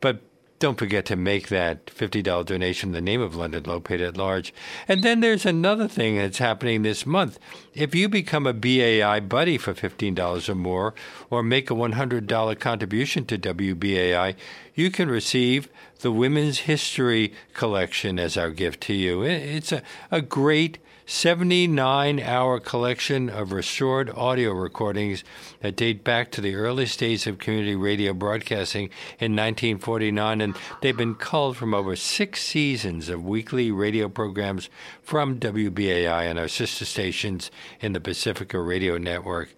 but 0.00 0.20
don't 0.58 0.78
forget 0.78 1.04
to 1.06 1.16
make 1.16 1.48
that 1.48 1.86
$50 1.86 2.44
donation 2.44 2.88
in 2.88 2.92
the 2.92 3.00
name 3.00 3.20
of 3.20 3.36
Leonard 3.36 3.64
Lopate 3.64 4.06
at 4.06 4.16
Large. 4.16 4.52
And 4.88 5.02
then 5.02 5.20
there's 5.20 5.46
another 5.46 5.86
thing 5.86 6.16
that's 6.16 6.38
happening 6.38 6.82
this 6.82 7.06
month. 7.06 7.38
If 7.74 7.94
you 7.94 8.08
become 8.08 8.46
a 8.46 8.52
BAI 8.52 9.20
buddy 9.20 9.56
for 9.56 9.72
$15 9.72 10.48
or 10.48 10.54
more, 10.54 10.94
or 11.30 11.42
make 11.42 11.70
a 11.70 11.74
$100 11.74 12.58
contribution 12.58 13.24
to 13.26 13.38
WBAI, 13.38 14.34
you 14.74 14.90
can 14.90 15.08
receive 15.08 15.68
the 16.00 16.12
Women's 16.12 16.60
History 16.60 17.32
Collection 17.54 18.18
as 18.18 18.36
our 18.36 18.50
gift 18.50 18.80
to 18.82 18.94
you. 18.94 19.22
It's 19.22 19.72
a, 19.72 19.82
a 20.10 20.20
great 20.20 20.78
79 21.10 22.20
hour 22.20 22.60
collection 22.60 23.30
of 23.30 23.50
restored 23.50 24.10
audio 24.10 24.52
recordings 24.52 25.24
that 25.62 25.74
date 25.74 26.04
back 26.04 26.30
to 26.30 26.42
the 26.42 26.54
early 26.54 26.84
days 26.84 27.26
of 27.26 27.38
community 27.38 27.74
radio 27.74 28.12
broadcasting 28.12 28.90
in 29.18 29.32
1949, 29.32 30.42
and 30.42 30.54
they've 30.82 30.98
been 30.98 31.14
culled 31.14 31.56
from 31.56 31.72
over 31.72 31.96
six 31.96 32.42
seasons 32.42 33.08
of 33.08 33.24
weekly 33.24 33.70
radio 33.70 34.06
programs 34.06 34.68
from 35.02 35.40
WBAI 35.40 36.28
and 36.28 36.38
our 36.38 36.46
sister 36.46 36.84
stations 36.84 37.50
in 37.80 37.94
the 37.94 38.00
Pacifica 38.00 38.60
Radio 38.60 38.98
Network. 38.98 39.54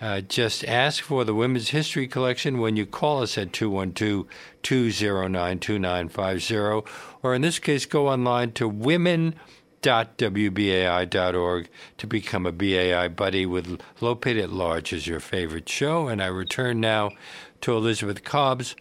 Uh, 0.00 0.22
just 0.22 0.64
ask 0.64 1.04
for 1.04 1.22
the 1.22 1.34
Women's 1.34 1.68
History 1.68 2.08
Collection 2.08 2.60
when 2.60 2.76
you 2.76 2.86
call 2.86 3.22
us 3.22 3.36
at 3.36 3.52
212 3.52 4.26
209 4.62 5.58
2950, 5.58 6.90
or 7.22 7.34
in 7.34 7.42
this 7.42 7.58
case, 7.58 7.84
go 7.84 8.08
online 8.08 8.52
to 8.52 8.66
women.wbai.org 9.84 11.68
to 11.98 12.06
become 12.06 12.46
a 12.46 12.52
BAI 12.52 13.08
buddy 13.08 13.46
with 13.46 13.80
Lopate 14.00 14.42
at 14.42 14.50
Large 14.50 14.92
as 14.92 15.06
your 15.06 15.20
favorite 15.20 15.68
show. 15.68 16.08
And 16.08 16.22
I 16.22 16.26
return 16.26 16.80
now 16.80 17.10
to 17.62 17.76
Elizabeth 17.76 18.24
Cobbs. 18.24 18.76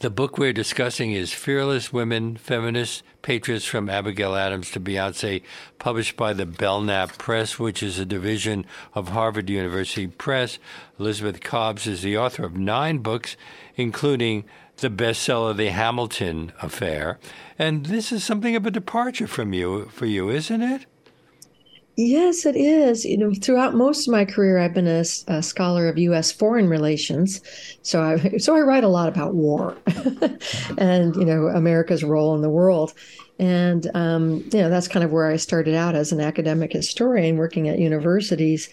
The 0.00 0.10
book 0.10 0.38
we're 0.38 0.52
discussing 0.52 1.12
is 1.12 1.32
Fearless 1.32 1.92
Women, 1.92 2.36
Feminists, 2.36 3.02
Patriots 3.22 3.64
from 3.64 3.90
Abigail 3.90 4.34
Adams 4.34 4.70
to 4.70 4.80
Beyonce, 4.80 5.42
published 5.78 6.16
by 6.16 6.32
the 6.32 6.46
Belknap 6.46 7.18
Press, 7.18 7.58
which 7.58 7.82
is 7.82 7.98
a 7.98 8.04
division 8.04 8.64
of 8.94 9.08
Harvard 9.08 9.50
University 9.50 10.06
Press. 10.06 10.58
Elizabeth 10.98 11.40
Cobbs 11.40 11.86
is 11.86 12.02
the 12.02 12.16
author 12.16 12.44
of 12.44 12.56
nine 12.56 12.98
books, 12.98 13.36
including 13.76 14.44
the 14.78 14.90
bestseller 14.90 15.56
The 15.56 15.70
Hamilton 15.70 16.52
Affair. 16.62 17.18
And 17.58 17.86
this 17.86 18.12
is 18.12 18.24
something 18.24 18.56
of 18.56 18.66
a 18.66 18.70
departure 18.70 19.26
from 19.26 19.52
you 19.52 19.86
for 19.92 20.06
you, 20.06 20.30
isn't 20.30 20.62
it? 20.62 20.86
Yes, 22.02 22.46
it 22.46 22.56
is. 22.56 23.04
You 23.04 23.18
know, 23.18 23.34
throughout 23.34 23.74
most 23.74 24.08
of 24.08 24.12
my 24.12 24.24
career, 24.24 24.58
I've 24.58 24.72
been 24.72 24.86
a, 24.86 25.04
a 25.28 25.42
scholar 25.42 25.86
of 25.86 25.98
U.S. 25.98 26.32
foreign 26.32 26.66
relations, 26.66 27.42
so 27.82 28.02
I 28.02 28.38
so 28.38 28.56
I 28.56 28.60
write 28.60 28.84
a 28.84 28.88
lot 28.88 29.08
about 29.10 29.34
war, 29.34 29.76
and 30.78 31.14
you 31.14 31.26
know 31.26 31.48
America's 31.48 32.02
role 32.02 32.34
in 32.34 32.40
the 32.40 32.48
world, 32.48 32.94
and 33.38 33.90
um, 33.94 34.36
you 34.50 34.60
know 34.62 34.70
that's 34.70 34.88
kind 34.88 35.04
of 35.04 35.12
where 35.12 35.26
I 35.26 35.36
started 35.36 35.74
out 35.74 35.94
as 35.94 36.10
an 36.10 36.20
academic 36.22 36.72
historian, 36.72 37.36
working 37.36 37.68
at 37.68 37.78
universities. 37.78 38.70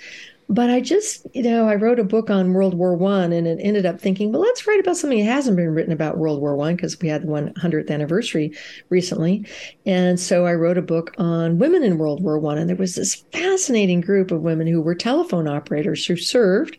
But 0.49 0.69
I 0.69 0.79
just, 0.79 1.27
you 1.33 1.43
know, 1.43 1.67
I 1.67 1.75
wrote 1.75 1.99
a 1.99 2.05
book 2.05 2.29
on 2.29 2.53
World 2.53 2.73
War 2.73 2.95
One, 2.95 3.33
and 3.33 3.45
it 3.45 3.59
ended 3.61 3.85
up 3.85 3.99
thinking, 3.99 4.31
well, 4.31 4.41
let's 4.41 4.65
write 4.65 4.79
about 4.79 4.95
something 4.95 5.19
that 5.19 5.25
hasn't 5.25 5.57
been 5.57 5.73
written 5.73 5.91
about 5.91 6.17
World 6.17 6.39
War 6.39 6.55
One 6.55 6.75
because 6.75 6.99
we 7.01 7.09
had 7.09 7.23
the 7.23 7.27
100th 7.27 7.91
anniversary 7.91 8.53
recently, 8.89 9.45
and 9.85 10.17
so 10.19 10.45
I 10.45 10.53
wrote 10.53 10.77
a 10.77 10.81
book 10.81 11.13
on 11.17 11.59
women 11.59 11.83
in 11.83 11.97
World 11.97 12.23
War 12.23 12.39
One, 12.39 12.57
and 12.57 12.69
there 12.69 12.77
was 12.77 12.95
this 12.95 13.15
fascinating 13.33 13.99
group 13.99 14.31
of 14.31 14.41
women 14.41 14.67
who 14.67 14.81
were 14.81 14.95
telephone 14.95 15.49
operators 15.49 16.05
who 16.05 16.15
served 16.15 16.77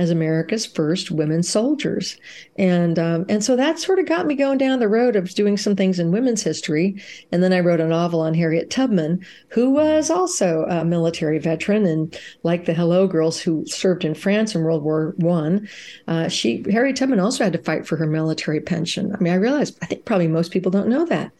as 0.00 0.08
America's 0.08 0.64
first 0.64 1.10
women 1.10 1.42
soldiers. 1.42 2.16
And 2.56 2.98
um, 2.98 3.26
and 3.28 3.44
so 3.44 3.54
that 3.54 3.78
sort 3.78 3.98
of 3.98 4.06
got 4.06 4.26
me 4.26 4.34
going 4.34 4.56
down 4.56 4.80
the 4.80 4.88
road 4.88 5.14
of 5.14 5.34
doing 5.34 5.58
some 5.58 5.76
things 5.76 5.98
in 5.98 6.10
women's 6.10 6.42
history. 6.42 7.00
And 7.30 7.42
then 7.42 7.52
I 7.52 7.60
wrote 7.60 7.80
a 7.80 7.86
novel 7.86 8.20
on 8.20 8.32
Harriet 8.32 8.70
Tubman, 8.70 9.24
who 9.48 9.68
was 9.68 10.08
also 10.08 10.64
a 10.70 10.86
military 10.86 11.38
veteran 11.38 11.84
and 11.84 12.18
like 12.44 12.64
the 12.64 12.72
Hello 12.72 13.06
Girls 13.06 13.38
who 13.38 13.66
served 13.66 14.06
in 14.06 14.14
France 14.14 14.54
in 14.54 14.62
World 14.62 14.82
War 14.82 15.12
One. 15.18 15.68
Uh, 16.08 16.28
she 16.28 16.64
Harriet 16.70 16.96
Tubman 16.96 17.20
also 17.20 17.44
had 17.44 17.52
to 17.52 17.62
fight 17.62 17.86
for 17.86 17.96
her 17.96 18.06
military 18.06 18.60
pension. 18.60 19.14
I 19.14 19.20
mean, 19.20 19.34
I 19.34 19.36
realize 19.36 19.76
I 19.82 19.86
think 19.86 20.06
probably 20.06 20.28
most 20.28 20.50
people 20.50 20.70
don't 20.70 20.88
know 20.88 21.04
that. 21.04 21.30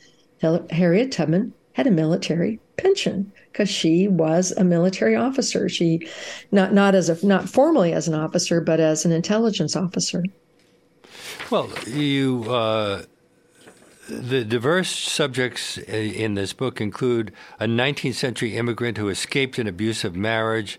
Harriet 0.70 1.12
Tubman 1.12 1.54
had 1.72 1.86
a 1.86 1.90
military 1.90 2.60
pension 2.76 3.32
because 3.52 3.68
she 3.68 4.08
was 4.08 4.52
a 4.52 4.64
military 4.64 5.16
officer. 5.16 5.68
She 5.68 6.08
not 6.52 6.72
not 6.72 6.94
as 6.94 7.08
a 7.08 7.26
not 7.26 7.48
formally 7.48 7.92
as 7.92 8.08
an 8.08 8.14
officer, 8.14 8.60
but 8.60 8.80
as 8.80 9.04
an 9.04 9.12
intelligence 9.12 9.76
officer. 9.76 10.24
Well, 11.50 11.70
you 11.86 12.44
uh, 12.48 13.02
the 14.08 14.44
diverse 14.44 14.90
subjects 14.90 15.78
in 15.78 16.34
this 16.34 16.52
book 16.52 16.80
include 16.80 17.32
a 17.58 17.66
19th 17.66 18.14
century 18.14 18.56
immigrant 18.56 18.98
who 18.98 19.08
escaped 19.08 19.58
an 19.58 19.66
abusive 19.66 20.16
marriage. 20.16 20.78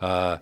Uh, 0.00 0.38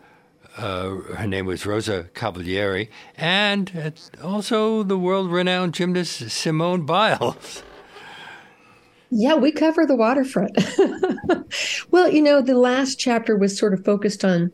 uh, 0.56 0.96
her 1.16 1.26
name 1.26 1.46
was 1.46 1.64
Rosa 1.64 2.08
Cavalleri, 2.14 2.88
and 3.16 3.92
also 4.22 4.82
the 4.82 4.98
world 4.98 5.30
renowned 5.30 5.74
gymnast 5.74 6.30
Simone 6.30 6.84
Biles. 6.84 7.62
Yeah, 9.10 9.36
we 9.36 9.52
cover 9.52 9.86
the 9.86 9.96
waterfront. 9.96 10.56
well, 11.90 12.10
you 12.10 12.22
know, 12.22 12.42
the 12.42 12.58
last 12.58 12.98
chapter 12.98 13.36
was 13.36 13.58
sort 13.58 13.72
of 13.72 13.84
focused 13.84 14.24
on 14.24 14.52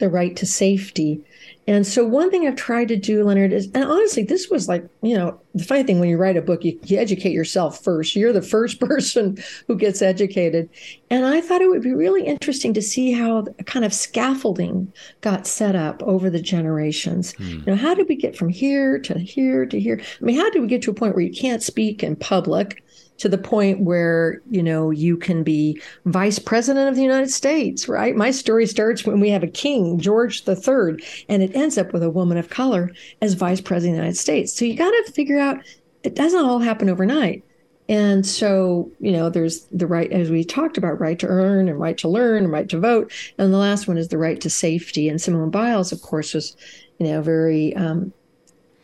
the 0.00 0.08
right 0.08 0.34
to 0.36 0.46
safety. 0.46 1.22
And 1.66 1.86
so, 1.86 2.04
one 2.04 2.30
thing 2.30 2.46
I've 2.46 2.56
tried 2.56 2.88
to 2.88 2.96
do, 2.96 3.22
Leonard, 3.22 3.52
is, 3.52 3.66
and 3.74 3.84
honestly, 3.84 4.24
this 4.24 4.48
was 4.50 4.66
like, 4.66 4.84
you 5.02 5.16
know, 5.16 5.38
the 5.54 5.62
funny 5.62 5.84
thing 5.84 6.00
when 6.00 6.08
you 6.08 6.16
write 6.16 6.36
a 6.36 6.42
book, 6.42 6.64
you, 6.64 6.78
you, 6.84 6.98
educate 6.98 7.32
yourself 7.32 7.84
first. 7.84 8.16
You're 8.16 8.32
the 8.32 8.42
first 8.42 8.80
person 8.80 9.38
who 9.68 9.76
gets 9.76 10.02
educated. 10.02 10.68
And 11.10 11.26
I 11.26 11.40
thought 11.40 11.60
it 11.60 11.68
would 11.68 11.82
be 11.82 11.92
really 11.92 12.24
interesting 12.24 12.74
to 12.74 12.82
see 12.82 13.12
how 13.12 13.44
kind 13.66 13.84
of 13.84 13.94
scaffolding 13.94 14.92
got 15.20 15.46
set 15.46 15.76
up 15.76 16.02
over 16.02 16.28
the 16.28 16.42
generations. 16.42 17.32
Hmm. 17.34 17.48
You 17.48 17.64
know, 17.66 17.76
how 17.76 17.94
did 17.94 18.08
we 18.08 18.16
get 18.16 18.36
from 18.36 18.48
here 18.48 18.98
to 19.00 19.18
here 19.18 19.64
to 19.66 19.78
here? 19.78 20.00
I 20.20 20.24
mean, 20.24 20.36
how 20.36 20.50
did 20.50 20.62
we 20.62 20.68
get 20.68 20.82
to 20.82 20.90
a 20.90 20.94
point 20.94 21.14
where 21.14 21.24
you 21.24 21.32
can't 21.32 21.62
speak 21.62 22.02
in 22.02 22.16
public? 22.16 22.82
To 23.20 23.28
the 23.28 23.38
point 23.38 23.80
where 23.80 24.40
you 24.50 24.62
know 24.62 24.90
you 24.90 25.16
can 25.16 25.42
be 25.42 25.80
vice 26.06 26.38
president 26.38 26.88
of 26.88 26.96
the 26.96 27.02
United 27.02 27.30
States, 27.30 27.88
right? 27.88 28.16
My 28.16 28.30
story 28.30 28.66
starts 28.66 29.04
when 29.04 29.20
we 29.20 29.30
have 29.30 29.42
a 29.42 29.48
king, 29.48 30.00
George 30.00 30.46
III, 30.48 31.02
and 31.28 31.42
it 31.42 31.54
ends 31.54 31.78
up 31.78 31.92
with 31.92 32.02
a 32.02 32.10
woman 32.10 32.38
of 32.38 32.50
color 32.50 32.90
as 33.22 33.34
vice 33.34 33.60
president 33.60 33.94
of 33.94 33.96
the 33.96 34.02
United 34.04 34.18
States. 34.18 34.52
So 34.52 34.64
you 34.64 34.74
got 34.74 34.90
to 34.90 35.12
figure 35.12 35.38
out 35.38 35.58
it 36.02 36.14
doesn't 36.14 36.44
all 36.44 36.58
happen 36.58 36.88
overnight. 36.88 37.44
And 37.90 38.24
so, 38.24 38.90
you 39.00 39.10
know, 39.10 39.28
there's 39.30 39.64
the 39.72 39.86
right, 39.86 40.10
as 40.12 40.30
we 40.30 40.44
talked 40.44 40.78
about, 40.78 41.00
right 41.00 41.18
to 41.18 41.26
earn 41.26 41.68
and 41.68 41.78
right 41.78 41.98
to 41.98 42.08
learn 42.08 42.44
and 42.44 42.52
right 42.52 42.68
to 42.68 42.78
vote. 42.78 43.12
And 43.36 43.52
the 43.52 43.58
last 43.58 43.88
one 43.88 43.98
is 43.98 44.08
the 44.08 44.18
right 44.18 44.40
to 44.40 44.48
safety. 44.48 45.08
And 45.08 45.20
Simone 45.20 45.50
Biles, 45.50 45.90
of 45.90 46.00
course, 46.00 46.32
was, 46.32 46.56
you 46.98 47.08
know, 47.08 47.20
very 47.20 47.74
um, 47.74 48.12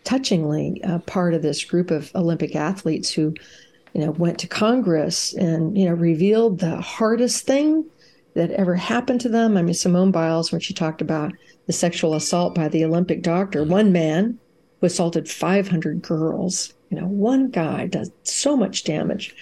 touchingly 0.03 0.83
uh, 0.85 0.99
part 1.01 1.35
of 1.35 1.43
this 1.43 1.65
group 1.65 1.93
of 1.93 2.11
Olympic 2.17 2.57
athletes 2.57 3.13
who 3.13 3.35
you 3.97 4.05
know, 4.05 4.11
went 4.11 4.39
to 4.39 4.47
Congress 4.47 5.33
and, 5.33 5.77
you 5.77 5.87
know, 5.87 5.95
revealed 5.95 6.59
the 6.59 6.83
hardest 6.83 7.47
thing 7.47 7.83
that 8.35 8.51
ever 8.51 8.75
happened 8.75 9.23
to 9.23 9.31
them. 9.31 9.57
I 9.57 9.63
mean, 9.63 9.73
Simone 9.73 10.11
Biles, 10.11 10.53
when 10.53 10.61
she 10.61 10.75
talked 10.75 11.01
about 11.01 11.33
the 11.67 11.73
sexual 11.73 12.13
assault 12.13 12.55
by 12.55 12.69
the 12.69 12.85
Olympic 12.85 13.23
doctor, 13.23 13.65
one 13.65 13.93
man 13.93 14.39
who 14.81 14.87
assaulted 14.87 15.31
500 15.31 16.03
girls, 16.03 16.75
you 16.91 17.01
know, 17.01 17.07
one 17.07 17.49
guy 17.49 17.87
does 17.87 18.11
so 18.23 18.55
much 18.55 18.85
damage. 18.85 19.35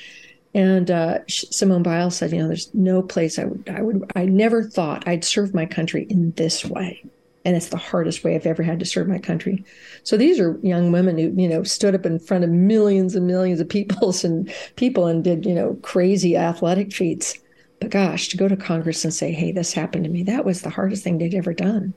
And 0.54 0.88
uh, 0.88 1.26
Simone 1.26 1.82
Biles 1.82 2.14
said, 2.14 2.30
you 2.30 2.38
know, 2.38 2.46
there's 2.46 2.72
no 2.74 3.02
place 3.02 3.40
I 3.40 3.46
would, 3.46 3.68
I 3.68 3.82
would, 3.82 4.08
I 4.14 4.26
never 4.26 4.62
thought 4.62 5.08
I'd 5.08 5.24
serve 5.24 5.52
my 5.52 5.66
country 5.66 6.06
in 6.08 6.30
this 6.36 6.64
way 6.64 7.02
and 7.44 7.56
it's 7.56 7.68
the 7.68 7.76
hardest 7.76 8.24
way 8.24 8.34
I've 8.34 8.46
ever 8.46 8.62
had 8.62 8.78
to 8.80 8.86
serve 8.86 9.08
my 9.08 9.18
country. 9.18 9.64
So 10.02 10.16
these 10.16 10.40
are 10.40 10.58
young 10.62 10.92
women 10.92 11.18
who, 11.18 11.32
you 11.40 11.48
know, 11.48 11.62
stood 11.62 11.94
up 11.94 12.06
in 12.06 12.18
front 12.18 12.44
of 12.44 12.50
millions 12.50 13.14
and 13.14 13.26
millions 13.26 13.60
of 13.60 13.68
peoples 13.68 14.24
and 14.24 14.52
people 14.76 15.06
and 15.06 15.22
did, 15.22 15.44
you 15.44 15.54
know, 15.54 15.78
crazy 15.82 16.36
athletic 16.36 16.92
feats. 16.92 17.38
But 17.80 17.90
gosh, 17.90 18.28
to 18.28 18.36
go 18.36 18.48
to 18.48 18.56
Congress 18.56 19.04
and 19.04 19.12
say, 19.12 19.32
"Hey, 19.32 19.52
this 19.52 19.72
happened 19.72 20.04
to 20.04 20.10
me," 20.10 20.22
that 20.22 20.44
was 20.44 20.62
the 20.62 20.70
hardest 20.70 21.04
thing 21.04 21.18
they'd 21.18 21.34
ever 21.34 21.52
done. 21.52 21.92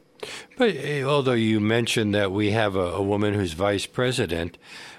But 0.57 0.75
eh, 0.75 1.03
although 1.03 1.33
you 1.33 1.59
mentioned 1.59 2.13
that 2.15 2.31
we 2.31 2.51
have 2.51 2.75
a, 2.75 2.79
a 2.79 3.01
woman 3.01 3.35
who's 3.35 3.53
vice 3.53 3.85
president, 3.85 4.57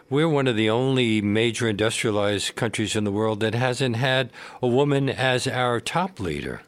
we're 0.08 0.28
one 0.28 0.46
of 0.46 0.56
the 0.56 0.70
only 0.70 1.20
major 1.20 1.68
industrialized 1.68 2.54
countries 2.54 2.96
in 2.96 3.04
the 3.04 3.12
world 3.12 3.40
that 3.40 3.54
hasn't 3.54 3.96
had 3.96 4.30
a 4.62 4.68
woman 4.68 5.08
as 5.08 5.46
our 5.46 5.80
top 5.80 6.20
leader. 6.20 6.62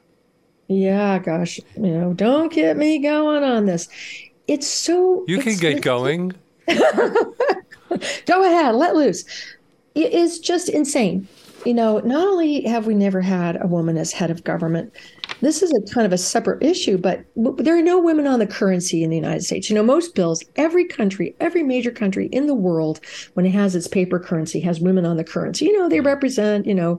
Yeah, 0.70 1.18
gosh, 1.18 1.58
you 1.74 1.88
know, 1.88 2.12
don't 2.12 2.52
get 2.52 2.76
me 2.76 3.00
going 3.00 3.42
on 3.42 3.66
this. 3.66 3.88
It's 4.46 4.68
so. 4.68 5.24
You 5.26 5.38
can 5.38 5.56
get 5.56 5.82
going. 5.82 6.32
Go 6.68 8.44
ahead, 8.44 8.76
let 8.76 8.94
loose. 8.94 9.24
It 9.96 10.12
is 10.12 10.38
just 10.38 10.68
insane. 10.68 11.26
You 11.66 11.74
know, 11.74 11.98
not 11.98 12.24
only 12.24 12.62
have 12.62 12.86
we 12.86 12.94
never 12.94 13.20
had 13.20 13.60
a 13.60 13.66
woman 13.66 13.98
as 13.98 14.12
head 14.12 14.30
of 14.30 14.44
government, 14.44 14.94
this 15.40 15.60
is 15.60 15.72
a 15.72 15.92
kind 15.92 16.06
of 16.06 16.12
a 16.12 16.18
separate 16.18 16.62
issue, 16.62 16.96
but 16.96 17.24
there 17.34 17.76
are 17.76 17.82
no 17.82 17.98
women 17.98 18.28
on 18.28 18.38
the 18.38 18.46
currency 18.46 19.02
in 19.02 19.10
the 19.10 19.16
United 19.16 19.42
States. 19.42 19.68
You 19.68 19.74
know, 19.74 19.82
most 19.82 20.14
bills, 20.14 20.44
every 20.54 20.84
country, 20.84 21.34
every 21.40 21.64
major 21.64 21.90
country 21.90 22.26
in 22.26 22.46
the 22.46 22.54
world, 22.54 23.00
when 23.34 23.44
it 23.44 23.50
has 23.50 23.74
its 23.74 23.88
paper 23.88 24.20
currency, 24.20 24.60
has 24.60 24.78
women 24.78 25.04
on 25.04 25.16
the 25.16 25.24
currency. 25.24 25.64
You 25.64 25.76
know, 25.76 25.88
they 25.88 26.00
represent, 26.00 26.64
you 26.64 26.74
know, 26.76 26.98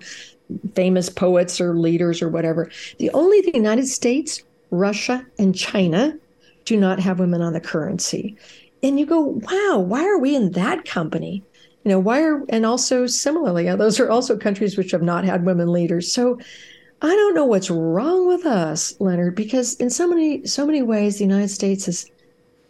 famous 0.76 1.10
poets 1.10 1.60
or 1.60 1.78
leaders 1.78 2.22
or 2.22 2.30
whatever. 2.30 2.70
The 2.98 3.10
only 3.12 3.42
the 3.42 3.54
United 3.54 3.88
States, 3.88 4.44
Russia, 4.70 5.26
and 5.38 5.56
China 5.56 6.18
do 6.66 6.78
not 6.78 7.00
have 7.00 7.20
women 7.20 7.42
on 7.42 7.54
the 7.54 7.60
currency. 7.60 8.38
And 8.84 9.00
you 9.00 9.06
go, 9.06 9.20
wow, 9.20 9.80
why 9.80 10.06
are 10.06 10.18
we 10.18 10.36
in 10.36 10.52
that 10.52 10.86
company? 10.86 11.44
You 11.84 11.90
know, 11.90 12.00
why 12.00 12.22
are, 12.22 12.44
and 12.50 12.66
also 12.66 13.08
similarly, 13.08 13.68
uh, 13.68 13.76
those 13.76 14.00
are 14.00 14.10
also 14.10 14.38
countries 14.38 14.78
which 14.78 14.92
have 14.92 15.02
not 15.02 15.24
had 15.24 15.46
women 15.46 15.72
leaders. 15.72 16.12
So 16.12 16.40
I 17.02 17.08
don't 17.08 17.34
know 17.34 17.46
what's 17.46 17.72
wrong 17.72 18.28
with 18.28 18.46
us, 18.46 18.94
Leonard, 19.00 19.36
because 19.36 19.76
in 19.76 19.90
so 19.90 20.08
many, 20.08 20.46
so 20.46 20.66
many 20.66 20.84
ways, 20.84 21.18
the 21.18 21.24
United 21.24 21.50
States 21.50 21.88
is, 21.88 22.10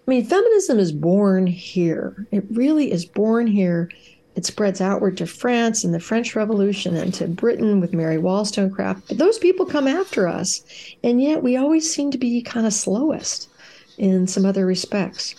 I 0.08 0.12
mean, 0.12 0.26
feminism 0.26 0.80
is 0.80 0.94
born 0.94 1.46
here. 1.48 2.26
It 2.32 2.46
really 2.52 2.92
is 2.92 3.06
born 3.06 3.48
here 3.48 3.90
it 4.36 4.46
spreads 4.46 4.80
outward 4.80 5.18
to 5.18 5.28
France 5.28 5.84
and 5.84 5.94
the 5.94 6.00
French 6.00 6.36
Revolution 6.36 6.96
and 6.96 7.14
to 7.16 7.28
Britain 7.28 7.82
with 7.82 7.94
Mary 7.94 8.18
Wollstonecraft. 8.18 9.08
But 9.08 9.18
those 9.18 9.38
people 9.38 9.66
come 9.66 9.88
after 9.88 10.28
us. 10.28 10.64
And 11.04 11.22
yet 11.22 11.44
we 11.44 11.58
always 11.58 11.92
seem 11.92 12.12
to 12.12 12.18
be 12.18 12.42
kind 12.42 12.66
of 12.66 12.74
slowest 12.74 13.50
in 13.98 14.28
some 14.28 14.46
other 14.46 14.66
respects. 14.66 15.36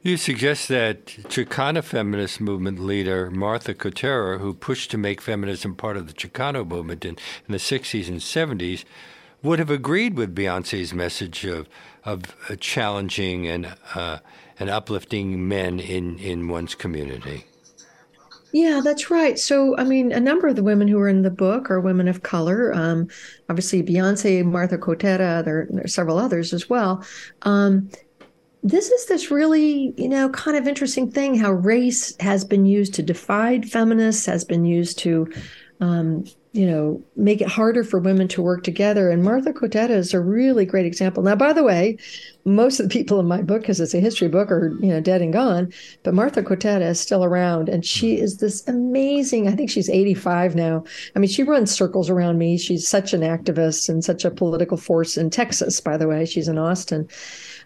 You 0.00 0.16
suggest 0.16 0.68
that 0.68 1.06
Chicana 1.06 1.82
feminist 1.82 2.40
movement 2.40 2.78
leader 2.78 3.32
Martha 3.32 3.74
Cotera, 3.74 4.38
who 4.38 4.54
pushed 4.54 4.92
to 4.92 4.98
make 4.98 5.20
feminism 5.20 5.74
part 5.74 5.96
of 5.96 6.06
the 6.06 6.12
Chicano 6.12 6.66
movement 6.66 7.04
in, 7.04 7.16
in 7.48 7.52
the 7.52 7.58
60s 7.58 8.06
and 8.06 8.20
70s, 8.20 8.84
would 9.42 9.58
have 9.58 9.70
agreed 9.70 10.16
with 10.16 10.36
Beyonce's 10.36 10.94
message 10.94 11.44
of, 11.44 11.68
of 12.04 12.36
uh, 12.48 12.54
challenging 12.60 13.48
and, 13.48 13.74
uh, 13.94 14.18
and 14.58 14.70
uplifting 14.70 15.48
men 15.48 15.80
in, 15.80 16.18
in 16.20 16.46
one's 16.46 16.76
community. 16.76 17.47
Yeah, 18.52 18.80
that's 18.82 19.10
right. 19.10 19.38
So, 19.38 19.76
I 19.76 19.84
mean, 19.84 20.10
a 20.10 20.20
number 20.20 20.48
of 20.48 20.56
the 20.56 20.62
women 20.62 20.88
who 20.88 20.98
are 20.98 21.08
in 21.08 21.22
the 21.22 21.30
book 21.30 21.70
are 21.70 21.80
women 21.80 22.08
of 22.08 22.22
color. 22.22 22.72
Um, 22.74 23.08
obviously, 23.50 23.82
Beyonce, 23.82 24.44
Martha 24.44 24.78
Cotera, 24.78 25.44
there, 25.44 25.68
there, 25.70 25.84
are 25.84 25.88
several 25.88 26.18
others 26.18 26.54
as 26.54 26.68
well. 26.68 27.04
Um, 27.42 27.90
this 28.62 28.90
is 28.90 29.06
this 29.06 29.30
really, 29.30 29.92
you 29.96 30.08
know, 30.08 30.30
kind 30.30 30.56
of 30.56 30.66
interesting 30.66 31.10
thing 31.10 31.34
how 31.36 31.52
race 31.52 32.16
has 32.20 32.44
been 32.44 32.64
used 32.64 32.94
to 32.94 33.02
divide 33.02 33.70
feminists, 33.70 34.26
has 34.26 34.44
been 34.44 34.64
used 34.64 34.98
to 35.00 35.30
um, 35.80 36.24
you 36.58 36.66
know, 36.66 37.00
make 37.14 37.40
it 37.40 37.46
harder 37.46 37.84
for 37.84 38.00
women 38.00 38.26
to 38.26 38.42
work 38.42 38.64
together. 38.64 39.10
And 39.10 39.22
Martha 39.22 39.52
Cotera 39.52 39.90
is 39.90 40.12
a 40.12 40.18
really 40.18 40.66
great 40.66 40.86
example. 40.86 41.22
Now, 41.22 41.36
by 41.36 41.52
the 41.52 41.62
way, 41.62 41.96
most 42.44 42.80
of 42.80 42.88
the 42.88 42.92
people 42.92 43.20
in 43.20 43.26
my 43.26 43.42
book, 43.42 43.60
because 43.60 43.80
it's 43.80 43.94
a 43.94 44.00
history 44.00 44.26
book, 44.26 44.50
are 44.50 44.74
you 44.80 44.88
know 44.88 45.00
dead 45.00 45.22
and 45.22 45.32
gone. 45.32 45.72
But 46.02 46.14
Martha 46.14 46.42
Cotera 46.42 46.90
is 46.90 46.98
still 46.98 47.24
around, 47.24 47.68
and 47.68 47.86
she 47.86 48.18
is 48.18 48.38
this 48.38 48.66
amazing. 48.66 49.46
I 49.46 49.52
think 49.52 49.70
she's 49.70 49.88
85 49.88 50.56
now. 50.56 50.82
I 51.14 51.20
mean, 51.20 51.30
she 51.30 51.44
runs 51.44 51.70
circles 51.70 52.10
around 52.10 52.38
me. 52.38 52.58
She's 52.58 52.88
such 52.88 53.12
an 53.12 53.20
activist 53.20 53.88
and 53.88 54.04
such 54.04 54.24
a 54.24 54.30
political 54.30 54.76
force 54.76 55.16
in 55.16 55.30
Texas. 55.30 55.80
By 55.80 55.96
the 55.96 56.08
way, 56.08 56.24
she's 56.24 56.48
in 56.48 56.58
Austin. 56.58 57.08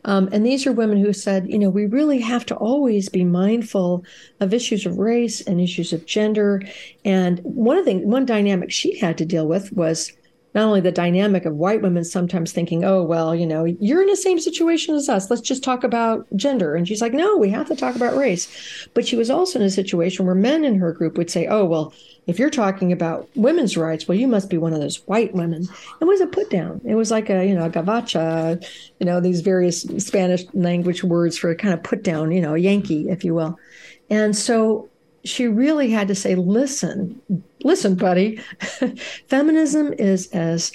Um, 0.05 0.29
and 0.33 0.45
these 0.45 0.67
are 0.67 0.73
women 0.73 0.99
who 0.99 1.13
said, 1.13 1.49
you 1.49 1.59
know, 1.59 1.71
we 1.71 1.87
really 1.87 2.21
have 2.21 2.45
to 2.47 2.57
always 2.57 3.09
be 3.09 3.25
mindful 3.25 4.05
of 4.41 4.53
issues 4.53 4.85
of 4.87 4.99
race 4.99 5.41
and 5.43 5.61
issues 5.61 5.93
of 5.93 6.07
gender. 6.07 6.63
And 7.05 7.41
one 7.41 7.77
of 7.77 7.85
the 7.85 7.99
one 7.99 8.27
dynamic 8.27 8.73
she 8.73 8.99
had 8.99 9.17
to 9.19 9.25
deal 9.25 9.47
with 9.47 9.73
was 9.73 10.13
not 10.55 10.65
only 10.65 10.81
the 10.81 10.93
dynamic 10.93 11.45
of 11.45 11.55
white 11.55 11.83
women 11.83 12.05
sometimes 12.05 12.53
thinking, 12.53 12.85
oh, 12.85 13.03
well, 13.03 13.35
you 13.35 13.47
know, 13.47 13.65
you're 13.65 14.03
in 14.03 14.09
the 14.09 14.17
same 14.17 14.39
situation 14.39 14.95
as 14.95 15.09
us. 15.09 15.31
Let's 15.31 15.43
just 15.43 15.65
talk 15.65 15.83
about 15.85 16.27
gender. 16.37 16.75
And 16.75 16.87
she's 16.87 17.01
like, 17.01 17.13
no, 17.13 17.37
we 17.37 17.49
have 17.51 17.69
to 17.69 17.77
talk 17.77 17.97
about 17.97 18.17
race. 18.17 18.89
But 18.95 19.07
she 19.07 19.17
was 19.17 19.31
also 19.31 19.59
in 19.59 19.65
a 19.65 19.71
situation 19.71 20.27
where 20.27 20.35
men 20.35 20.65
in 20.65 20.79
her 20.79 20.93
group 20.93 21.17
would 21.17 21.31
say, 21.31 21.47
oh, 21.47 21.65
well, 21.65 21.95
if 22.27 22.39
you're 22.39 22.51
talking 22.51 22.93
about 22.93 23.29
women's 23.35 23.77
rights, 23.77 24.07
well, 24.07 24.17
you 24.17 24.29
must 24.29 24.49
be 24.49 24.59
one 24.59 24.73
of 24.73 24.81
those 24.81 25.07
white 25.07 25.35
women. 25.35 25.67
It 26.01 26.05
was 26.05 26.21
a 26.21 26.27
put 26.27 26.51
down. 26.51 26.81
It 26.85 26.95
was 26.95 27.11
like 27.11 27.31
a, 27.31 27.45
you 27.45 27.55
know, 27.55 27.65
a 27.65 27.71
gabacha, 27.71 28.65
you 29.01 29.07
know, 29.07 29.21
these 29.21 29.41
various 29.41 29.83
Spanish 29.99 30.45
language 30.53 31.03
words 31.03 31.37
for 31.37 31.51
a 31.51 31.57
kind 31.57 31.75
of 31.75 31.83
put 31.83 32.05
down, 32.05 32.31
you 32.31 32.41
know, 32.41 32.55
Yankee, 32.55 33.09
if 33.09 33.25
you 33.25 33.35
will. 33.35 33.59
And 34.09 34.37
so 34.37 34.89
she 35.25 35.47
really 35.47 35.91
had 35.91 36.09
to 36.09 36.15
say, 36.15 36.35
listen, 36.35 37.21
listen, 37.63 37.95
buddy, 37.95 38.41
feminism 39.29 39.93
is 39.95 40.27
as, 40.29 40.73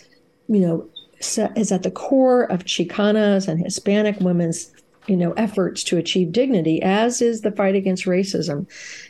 you 0.47 0.59
know, 0.59 0.87
is 1.19 1.71
at 1.71 1.83
the 1.83 1.91
core 1.91 2.43
of 2.43 2.63
Chicanas 2.63 3.47
and 3.47 3.63
Hispanic 3.63 4.19
women's, 4.19 4.71
you 5.07 5.17
know, 5.17 5.33
efforts 5.33 5.83
to 5.85 5.97
achieve 5.97 6.31
dignity, 6.31 6.81
as 6.81 7.21
is 7.21 7.41
the 7.41 7.51
fight 7.51 7.75
against 7.75 8.05
racism. 8.05 8.67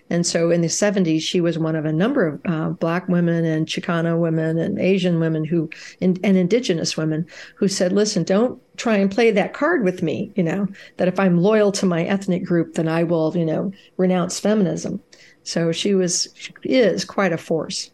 And 0.09 0.25
so 0.25 0.51
in 0.51 0.61
the 0.61 0.67
70s, 0.67 1.21
she 1.21 1.41
was 1.41 1.57
one 1.57 1.75
of 1.75 1.85
a 1.85 1.91
number 1.91 2.27
of 2.27 2.41
uh, 2.45 2.69
Black 2.69 3.07
women 3.07 3.43
and 3.45 3.67
Chicana 3.67 4.17
women 4.17 4.57
and 4.57 4.79
Asian 4.79 5.19
women 5.19 5.43
who, 5.43 5.69
and, 6.01 6.19
and 6.23 6.37
Indigenous 6.37 6.95
women 6.95 7.27
who 7.55 7.67
said, 7.67 7.91
listen, 7.91 8.23
don't 8.23 8.61
try 8.77 8.97
and 8.97 9.11
play 9.11 9.31
that 9.31 9.53
card 9.53 9.83
with 9.83 10.01
me, 10.01 10.31
you 10.35 10.43
know, 10.43 10.67
that 10.97 11.07
if 11.07 11.19
I'm 11.19 11.37
loyal 11.37 11.71
to 11.73 11.85
my 11.85 12.03
ethnic 12.03 12.45
group, 12.45 12.75
then 12.75 12.87
I 12.87 13.03
will, 13.03 13.35
you 13.35 13.45
know, 13.45 13.71
renounce 13.97 14.39
feminism. 14.39 15.01
So 15.43 15.71
she 15.71 15.93
was, 15.93 16.29
she 16.35 16.53
is 16.63 17.03
quite 17.03 17.33
a 17.33 17.37
force. 17.37 17.91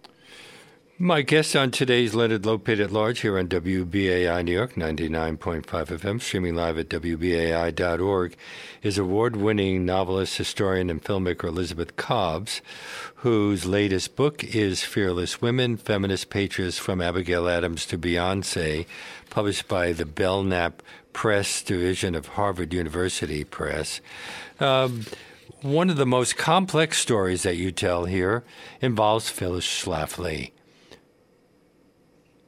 My 1.00 1.24
guest 1.24 1.56
on 1.56 1.72
today's 1.72 2.14
Leonard 2.14 2.44
Lopate 2.44 2.80
at 2.80 2.92
Large 2.92 3.22
here 3.22 3.40
on 3.40 3.48
WBAI 3.48 4.46
New 4.46 4.52
York 4.52 4.76
99.5 4.76 5.64
FM, 5.66 6.22
streaming 6.22 6.54
live 6.54 6.78
at 6.78 6.88
WBAI.org, 6.90 8.36
is 8.84 9.00
award 9.00 9.36
winning 9.36 9.86
novelist, 9.86 10.38
historian, 10.38 10.92
and 10.92 11.04
filmmaker 11.04 11.46
Elizabeth 11.46 11.96
Cobbs, 11.96 12.62
whose 13.16 13.66
latest 13.66 14.16
book 14.16 14.44
is 14.44 14.84
Fearless 14.84 15.42
Women 15.42 15.78
Feminist 15.78 16.30
Patriots 16.30 16.78
from 16.78 17.02
Abigail 17.02 17.50
Adams 17.50 17.88
to 17.88 17.98
Beyonce, 17.98 18.86
published 19.32 19.68
by 19.68 19.94
the 19.94 20.06
Belknap 20.06 20.84
Press 21.12 21.64
Division 21.64 22.14
of 22.14 22.28
Harvard 22.28 22.72
University 22.72 23.44
Press. 23.44 24.00
Um, 24.60 25.06
one 25.64 25.90
of 25.90 25.98
the 25.98 26.06
most 26.06 26.38
complex 26.38 27.00
stories 27.00 27.42
that 27.42 27.58
you 27.58 27.72
tell 27.72 28.06
here 28.06 28.44
involves 28.80 29.30
Phyllis 29.30 29.66
Schlafly. 29.66 30.52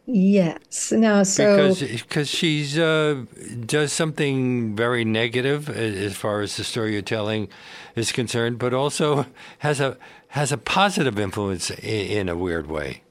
Yes. 0.07 0.91
Now, 0.91 1.23
so 1.23 1.55
because 1.55 2.01
because 2.01 2.29
she's 2.29 2.77
uh, 2.77 3.25
does 3.65 3.91
something 3.91 4.75
very 4.75 5.03
negative 5.03 5.67
as 5.69 6.15
far 6.15 6.41
as 6.41 6.57
the 6.57 6.63
story 6.63 6.93
you're 6.93 7.01
telling 7.01 7.49
is 7.95 8.11
concerned, 8.11 8.59
but 8.59 8.73
also 8.73 9.25
has 9.59 9.79
a 9.79 9.97
has 10.29 10.51
a 10.51 10.57
positive 10.57 11.17
influence 11.17 11.71
in, 11.71 11.79
in 11.79 12.29
a 12.29 12.37
weird 12.37 12.67
way. 12.67 13.01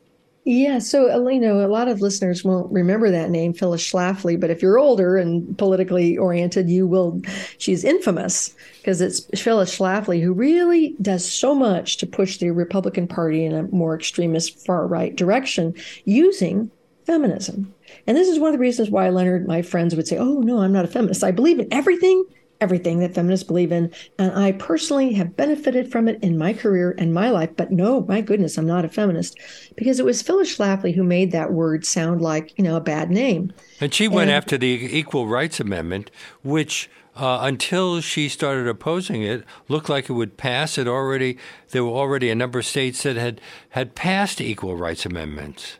Yeah, 0.47 0.79
so 0.79 1.29
you 1.31 1.41
know, 1.41 1.65
a 1.65 1.69
lot 1.69 1.89
of 1.89 2.03
listeners 2.03 2.45
won't 2.45 2.71
remember 2.71 3.11
that 3.11 3.31
name, 3.31 3.55
Phyllis 3.55 3.91
Schlafly, 3.91 4.39
but 4.39 4.51
if 4.51 4.61
you're 4.61 4.79
older 4.79 5.17
and 5.17 5.57
politically 5.57 6.19
oriented, 6.19 6.69
you 6.69 6.87
will. 6.87 7.23
She's 7.57 7.83
infamous 7.83 8.55
because 8.77 9.01
it's 9.01 9.21
Phyllis 9.41 9.77
Schlafly 9.77 10.23
who 10.23 10.35
really 10.35 10.95
does 11.01 11.29
so 11.29 11.55
much 11.55 11.97
to 11.97 12.07
push 12.07 12.37
the 12.37 12.51
Republican 12.51 13.09
Party 13.09 13.43
in 13.43 13.55
a 13.55 13.63
more 13.65 13.97
extremist 13.97 14.65
far 14.67 14.87
right 14.87 15.17
direction 15.17 15.75
using 16.05 16.71
feminism. 17.05 17.75
And 18.07 18.17
this 18.17 18.29
is 18.29 18.39
one 18.39 18.49
of 18.49 18.55
the 18.55 18.61
reasons 18.61 18.91
why 18.91 19.09
Leonard, 19.09 19.47
my 19.47 19.63
friends 19.63 19.95
would 19.95 20.09
say, 20.09 20.19
"Oh 20.19 20.41
no, 20.41 20.59
I'm 20.59 20.73
not 20.73 20.85
a 20.85 20.89
feminist. 20.89 21.25
I 21.25 21.31
believe 21.31 21.59
in 21.59 21.73
everything 21.73 22.25
everything 22.61 23.01
that 23.01 23.15
feminists 23.15 23.47
believe 23.47 23.73
in. 23.73 23.93
And 24.19 24.33
I 24.33 24.53
personally 24.53 25.13
have 25.15 25.37
benefited 25.37 25.91
from 25.93 26.09
it 26.09 26.19
in 26.23 26.39
my 26.39 26.53
career 26.53 26.95
and 26.99 27.13
my 27.13 27.31
life. 27.31 27.51
But 27.57 27.71
no, 27.71 28.03
my 28.03 28.21
goodness, 28.21 28.57
I'm 28.57 28.67
not 28.67 28.85
a 28.85 28.89
feminist 28.89 29.39
because 29.77 30.01
it 30.01 30.05
was 30.05 30.23
Phyllis 30.23 30.57
Schlafly 30.57 30.95
who 30.95 31.05
made 31.05 31.33
that 31.33 31.53
word 31.53 31.85
sound 31.85 32.23
like, 32.23 32.57
you 32.57 32.65
know, 32.65 32.77
a 32.77 32.81
bad 32.81 33.11
name. 33.11 33.53
And 33.81 33.93
she 33.93 34.09
went 34.09 34.31
and, 34.31 34.37
after 34.37 34.57
the 34.57 34.67
Equal 34.67 35.27
Rights 35.27 35.61
Amendment, 35.61 36.11
which 36.43 36.89
uh, 37.17 37.41
until 37.43 38.01
she 38.01 38.29
started 38.29 38.67
opposing 38.67 39.23
it, 39.23 39.45
looked 39.69 39.89
like 39.89 40.09
it 40.09 40.15
would 40.15 40.37
pass. 40.37 40.79
It 40.79 40.89
already 40.89 41.39
there 41.71 41.85
were 41.85 41.91
already 41.91 42.31
a 42.31 42.35
number 42.35 42.59
of 42.59 42.67
states 42.67 43.03
that 43.03 43.17
had 43.17 43.41
had 43.71 43.95
passed 43.95 44.41
equal 44.41 44.77
rights 44.77 45.07
amendments. 45.07 45.79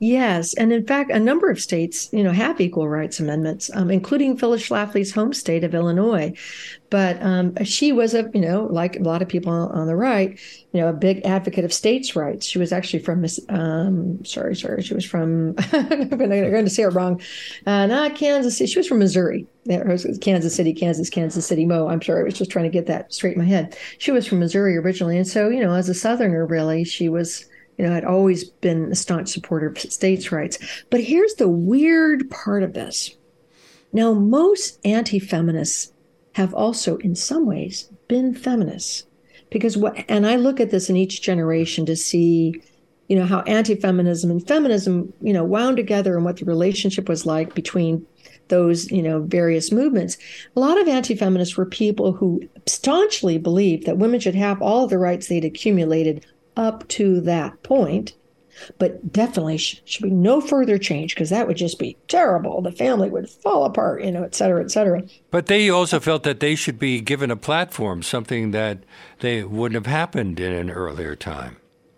Yes, 0.00 0.52
and 0.54 0.70
in 0.72 0.84
fact, 0.86 1.10
a 1.10 1.20
number 1.20 1.48
of 1.50 1.58
states, 1.58 2.10
you 2.12 2.22
know, 2.22 2.32
have 2.32 2.60
equal 2.60 2.88
rights 2.88 3.20
amendments, 3.20 3.70
um, 3.74 3.90
including 3.90 4.36
Phyllis 4.36 4.68
Schlafly's 4.68 5.12
home 5.12 5.32
state 5.32 5.64
of 5.64 5.74
Illinois. 5.74 6.34
But 6.90 7.22
um, 7.22 7.54
she 7.64 7.90
was 7.92 8.12
a, 8.12 8.28
you 8.34 8.40
know, 8.40 8.66
like 8.70 8.96
a 8.96 9.02
lot 9.02 9.22
of 9.22 9.28
people 9.28 9.50
on 9.52 9.86
the 9.86 9.96
right, 9.96 10.38
you 10.72 10.80
know, 10.80 10.88
a 10.88 10.92
big 10.92 11.24
advocate 11.24 11.64
of 11.64 11.72
states' 11.72 12.14
rights. 12.14 12.44
She 12.44 12.58
was 12.58 12.72
actually 12.72 13.02
from, 13.02 13.24
um, 13.48 14.22
sorry, 14.24 14.56
sorry, 14.56 14.82
she 14.82 14.94
was 14.94 15.04
from, 15.06 15.54
I'm 15.72 16.08
going 16.10 16.30
to 16.64 16.70
say 16.70 16.82
it 16.82 16.88
wrong, 16.88 17.22
uh, 17.66 17.86
not 17.86 18.14
Kansas 18.14 18.58
City. 18.58 18.70
She 18.70 18.78
was 18.78 18.88
from 18.88 18.98
Missouri. 18.98 19.46
Kansas 20.20 20.54
City, 20.54 20.74
Kansas, 20.74 21.08
Kansas 21.08 21.46
City, 21.46 21.64
Mo. 21.64 21.88
I'm 21.88 22.02
sorry, 22.02 22.20
I 22.20 22.24
was 22.24 22.34
just 22.34 22.50
trying 22.50 22.66
to 22.66 22.70
get 22.70 22.86
that 22.86 23.12
straight 23.14 23.36
in 23.36 23.42
my 23.42 23.48
head. 23.48 23.76
She 23.98 24.10
was 24.10 24.26
from 24.26 24.40
Missouri 24.40 24.76
originally, 24.76 25.16
and 25.16 25.26
so 25.26 25.48
you 25.48 25.60
know, 25.60 25.72
as 25.72 25.88
a 25.88 25.94
Southerner, 25.94 26.44
really, 26.44 26.84
she 26.84 27.08
was 27.08 27.46
you 27.78 27.86
know, 27.86 27.94
I'd 27.94 28.04
always 28.04 28.44
been 28.44 28.92
a 28.92 28.94
staunch 28.94 29.28
supporter 29.28 29.68
of 29.68 29.78
states' 29.78 30.30
rights. 30.30 30.58
But 30.90 31.00
here's 31.00 31.34
the 31.34 31.48
weird 31.48 32.30
part 32.30 32.62
of 32.62 32.72
this. 32.74 33.10
Now, 33.92 34.12
most 34.12 34.78
anti 34.84 35.18
feminists 35.18 35.92
have 36.32 36.54
also, 36.54 36.96
in 36.98 37.14
some 37.14 37.46
ways, 37.46 37.90
been 38.08 38.34
feminists. 38.34 39.06
Because 39.50 39.76
what, 39.76 39.96
and 40.08 40.26
I 40.26 40.36
look 40.36 40.58
at 40.60 40.70
this 40.70 40.90
in 40.90 40.96
each 40.96 41.22
generation 41.22 41.86
to 41.86 41.94
see, 41.94 42.60
you 43.08 43.16
know, 43.16 43.24
how 43.24 43.40
anti 43.42 43.76
feminism 43.76 44.30
and 44.30 44.46
feminism, 44.46 45.12
you 45.20 45.32
know, 45.32 45.44
wound 45.44 45.76
together 45.76 46.16
and 46.16 46.24
what 46.24 46.38
the 46.38 46.44
relationship 46.44 47.08
was 47.08 47.24
like 47.24 47.54
between 47.54 48.04
those, 48.48 48.90
you 48.90 49.02
know, 49.02 49.22
various 49.22 49.72
movements. 49.72 50.16
A 50.56 50.60
lot 50.60 50.80
of 50.80 50.88
anti 50.88 51.14
feminists 51.14 51.56
were 51.56 51.66
people 51.66 52.12
who 52.12 52.42
staunchly 52.66 53.38
believed 53.38 53.86
that 53.86 53.98
women 53.98 54.20
should 54.20 54.34
have 54.34 54.60
all 54.60 54.86
the 54.86 54.98
rights 54.98 55.28
they'd 55.28 55.44
accumulated 55.44 56.26
up 56.56 56.86
to 56.88 57.20
that 57.22 57.62
point, 57.62 58.14
but 58.78 59.12
definitely 59.12 59.58
should 59.58 60.02
be 60.02 60.10
no 60.10 60.40
further 60.40 60.78
change 60.78 61.14
because 61.14 61.30
that 61.30 61.48
would 61.48 61.56
just 61.56 61.78
be 61.78 61.96
terrible. 62.08 62.62
The 62.62 62.70
family 62.70 63.10
would 63.10 63.28
fall 63.28 63.64
apart, 63.64 64.04
you 64.04 64.12
know, 64.12 64.22
et 64.22 64.34
cetera, 64.34 64.62
et 64.62 64.70
cetera. 64.70 65.02
But 65.30 65.46
they 65.46 65.68
also 65.68 65.98
felt 65.98 66.22
that 66.22 66.40
they 66.40 66.54
should 66.54 66.78
be 66.78 67.00
given 67.00 67.30
a 67.30 67.36
platform, 67.36 68.02
something 68.02 68.52
that 68.52 68.84
they 69.20 69.42
wouldn't 69.42 69.84
have 69.84 69.92
happened 69.92 70.38
in 70.38 70.52
an 70.52 70.70
earlier 70.70 71.16
time. 71.16 71.56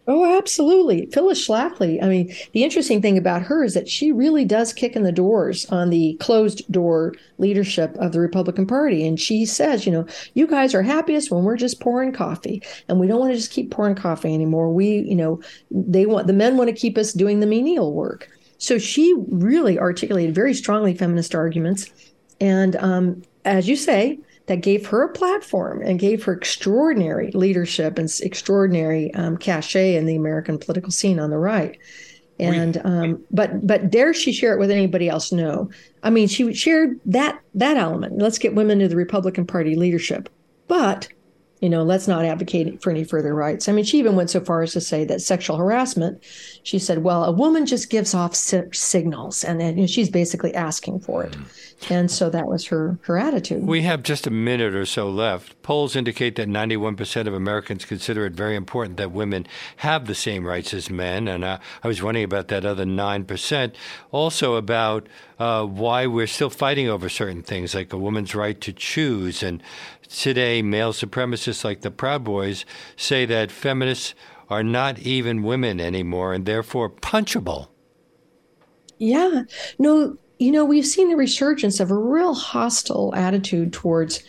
Oh, 0.09 0.39
absolutely. 0.39 1.07
Phyllis 1.07 1.45
Schlafly. 1.45 2.01
I 2.01 2.09
mean, 2.09 2.33
the 2.53 2.63
interesting 2.63 3.03
thing 3.03 3.19
about 3.19 3.43
her 3.43 3.65
is 3.65 3.75
that 3.75 3.89
she 3.89 4.13
really 4.13 4.45
does 4.45 4.73
kick 4.73 4.95
in 4.95 5.03
the 5.03 5.11
doors 5.11 5.67
on 5.67 5.91
the 5.91 6.17
closed 6.21 6.71
door 6.71 7.15
leadership 7.39 7.97
of 7.97 8.13
the 8.13 8.21
Republican 8.21 8.69
Party. 8.69 9.05
And 9.05 9.19
she 9.19 9.45
says, 9.45 9.85
you 9.85 9.91
know, 9.91 10.07
you 10.35 10.47
guys 10.47 10.75
are 10.75 10.83
happiest 10.83 11.33
when 11.33 11.43
we're 11.43 11.57
just 11.57 11.81
pouring 11.81 12.13
coffee 12.13 12.63
and 12.89 13.01
we 13.01 13.09
don't 13.09 13.19
want 13.19 13.33
to 13.33 13.37
just 13.37 13.51
keep 13.51 13.73
pouring 13.73 13.97
coffee 13.97 14.33
anymore. 14.33 14.73
We, 14.73 14.99
you 15.01 15.17
know, 15.17 15.41
they 15.73 16.07
want 16.07 16.29
the 16.29 16.33
men 16.33 16.57
want 16.57 16.71
to 16.71 16.77
keep 16.77 16.97
us 16.97 17.13
doing 17.13 17.41
the 17.41 17.47
menial 17.47 17.93
work. 17.93 18.29
So 18.59 18.79
she 18.79 19.13
really 19.29 19.77
articulated 19.77 20.37
very 20.37 20.55
strongly 20.55 20.95
feminist 20.95 21.35
arguments. 21.35 21.91
And 22.41 22.77
um, 22.77 23.23
as 23.45 23.69
you 23.69 23.75
say, 23.75 24.21
that 24.47 24.61
gave 24.61 24.87
her 24.87 25.03
a 25.03 25.13
platform 25.13 25.83
and 25.83 25.99
gave 25.99 26.25
her 26.25 26.33
extraordinary 26.33 27.31
leadership 27.33 27.99
and 27.99 28.13
extraordinary 28.23 29.13
um, 29.15 29.37
cachet 29.37 29.97
in 29.97 30.07
the 30.07 30.17
American 30.17 30.59
political 30.59 30.91
scene 30.91 31.19
on 31.19 31.31
the 31.31 31.39
right. 31.39 31.79
And 32.39 32.81
um, 32.85 33.25
but 33.31 33.67
but 33.67 33.91
dare 33.91 34.13
she 34.13 34.31
share 34.31 34.53
it 34.53 34.59
with 34.59 34.71
anybody 34.71 35.09
else? 35.09 35.33
No. 35.33 35.71
I 36.03 36.11
mean, 36.11 36.29
she 36.29 36.53
shared 36.53 37.01
that 37.07 37.41
that 37.55 37.79
element. 37.79 38.19
Let's 38.19 38.39
get 38.39 38.55
women 38.55 38.79
to 38.81 38.89
the 38.89 38.97
Republican 38.97 39.47
Party 39.47 39.75
leadership. 39.75 40.29
But 40.69 41.09
you 41.61 41.71
know, 41.71 41.83
let's 41.83 42.07
not 42.07 42.25
advocate 42.25 42.83
for 42.83 42.91
any 42.91 43.03
further 43.03 43.35
rights. 43.35 43.69
I 43.69 43.73
mean, 43.73 43.85
she 43.85 43.99
even 43.99 44.15
went 44.15 44.29
so 44.29 44.41
far 44.41 44.63
as 44.63 44.73
to 44.75 44.81
say 44.81 45.05
that 45.05 45.23
sexual 45.23 45.57
harassment, 45.57 46.23
she 46.63 46.79
said, 46.79 47.03
well, 47.03 47.25
a 47.25 47.33
woman 47.33 47.65
just 47.65 47.89
gives 47.89 48.13
off 48.13 48.35
si- 48.35 48.63
signals 48.73 49.43
and, 49.43 49.63
and 49.63 49.77
you 49.77 49.83
know, 49.85 49.87
she's 49.87 50.11
basically 50.11 50.55
asking 50.55 51.01
for 51.01 51.25
it. 51.25 51.35
And 51.89 52.11
so 52.11 52.31
that 52.31 52.47
was 52.47 52.67
her, 52.67 52.99
her 53.03 53.19
attitude. 53.19 53.65
We 53.65 53.83
have 53.83 54.03
just 54.03 54.27
a 54.27 54.31
minute 54.31 54.75
or 54.75 54.87
so 54.87 55.09
left. 55.09 55.61
Polls 55.63 55.97
indicate 55.97 56.37
that 56.37 56.49
91% 56.49 57.27
of 57.27 57.35
Americans 57.35 57.85
consider 57.85 58.27
it 58.27 58.33
very 58.33 58.57
important 58.57 58.97
that 58.99 59.13
women 59.13 59.47
have 59.77 60.07
the 60.07 60.15
same 60.15 60.47
rights 60.47 60.75
as 60.75 60.91
men. 60.91 61.29
And 61.29 61.45
uh, 61.45 61.59
I 61.83 61.89
was 61.89 62.03
wondering 62.03 62.25
about 62.25 62.49
that 62.49 62.65
other 62.65 62.85
9%. 62.85 63.75
Also 64.11 64.55
about 64.55 65.07
uh, 65.39 65.65
why 65.65 66.07
we're 66.07 66.27
still 66.27 66.51
fighting 66.51 66.89
over 66.89 67.09
certain 67.09 67.43
things 67.43 67.75
like 67.75 67.93
a 67.93 67.99
woman's 67.99 68.35
right 68.35 68.59
to 68.63 68.73
choose 68.73 69.43
and 69.43 69.63
today, 70.07 70.63
male 70.63 70.93
supremacists 70.93 71.65
like 71.65 71.81
the 71.81 71.91
Proud 71.91 72.25
Boys 72.25 72.65
say 72.97 73.27
that 73.27 73.51
feminists 73.51 74.15
are 74.49 74.63
not 74.63 74.99
even 75.01 75.43
women 75.43 75.81
anymore 75.81 76.33
and 76.33 76.47
therefore 76.47 76.91
punchable. 76.91 77.69
Yeah. 78.99 79.43
No, 79.79 80.17
you 80.39 80.53
know, 80.53 80.65
we've 80.65 80.87
seen 80.87 81.13
a 81.13 81.17
resurgence 81.17 81.81
of 81.81 81.91
a 81.91 81.97
real 81.97 82.35
hostile 82.35 83.15
attitude 83.15 83.73
towards 83.73 84.23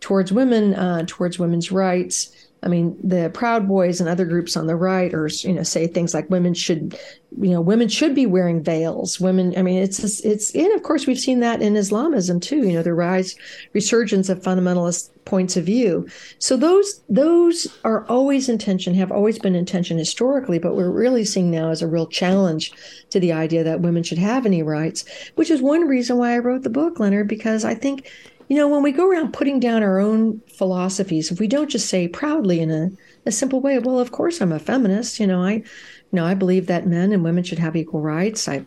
towards 0.00 0.32
women, 0.32 0.74
uh, 0.74 1.04
towards 1.06 1.38
women's 1.38 1.70
rights. 1.70 2.34
I 2.64 2.68
mean, 2.68 2.96
the 3.02 3.30
Proud 3.34 3.66
Boys 3.66 4.00
and 4.00 4.08
other 4.08 4.24
groups 4.24 4.56
on 4.56 4.66
the 4.66 4.76
right, 4.76 5.12
or 5.12 5.28
you 5.28 5.52
know, 5.52 5.62
say 5.62 5.86
things 5.86 6.14
like 6.14 6.30
women 6.30 6.54
should, 6.54 6.96
you 7.40 7.50
know, 7.50 7.60
women 7.60 7.88
should 7.88 8.14
be 8.14 8.26
wearing 8.26 8.62
veils. 8.62 9.18
Women, 9.20 9.56
I 9.56 9.62
mean, 9.62 9.82
it's 9.82 10.20
it's, 10.20 10.54
and 10.54 10.72
of 10.74 10.82
course 10.82 11.06
we've 11.06 11.18
seen 11.18 11.40
that 11.40 11.62
in 11.62 11.76
Islamism 11.76 12.38
too. 12.40 12.58
You 12.68 12.74
know, 12.74 12.82
the 12.82 12.94
rise, 12.94 13.34
resurgence 13.72 14.28
of 14.28 14.42
fundamentalist 14.42 15.10
points 15.24 15.56
of 15.56 15.64
view. 15.64 16.06
So 16.38 16.56
those 16.56 17.00
those 17.08 17.66
are 17.84 18.04
always 18.06 18.48
intention, 18.48 18.94
have 18.94 19.12
always 19.12 19.38
been 19.38 19.54
intention 19.54 19.98
historically, 19.98 20.58
but 20.58 20.74
we're 20.74 20.90
really 20.90 21.24
seeing 21.24 21.50
now 21.50 21.70
as 21.70 21.82
a 21.82 21.88
real 21.88 22.06
challenge 22.06 22.72
to 23.10 23.20
the 23.20 23.32
idea 23.32 23.64
that 23.64 23.80
women 23.80 24.02
should 24.02 24.18
have 24.18 24.46
any 24.46 24.62
rights, 24.62 25.04
which 25.34 25.50
is 25.50 25.62
one 25.62 25.86
reason 25.86 26.18
why 26.18 26.34
I 26.34 26.38
wrote 26.38 26.62
the 26.62 26.70
book, 26.70 26.98
Leonard, 26.98 27.28
because 27.28 27.64
I 27.64 27.74
think 27.74 28.10
you 28.48 28.58
know, 28.58 28.68
when 28.68 28.82
we 28.82 28.92
go 28.92 29.08
around 29.08 29.32
putting 29.32 29.60
down 29.60 29.82
our 29.82 29.98
own 29.98 30.42
philosophies, 30.46 31.30
if 31.30 31.40
we 31.40 31.46
don't 31.46 31.70
just 31.70 31.88
say 31.88 32.06
proudly 32.06 32.60
in 32.60 32.70
a, 32.70 32.90
a 33.24 33.32
simple 33.32 33.62
way, 33.62 33.78
well, 33.78 33.98
of 33.98 34.12
course 34.12 34.42
I'm 34.42 34.52
a 34.52 34.58
feminist, 34.58 35.18
you 35.18 35.26
know, 35.26 35.42
I 35.42 35.52
you 35.52 35.64
know, 36.12 36.26
I 36.26 36.34
believe 36.34 36.66
that 36.66 36.86
men 36.86 37.12
and 37.12 37.24
women 37.24 37.44
should 37.44 37.60
have 37.60 37.76
equal 37.76 38.02
rights. 38.02 38.46
I 38.48 38.66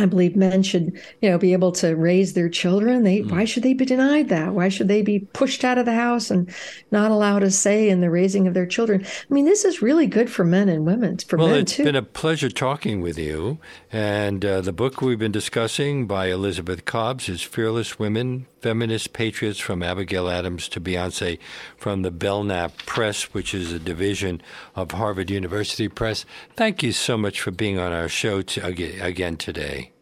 I 0.00 0.06
believe 0.06 0.36
men 0.36 0.62
should, 0.62 0.98
you 1.20 1.30
know, 1.30 1.38
be 1.38 1.52
able 1.52 1.72
to 1.72 1.94
raise 1.94 2.32
their 2.32 2.48
children. 2.48 3.02
They 3.02 3.20
mm. 3.20 3.30
why 3.30 3.44
should 3.44 3.62
they 3.62 3.74
be 3.74 3.84
denied 3.84 4.28
that? 4.28 4.54
Why 4.54 4.68
should 4.68 4.88
they 4.88 5.02
be 5.02 5.20
pushed 5.20 5.64
out 5.64 5.78
of 5.78 5.86
the 5.86 5.94
house 5.94 6.30
and 6.30 6.52
not 6.90 7.10
allowed 7.10 7.42
a 7.42 7.50
say 7.50 7.88
in 7.88 8.00
the 8.00 8.10
raising 8.10 8.46
of 8.46 8.54
their 8.54 8.66
children? 8.66 9.04
I 9.04 9.34
mean, 9.34 9.44
this 9.44 9.64
is 9.64 9.82
really 9.82 10.06
good 10.06 10.30
for 10.30 10.44
men 10.44 10.68
and 10.68 10.84
women. 10.84 11.18
For 11.18 11.36
men 11.36 11.38
too. 11.38 11.46
well, 11.46 11.48
men 11.48 11.60
it's 11.62 11.76
too. 11.76 11.84
been 11.84 11.96
a 11.96 12.02
pleasure 12.02 12.50
talking 12.50 13.00
with 13.00 13.18
you. 13.18 13.58
And 13.92 14.44
uh, 14.44 14.60
the 14.60 14.72
book 14.72 15.00
we've 15.00 15.18
been 15.18 15.32
discussing 15.32 16.06
by 16.06 16.26
Elizabeth 16.26 16.84
Cobbs 16.84 17.28
is 17.28 17.42
"Fearless 17.42 17.98
Women: 17.98 18.46
Feminist 18.60 19.12
Patriots 19.12 19.58
from 19.58 19.82
Abigail 19.82 20.28
Adams 20.28 20.68
to 20.68 20.80
Beyonce" 20.80 21.38
from 21.76 22.02
the 22.02 22.10
Belknap 22.10 22.76
Press, 22.86 23.34
which 23.34 23.54
is 23.54 23.72
a 23.72 23.78
division 23.78 24.42
of 24.74 24.92
Harvard 24.92 25.30
University 25.30 25.88
Press. 25.88 26.24
Thank 26.56 26.82
you 26.82 26.92
so 26.92 27.16
much 27.16 27.40
for 27.40 27.50
being 27.50 27.78
on 27.78 27.92
our 27.92 28.08
show 28.08 28.42
to, 28.42 28.66
again 28.66 29.36
today. 29.36 29.92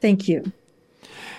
Thank 0.00 0.28
you. 0.28 0.52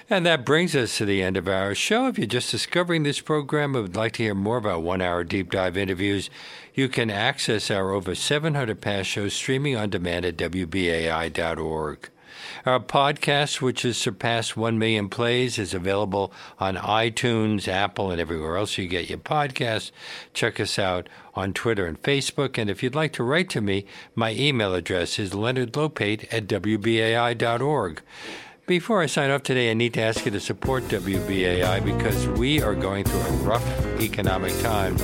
And 0.09 0.25
that 0.25 0.45
brings 0.45 0.73
us 0.73 0.97
to 0.97 1.05
the 1.05 1.21
end 1.21 1.35
of 1.35 1.49
our 1.49 1.75
show. 1.75 2.07
If 2.07 2.17
you're 2.17 2.27
just 2.27 2.51
discovering 2.51 3.03
this 3.03 3.19
program 3.19 3.75
and 3.75 3.83
would 3.83 3.95
like 3.97 4.13
to 4.13 4.23
hear 4.23 4.33
more 4.33 4.55
about 4.55 4.81
one 4.81 5.01
hour 5.01 5.25
deep 5.25 5.51
dive 5.51 5.75
interviews, 5.75 6.29
you 6.73 6.87
can 6.87 7.09
access 7.09 7.69
our 7.69 7.91
over 7.91 8.15
700 8.15 8.79
past 8.79 9.09
shows 9.09 9.33
streaming 9.33 9.75
on 9.75 9.89
demand 9.89 10.25
at 10.25 10.37
WBAI.org. 10.37 12.09
Our 12.65 12.79
podcast, 12.79 13.61
which 13.61 13.83
has 13.83 13.97
surpassed 13.97 14.57
1 14.57 14.77
million 14.77 15.09
plays, 15.09 15.57
is 15.57 15.73
available 15.73 16.31
on 16.59 16.75
iTunes, 16.75 17.67
Apple, 17.67 18.11
and 18.11 18.19
everywhere 18.19 18.57
else 18.57 18.77
you 18.77 18.87
get 18.87 19.09
your 19.09 19.19
podcasts. 19.19 19.91
Check 20.33 20.59
us 20.59 20.77
out 20.77 21.07
on 21.33 21.53
Twitter 21.53 21.85
and 21.85 22.01
Facebook. 22.01 22.57
And 22.57 22.69
if 22.69 22.81
you'd 22.81 22.95
like 22.95 23.13
to 23.13 23.23
write 23.23 23.49
to 23.51 23.61
me, 23.61 23.85
my 24.15 24.31
email 24.33 24.73
address 24.73 25.19
is 25.19 25.31
leonardlopate 25.31 26.27
at 26.31 26.47
WBAI.org. 26.47 28.01
Before 28.67 29.01
I 29.01 29.05
sign 29.05 29.31
off 29.31 29.43
today, 29.43 29.71
I 29.71 29.73
need 29.73 29.93
to 29.93 30.01
ask 30.01 30.25
you 30.25 30.31
to 30.31 30.41
support 30.41 30.83
WBAI 30.89 31.85
because 31.85 32.27
we 32.27 32.61
are 32.61 32.75
going 32.75 33.05
through 33.05 33.21
a 33.21 33.31
rough 33.37 33.65
economic 34.01 34.51
time. 34.59 34.97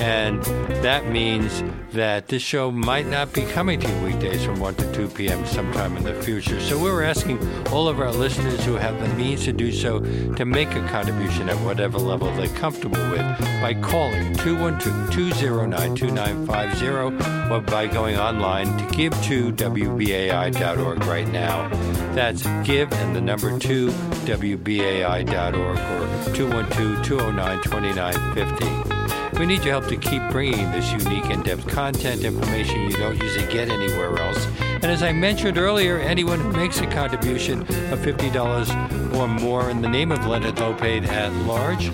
And 0.00 0.40
that 0.84 1.08
means 1.08 1.64
that 1.94 2.28
this 2.28 2.42
show 2.42 2.70
might 2.70 3.08
not 3.08 3.32
be 3.32 3.42
coming 3.42 3.80
to 3.80 3.88
you 3.88 4.04
weekdays 4.04 4.44
from 4.44 4.60
1 4.60 4.76
to 4.76 4.92
2 4.92 5.08
p.m. 5.08 5.44
sometime 5.46 5.96
in 5.96 6.04
the 6.04 6.14
future. 6.22 6.60
So 6.60 6.80
we're 6.80 7.02
asking 7.02 7.40
all 7.70 7.88
of 7.88 7.98
our 7.98 8.12
listeners 8.12 8.64
who 8.64 8.74
have 8.74 9.00
the 9.00 9.12
means 9.16 9.44
to 9.46 9.52
do 9.52 9.72
so 9.72 9.98
to 10.34 10.44
make 10.44 10.70
a 10.70 10.86
contribution 10.86 11.48
at 11.48 11.56
whatever 11.64 11.98
level 11.98 12.32
they're 12.36 12.46
comfortable 12.54 13.02
with 13.10 13.26
by 13.60 13.74
calling 13.82 14.32
212 14.36 15.10
209 15.10 15.96
2950 15.96 17.52
or 17.52 17.60
by 17.62 17.88
going 17.88 18.16
online 18.16 18.66
to 18.78 18.96
give 18.96 19.12
to 19.24 19.50
WBAI.org 19.52 21.04
right 21.04 21.28
now. 21.28 21.68
That's 22.14 22.42
give 22.64 22.92
and 22.92 23.07
the 23.12 23.20
number 23.20 23.58
2, 23.58 23.88
WBAI.org 23.88 25.54
or 25.54 26.34
212 26.34 27.04
209 27.04 27.62
2950. 27.62 29.38
We 29.38 29.46
need 29.46 29.62
your 29.62 29.80
help 29.80 29.86
to 29.88 29.96
keep 29.96 30.22
bringing 30.30 30.70
this 30.72 30.90
unique 30.90 31.30
in 31.30 31.42
depth 31.42 31.68
content 31.68 32.24
information 32.24 32.90
you 32.90 32.96
don't 32.96 33.16
usually 33.22 33.46
get 33.52 33.68
anywhere 33.68 34.16
else. 34.18 34.46
And 34.60 34.86
as 34.86 35.02
I 35.02 35.12
mentioned 35.12 35.58
earlier, 35.58 35.98
anyone 35.98 36.40
who 36.40 36.52
makes 36.52 36.80
a 36.80 36.86
contribution 36.86 37.60
of 37.62 38.00
$50 38.00 39.14
or 39.14 39.28
more 39.28 39.70
in 39.70 39.80
the 39.80 39.88
name 39.88 40.10
of 40.10 40.26
Leonard 40.26 40.56
Lopate 40.56 41.06
at 41.06 41.32
large 41.46 41.90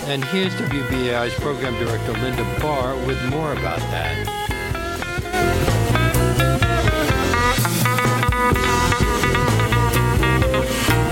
And 0.08 0.24
here's 0.26 0.54
WBAI's 0.54 1.34
program 1.34 1.74
director, 1.84 2.12
Linda 2.12 2.44
Barr, 2.60 2.94
with 3.06 3.20
more 3.28 3.52
about 3.54 3.80
that. 3.90 4.14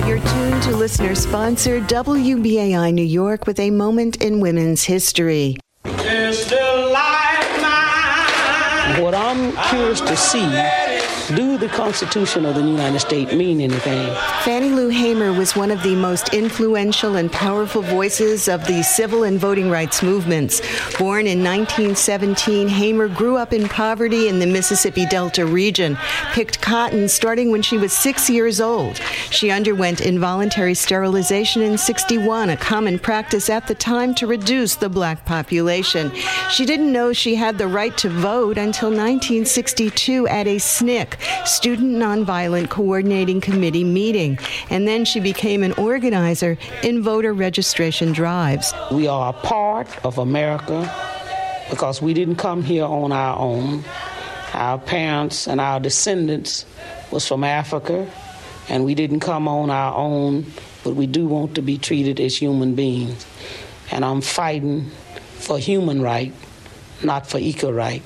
You're 0.07 0.21
tuned 0.21 0.63
to 0.63 0.77
listener 0.77 1.17
sponsored 1.17 1.89
WBAI 1.89 2.95
New 2.95 3.03
York 3.03 3.49
with 3.49 3.59
a 3.59 3.71
moment 3.71 4.23
in 4.23 4.39
women's 4.39 4.85
history. 4.85 5.57
What 9.03 9.15
I'm 9.17 9.57
curious 9.71 10.01
to 10.03 10.17
see 10.17 10.84
do 11.29 11.57
the 11.57 11.69
Constitution 11.69 12.45
of 12.45 12.55
the 12.55 12.61
United 12.61 13.01
States 13.01 13.33
mean 13.33 13.61
anything? 13.61 14.15
Fannie 14.43 14.71
Lou 14.71 14.89
Hamer 14.89 15.33
was 15.33 15.57
one 15.57 15.71
of 15.71 15.83
the 15.83 15.95
most 15.95 16.35
influential 16.35 17.17
and 17.17 17.33
powerful 17.33 17.83
voices 17.83 18.49
of 18.49 18.67
the 18.67 18.83
civil 18.83 19.23
and 19.25 19.39
voting 19.39 19.71
rights 19.71 20.03
movements. 20.03 20.61
Born 20.99 21.27
in 21.27 21.43
1917, 21.43 22.69
Hamer 22.69 23.09
grew 23.09 23.37
up 23.37 23.53
in 23.53 23.69
poverty 23.69 24.29
in 24.29 24.39
the 24.39 24.47
Mississippi 24.47 25.07
Delta 25.07 25.47
region, 25.47 25.97
picked 26.33 26.61
cotton 26.61 27.09
starting 27.09 27.51
when 27.51 27.63
she 27.63 27.79
was 27.79 27.93
six 27.93 28.29
years 28.29 28.61
old. 28.61 28.99
She 29.31 29.51
underwent 29.51 30.01
involuntary 30.01 30.75
sterilization 30.75 31.63
in 31.63 31.79
61, 31.79 32.51
a 32.51 32.57
common 32.57 32.99
practice 32.99 33.49
at 33.49 33.67
the 33.67 33.75
time 33.75 34.15
to 34.17 34.27
reduce 34.27 34.77
the 34.77 34.89
black 34.89 35.25
population. 35.25 36.13
She 36.51 36.67
didn't 36.67 36.93
know 36.93 37.13
she 37.13 37.35
had 37.35 37.57
the 37.57 37.69
right 37.69 37.97
to 37.99 38.09
vote 38.09 38.59
until 38.59 38.91
1962 38.91 40.29
at 40.29 40.47
a 40.47 40.57
SNCC, 40.57 41.14
Student 41.45 41.97
Nonviolent 41.97 42.71
Coordinating 42.71 43.41
Committee 43.41 43.85
meeting, 43.85 44.39
and 44.71 44.87
then 44.87 45.05
she 45.05 45.21
became 45.21 45.63
an 45.63 45.73
organizer 45.73 46.59
in 46.83 47.03
voter 47.03 47.33
registration 47.33 48.13
drives. 48.13 48.73
We 48.91 49.07
are 49.07 49.31
a 49.31 49.33
part 49.33 50.05
of 50.05 50.19
America 50.19 50.91
because 51.71 52.01
we 52.01 52.15
didn't 52.15 52.37
come 52.37 52.63
here 52.63 52.85
on 52.85 53.13
our 53.13 53.39
own. 53.39 53.85
Our 54.53 54.79
parents 54.79 55.49
and 55.49 55.61
our 55.61 55.81
descendants 55.81 56.65
was 57.11 57.27
from 57.27 57.45
Africa, 57.45 58.11
and 58.69 58.85
we 58.85 58.95
didn't 58.95 59.21
come 59.21 59.49
on 59.49 59.71
our 59.71 59.95
own, 59.97 60.47
but 60.85 60.95
we 60.95 61.07
do 61.07 61.27
want 61.27 61.55
to 61.57 61.63
be 61.63 61.79
treated 61.79 62.21
as 62.21 62.37
human 62.37 62.75
beings. 62.75 63.27
And 63.91 64.05
I'm 64.05 64.21
fighting 64.21 64.91
for 65.39 65.59
human 65.59 66.01
right 66.01 66.33
not 67.05 67.27
for 67.27 67.39
equal 67.39 67.73
right. 67.73 68.03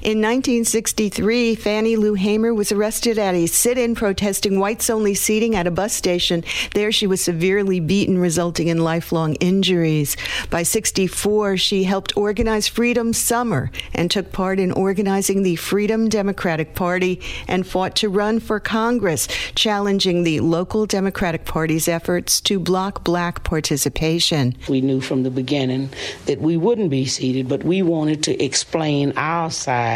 In 0.00 0.18
1963, 0.18 1.56
Fannie 1.56 1.96
Lou 1.96 2.14
Hamer 2.14 2.54
was 2.54 2.70
arrested 2.70 3.18
at 3.18 3.34
a 3.34 3.46
sit 3.46 3.76
in 3.76 3.96
protesting 3.96 4.60
whites 4.60 4.88
only 4.88 5.12
seating 5.12 5.56
at 5.56 5.66
a 5.66 5.72
bus 5.72 5.92
station. 5.92 6.44
There, 6.72 6.92
she 6.92 7.08
was 7.08 7.20
severely 7.20 7.80
beaten, 7.80 8.16
resulting 8.16 8.68
in 8.68 8.78
lifelong 8.78 9.34
injuries. 9.36 10.16
By 10.50 10.62
64, 10.62 11.56
she 11.56 11.82
helped 11.82 12.16
organize 12.16 12.68
Freedom 12.68 13.12
Summer 13.12 13.72
and 13.92 14.08
took 14.08 14.30
part 14.30 14.60
in 14.60 14.70
organizing 14.70 15.42
the 15.42 15.56
Freedom 15.56 16.08
Democratic 16.08 16.76
Party 16.76 17.20
and 17.48 17.66
fought 17.66 17.96
to 17.96 18.08
run 18.08 18.38
for 18.38 18.60
Congress, 18.60 19.26
challenging 19.56 20.22
the 20.22 20.38
local 20.38 20.86
Democratic 20.86 21.44
Party's 21.44 21.88
efforts 21.88 22.40
to 22.42 22.60
block 22.60 23.02
black 23.02 23.42
participation. 23.42 24.54
We 24.68 24.80
knew 24.80 25.00
from 25.00 25.24
the 25.24 25.30
beginning 25.30 25.90
that 26.26 26.40
we 26.40 26.56
wouldn't 26.56 26.90
be 26.90 27.06
seated, 27.06 27.48
but 27.48 27.64
we 27.64 27.82
wanted 27.82 28.22
to 28.22 28.40
explain 28.40 29.12
our 29.16 29.50
side 29.50 29.87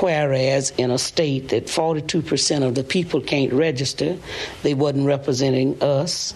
whereas 0.00 0.70
in 0.78 0.90
a 0.90 0.98
state 0.98 1.48
that 1.50 1.66
42% 1.66 2.66
of 2.66 2.74
the 2.74 2.84
people 2.84 3.20
can't 3.20 3.52
register, 3.52 4.16
they 4.62 4.74
wasn't 4.74 5.06
representing 5.06 5.82
us. 5.82 6.34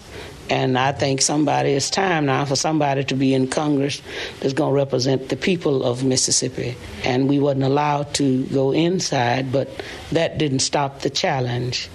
And 0.49 0.77
I 0.79 0.93
think 0.93 1.21
somebody, 1.21 1.71
it's 1.71 1.89
time 1.89 2.25
now 2.25 2.45
for 2.45 2.55
somebody 2.55 3.03
to 3.03 3.15
be 3.15 3.33
in 3.33 3.47
Congress 3.47 4.01
that's 4.39 4.53
going 4.53 4.71
to 4.71 4.75
represent 4.75 5.27
the 5.27 5.35
people 5.35 5.83
of 5.83 6.05
Mississippi. 6.05 6.77
And 7.03 7.27
we 7.27 7.39
wasn't 7.39 7.65
allowed 7.65 8.13
to 8.15 8.45
go 8.45 8.71
inside, 8.71 9.51
but 9.51 9.67
that 10.13 10.37
didn't 10.37 10.59
stop 10.59 11.01
the 11.01 11.09
challenge. 11.09 11.89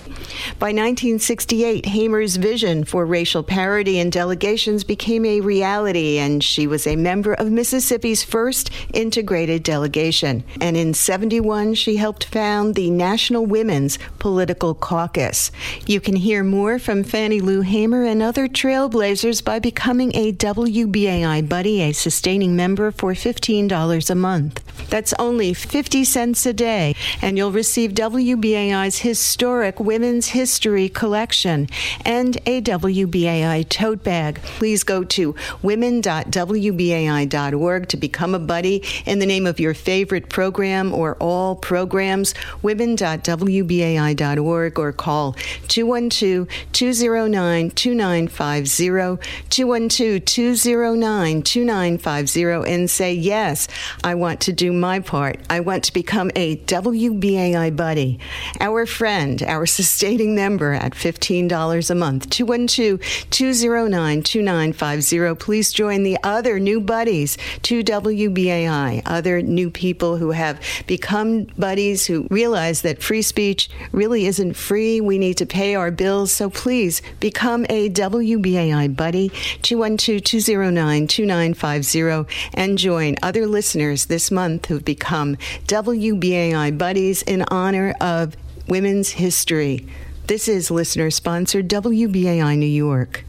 By 0.58 0.68
1968, 0.68 1.86
Hamer's 1.86 2.36
vision 2.36 2.84
for 2.84 3.06
racial 3.06 3.42
parity 3.42 3.98
in 3.98 4.10
delegations 4.10 4.84
became 4.84 5.24
a 5.24 5.40
reality, 5.40 6.18
and 6.18 6.42
she 6.42 6.66
was 6.66 6.86
a 6.86 6.96
member 6.96 7.34
of 7.34 7.50
Mississippi's 7.50 8.22
first 8.22 8.70
integrated 8.92 9.62
delegation. 9.62 10.44
And 10.60 10.76
in 10.76 10.94
71, 10.94 11.74
she 11.74 11.96
helped 11.96 12.24
found 12.24 12.74
the 12.74 12.90
National 12.90 13.46
Women's 13.46 13.98
Political 14.18 14.74
Caucus. 14.76 15.50
You 15.86 16.00
can 16.00 16.16
hear 16.16 16.44
more 16.44 16.78
from 16.78 17.04
Fannie 17.04 17.40
Lou 17.40 17.60
Hamer 17.62 18.04
and 18.04 18.22
other 18.22 18.48
trailblazers 18.48 19.44
by 19.44 19.58
becoming 19.58 20.14
a 20.14 20.32
WBAI 20.32 21.48
Buddy, 21.48 21.82
a 21.82 21.92
sustaining 21.92 22.56
member 22.56 22.90
for 22.90 23.12
$15 23.12 24.10
a 24.10 24.14
month. 24.14 24.60
That's 24.88 25.14
only 25.18 25.54
50 25.54 26.04
cents 26.04 26.44
a 26.46 26.52
day, 26.52 26.94
and 27.20 27.36
you'll 27.36 27.52
receive 27.52 27.92
WBAI's 27.92 28.98
historic 28.98 29.80
Women's 29.80 30.21
History 30.28 30.88
Collection 30.88 31.68
and 32.04 32.36
a 32.46 32.62
WBAI 32.62 33.68
tote 33.68 34.02
bag. 34.02 34.40
Please 34.42 34.82
go 34.84 35.04
to 35.04 35.34
women.wbai.org 35.62 37.88
to 37.88 37.96
become 37.96 38.34
a 38.34 38.38
buddy 38.38 38.82
in 39.06 39.18
the 39.18 39.26
name 39.26 39.46
of 39.46 39.60
your 39.60 39.74
favorite 39.74 40.28
program 40.28 40.92
or 40.92 41.14
all 41.16 41.56
programs. 41.56 42.34
Women.wbai.org 42.62 44.78
or 44.78 44.92
call 44.92 45.32
212 45.68 46.48
209 46.72 47.70
2950 47.70 49.18
212 49.50 50.24
209 50.24 51.42
2950 51.42 52.72
and 52.72 52.90
say, 52.90 53.12
Yes, 53.12 53.68
I 54.04 54.14
want 54.14 54.40
to 54.42 54.52
do 54.52 54.72
my 54.72 55.00
part. 55.00 55.40
I 55.50 55.60
want 55.60 55.84
to 55.84 55.92
become 55.92 56.30
a 56.36 56.56
WBAI 56.56 57.76
buddy, 57.76 58.18
our 58.60 58.86
friend, 58.86 59.42
our 59.42 59.66
sustaining 60.02 60.34
member 60.34 60.72
at 60.72 60.94
$15 60.94 61.88
a 61.88 61.94
month. 61.94 62.28
212 62.28 62.98
209 63.30 64.22
2950. 64.24 65.34
Please 65.36 65.72
join 65.72 66.02
the 66.02 66.18
other 66.24 66.58
new 66.58 66.80
buddies 66.80 67.38
to 67.62 67.84
WBAI, 67.84 69.02
other 69.06 69.40
new 69.42 69.70
people 69.70 70.16
who 70.16 70.32
have 70.32 70.60
become 70.88 71.44
buddies 71.56 72.04
who 72.04 72.26
realize 72.30 72.82
that 72.82 73.00
free 73.00 73.22
speech 73.22 73.70
really 73.92 74.26
isn't 74.26 74.54
free. 74.54 75.00
We 75.00 75.18
need 75.18 75.36
to 75.36 75.46
pay 75.46 75.76
our 75.76 75.92
bills. 75.92 76.32
So 76.32 76.50
please 76.50 77.00
become 77.20 77.64
a 77.70 77.88
WBAI 77.88 78.96
buddy, 78.96 79.28
212 79.62 80.24
209 80.24 81.06
2950, 81.06 82.50
and 82.54 82.76
join 82.76 83.14
other 83.22 83.46
listeners 83.46 84.06
this 84.06 84.32
month 84.32 84.66
who've 84.66 84.84
become 84.84 85.36
WBAI 85.68 86.76
buddies 86.76 87.22
in 87.22 87.44
honor 87.52 87.94
of 88.00 88.34
Women's 88.68 89.10
History. 89.10 89.86
This 90.26 90.48
is 90.48 90.70
listener 90.70 91.10
sponsored 91.10 91.68
WBAI 91.68 92.56
New 92.56 92.66
York. 92.66 93.24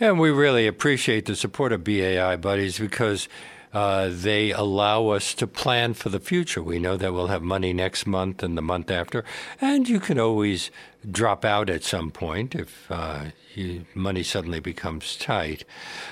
And 0.00 0.18
we 0.18 0.30
really 0.30 0.66
appreciate 0.66 1.26
the 1.26 1.36
support 1.36 1.72
of 1.72 1.84
BAI 1.84 2.36
Buddies 2.36 2.78
because 2.78 3.28
uh, 3.72 4.08
they 4.10 4.50
allow 4.50 5.08
us 5.08 5.32
to 5.34 5.46
plan 5.46 5.94
for 5.94 6.08
the 6.08 6.20
future. 6.20 6.62
We 6.62 6.78
know 6.78 6.96
that 6.96 7.12
we'll 7.12 7.28
have 7.28 7.42
money 7.42 7.72
next 7.72 8.06
month 8.06 8.42
and 8.42 8.56
the 8.56 8.62
month 8.62 8.90
after, 8.90 9.24
and 9.60 9.88
you 9.88 10.00
can 10.00 10.18
always 10.18 10.70
drop 11.08 11.44
out 11.44 11.70
at 11.70 11.84
some 11.84 12.10
point 12.10 12.54
if 12.54 12.90
uh, 12.90 13.26
you, 13.54 13.86
money 13.94 14.22
suddenly 14.22 14.60
becomes 14.60 15.16
tight. 15.16 15.64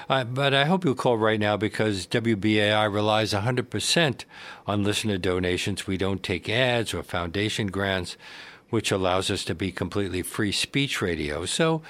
Uh, 0.09 0.25
but 0.25 0.55
I 0.55 0.65
hope 0.65 0.85
you'll 0.85 0.95
call 0.95 1.19
right 1.19 1.41
now 1.41 1.57
because 1.57 2.07
WBAI 2.07 2.93
relies 2.93 3.33
100% 3.33 4.25
on 4.67 4.85
listener 4.85 5.19
donations. 5.19 5.87
We 5.87 5.97
don't 5.97 6.23
take 6.23 6.49
ads 6.49 6.95
or 6.95 7.03
foundation 7.03 7.69
grants, 7.69 8.17
which 8.71 8.91
allows 8.91 9.31
us 9.31 9.45
to 9.45 9.55
be 9.55 9.73
completely 9.73 10.23
free 10.23 10.53
speech 10.53 11.03
radio. 11.03 11.45
So 11.45 11.83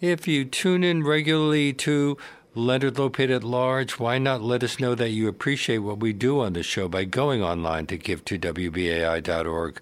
if 0.00 0.28
you 0.28 0.44
tune 0.44 0.84
in 0.84 1.02
regularly 1.02 1.72
to 1.72 2.18
Leonard 2.56 2.94
Lopate 2.94 3.34
at 3.34 3.42
Large, 3.42 3.98
why 3.98 4.18
not 4.18 4.40
let 4.40 4.62
us 4.62 4.78
know 4.78 4.94
that 4.94 5.10
you 5.10 5.26
appreciate 5.26 5.78
what 5.78 5.98
we 5.98 6.12
do 6.12 6.40
on 6.40 6.52
the 6.52 6.62
show 6.62 6.86
by 6.86 7.02
going 7.04 7.42
online 7.42 7.86
to 7.86 7.98
give2wbai.org 7.98 9.80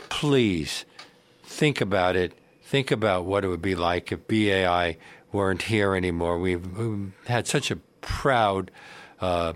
Please 0.09 0.85
think 1.43 1.81
about 1.81 2.15
it. 2.15 2.33
Think 2.61 2.91
about 2.91 3.25
what 3.25 3.43
it 3.43 3.47
would 3.47 3.61
be 3.61 3.73
like 3.73 4.11
if 4.11 4.27
BAI 4.27 4.97
weren't 5.31 5.63
here 5.63 5.95
anymore. 5.95 6.37
We've, 6.37 7.11
had 7.25 7.47
such 7.47 7.71
a 7.71 7.77
proud, 8.01 8.69
uh, 9.19 9.53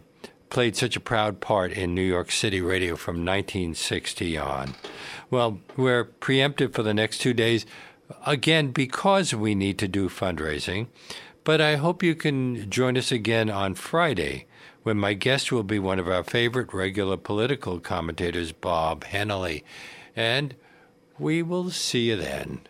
played 0.50 0.76
such 0.76 0.96
a 0.96 1.00
proud 1.00 1.42
part 1.42 1.72
in 1.72 1.94
New 1.94 2.02
York 2.02 2.32
City 2.32 2.62
radio 2.62 2.96
from 2.96 3.18
1960 3.18 4.38
on. 4.38 4.76
Well, 5.30 5.60
we're 5.76 6.06
preemptive 6.06 6.74
for 6.74 6.84
the 6.84 6.94
next 6.94 7.20
two 7.20 7.34
days 7.34 7.66
again, 8.26 8.72
because 8.72 9.34
we 9.34 9.56
need 9.56 9.78
to 9.80 9.88
do 9.88 10.10
fundraising. 10.10 10.88
But 11.44 11.62
I 11.62 11.76
hope 11.76 12.04
you 12.04 12.16
can 12.16 12.70
join 12.70 12.98
us 12.98 13.12
again 13.12 13.50
on 13.50 13.76
Friday 13.76 14.46
when 14.86 14.98
my 14.98 15.16
guest 15.16 15.52
will 15.52 15.64
be 15.64 15.80
one 15.80 15.98
of 15.98 16.08
our 16.08 16.24
favorite 16.24 16.72
regular 16.72 17.18
political 17.18 17.80
commentators, 17.80 18.52
Bob 18.52 19.04
Hennelly. 19.04 19.64
And 20.16 20.54
we 21.18 21.42
will 21.42 21.72
see 21.72 22.10
you 22.10 22.16
then. 22.18 22.62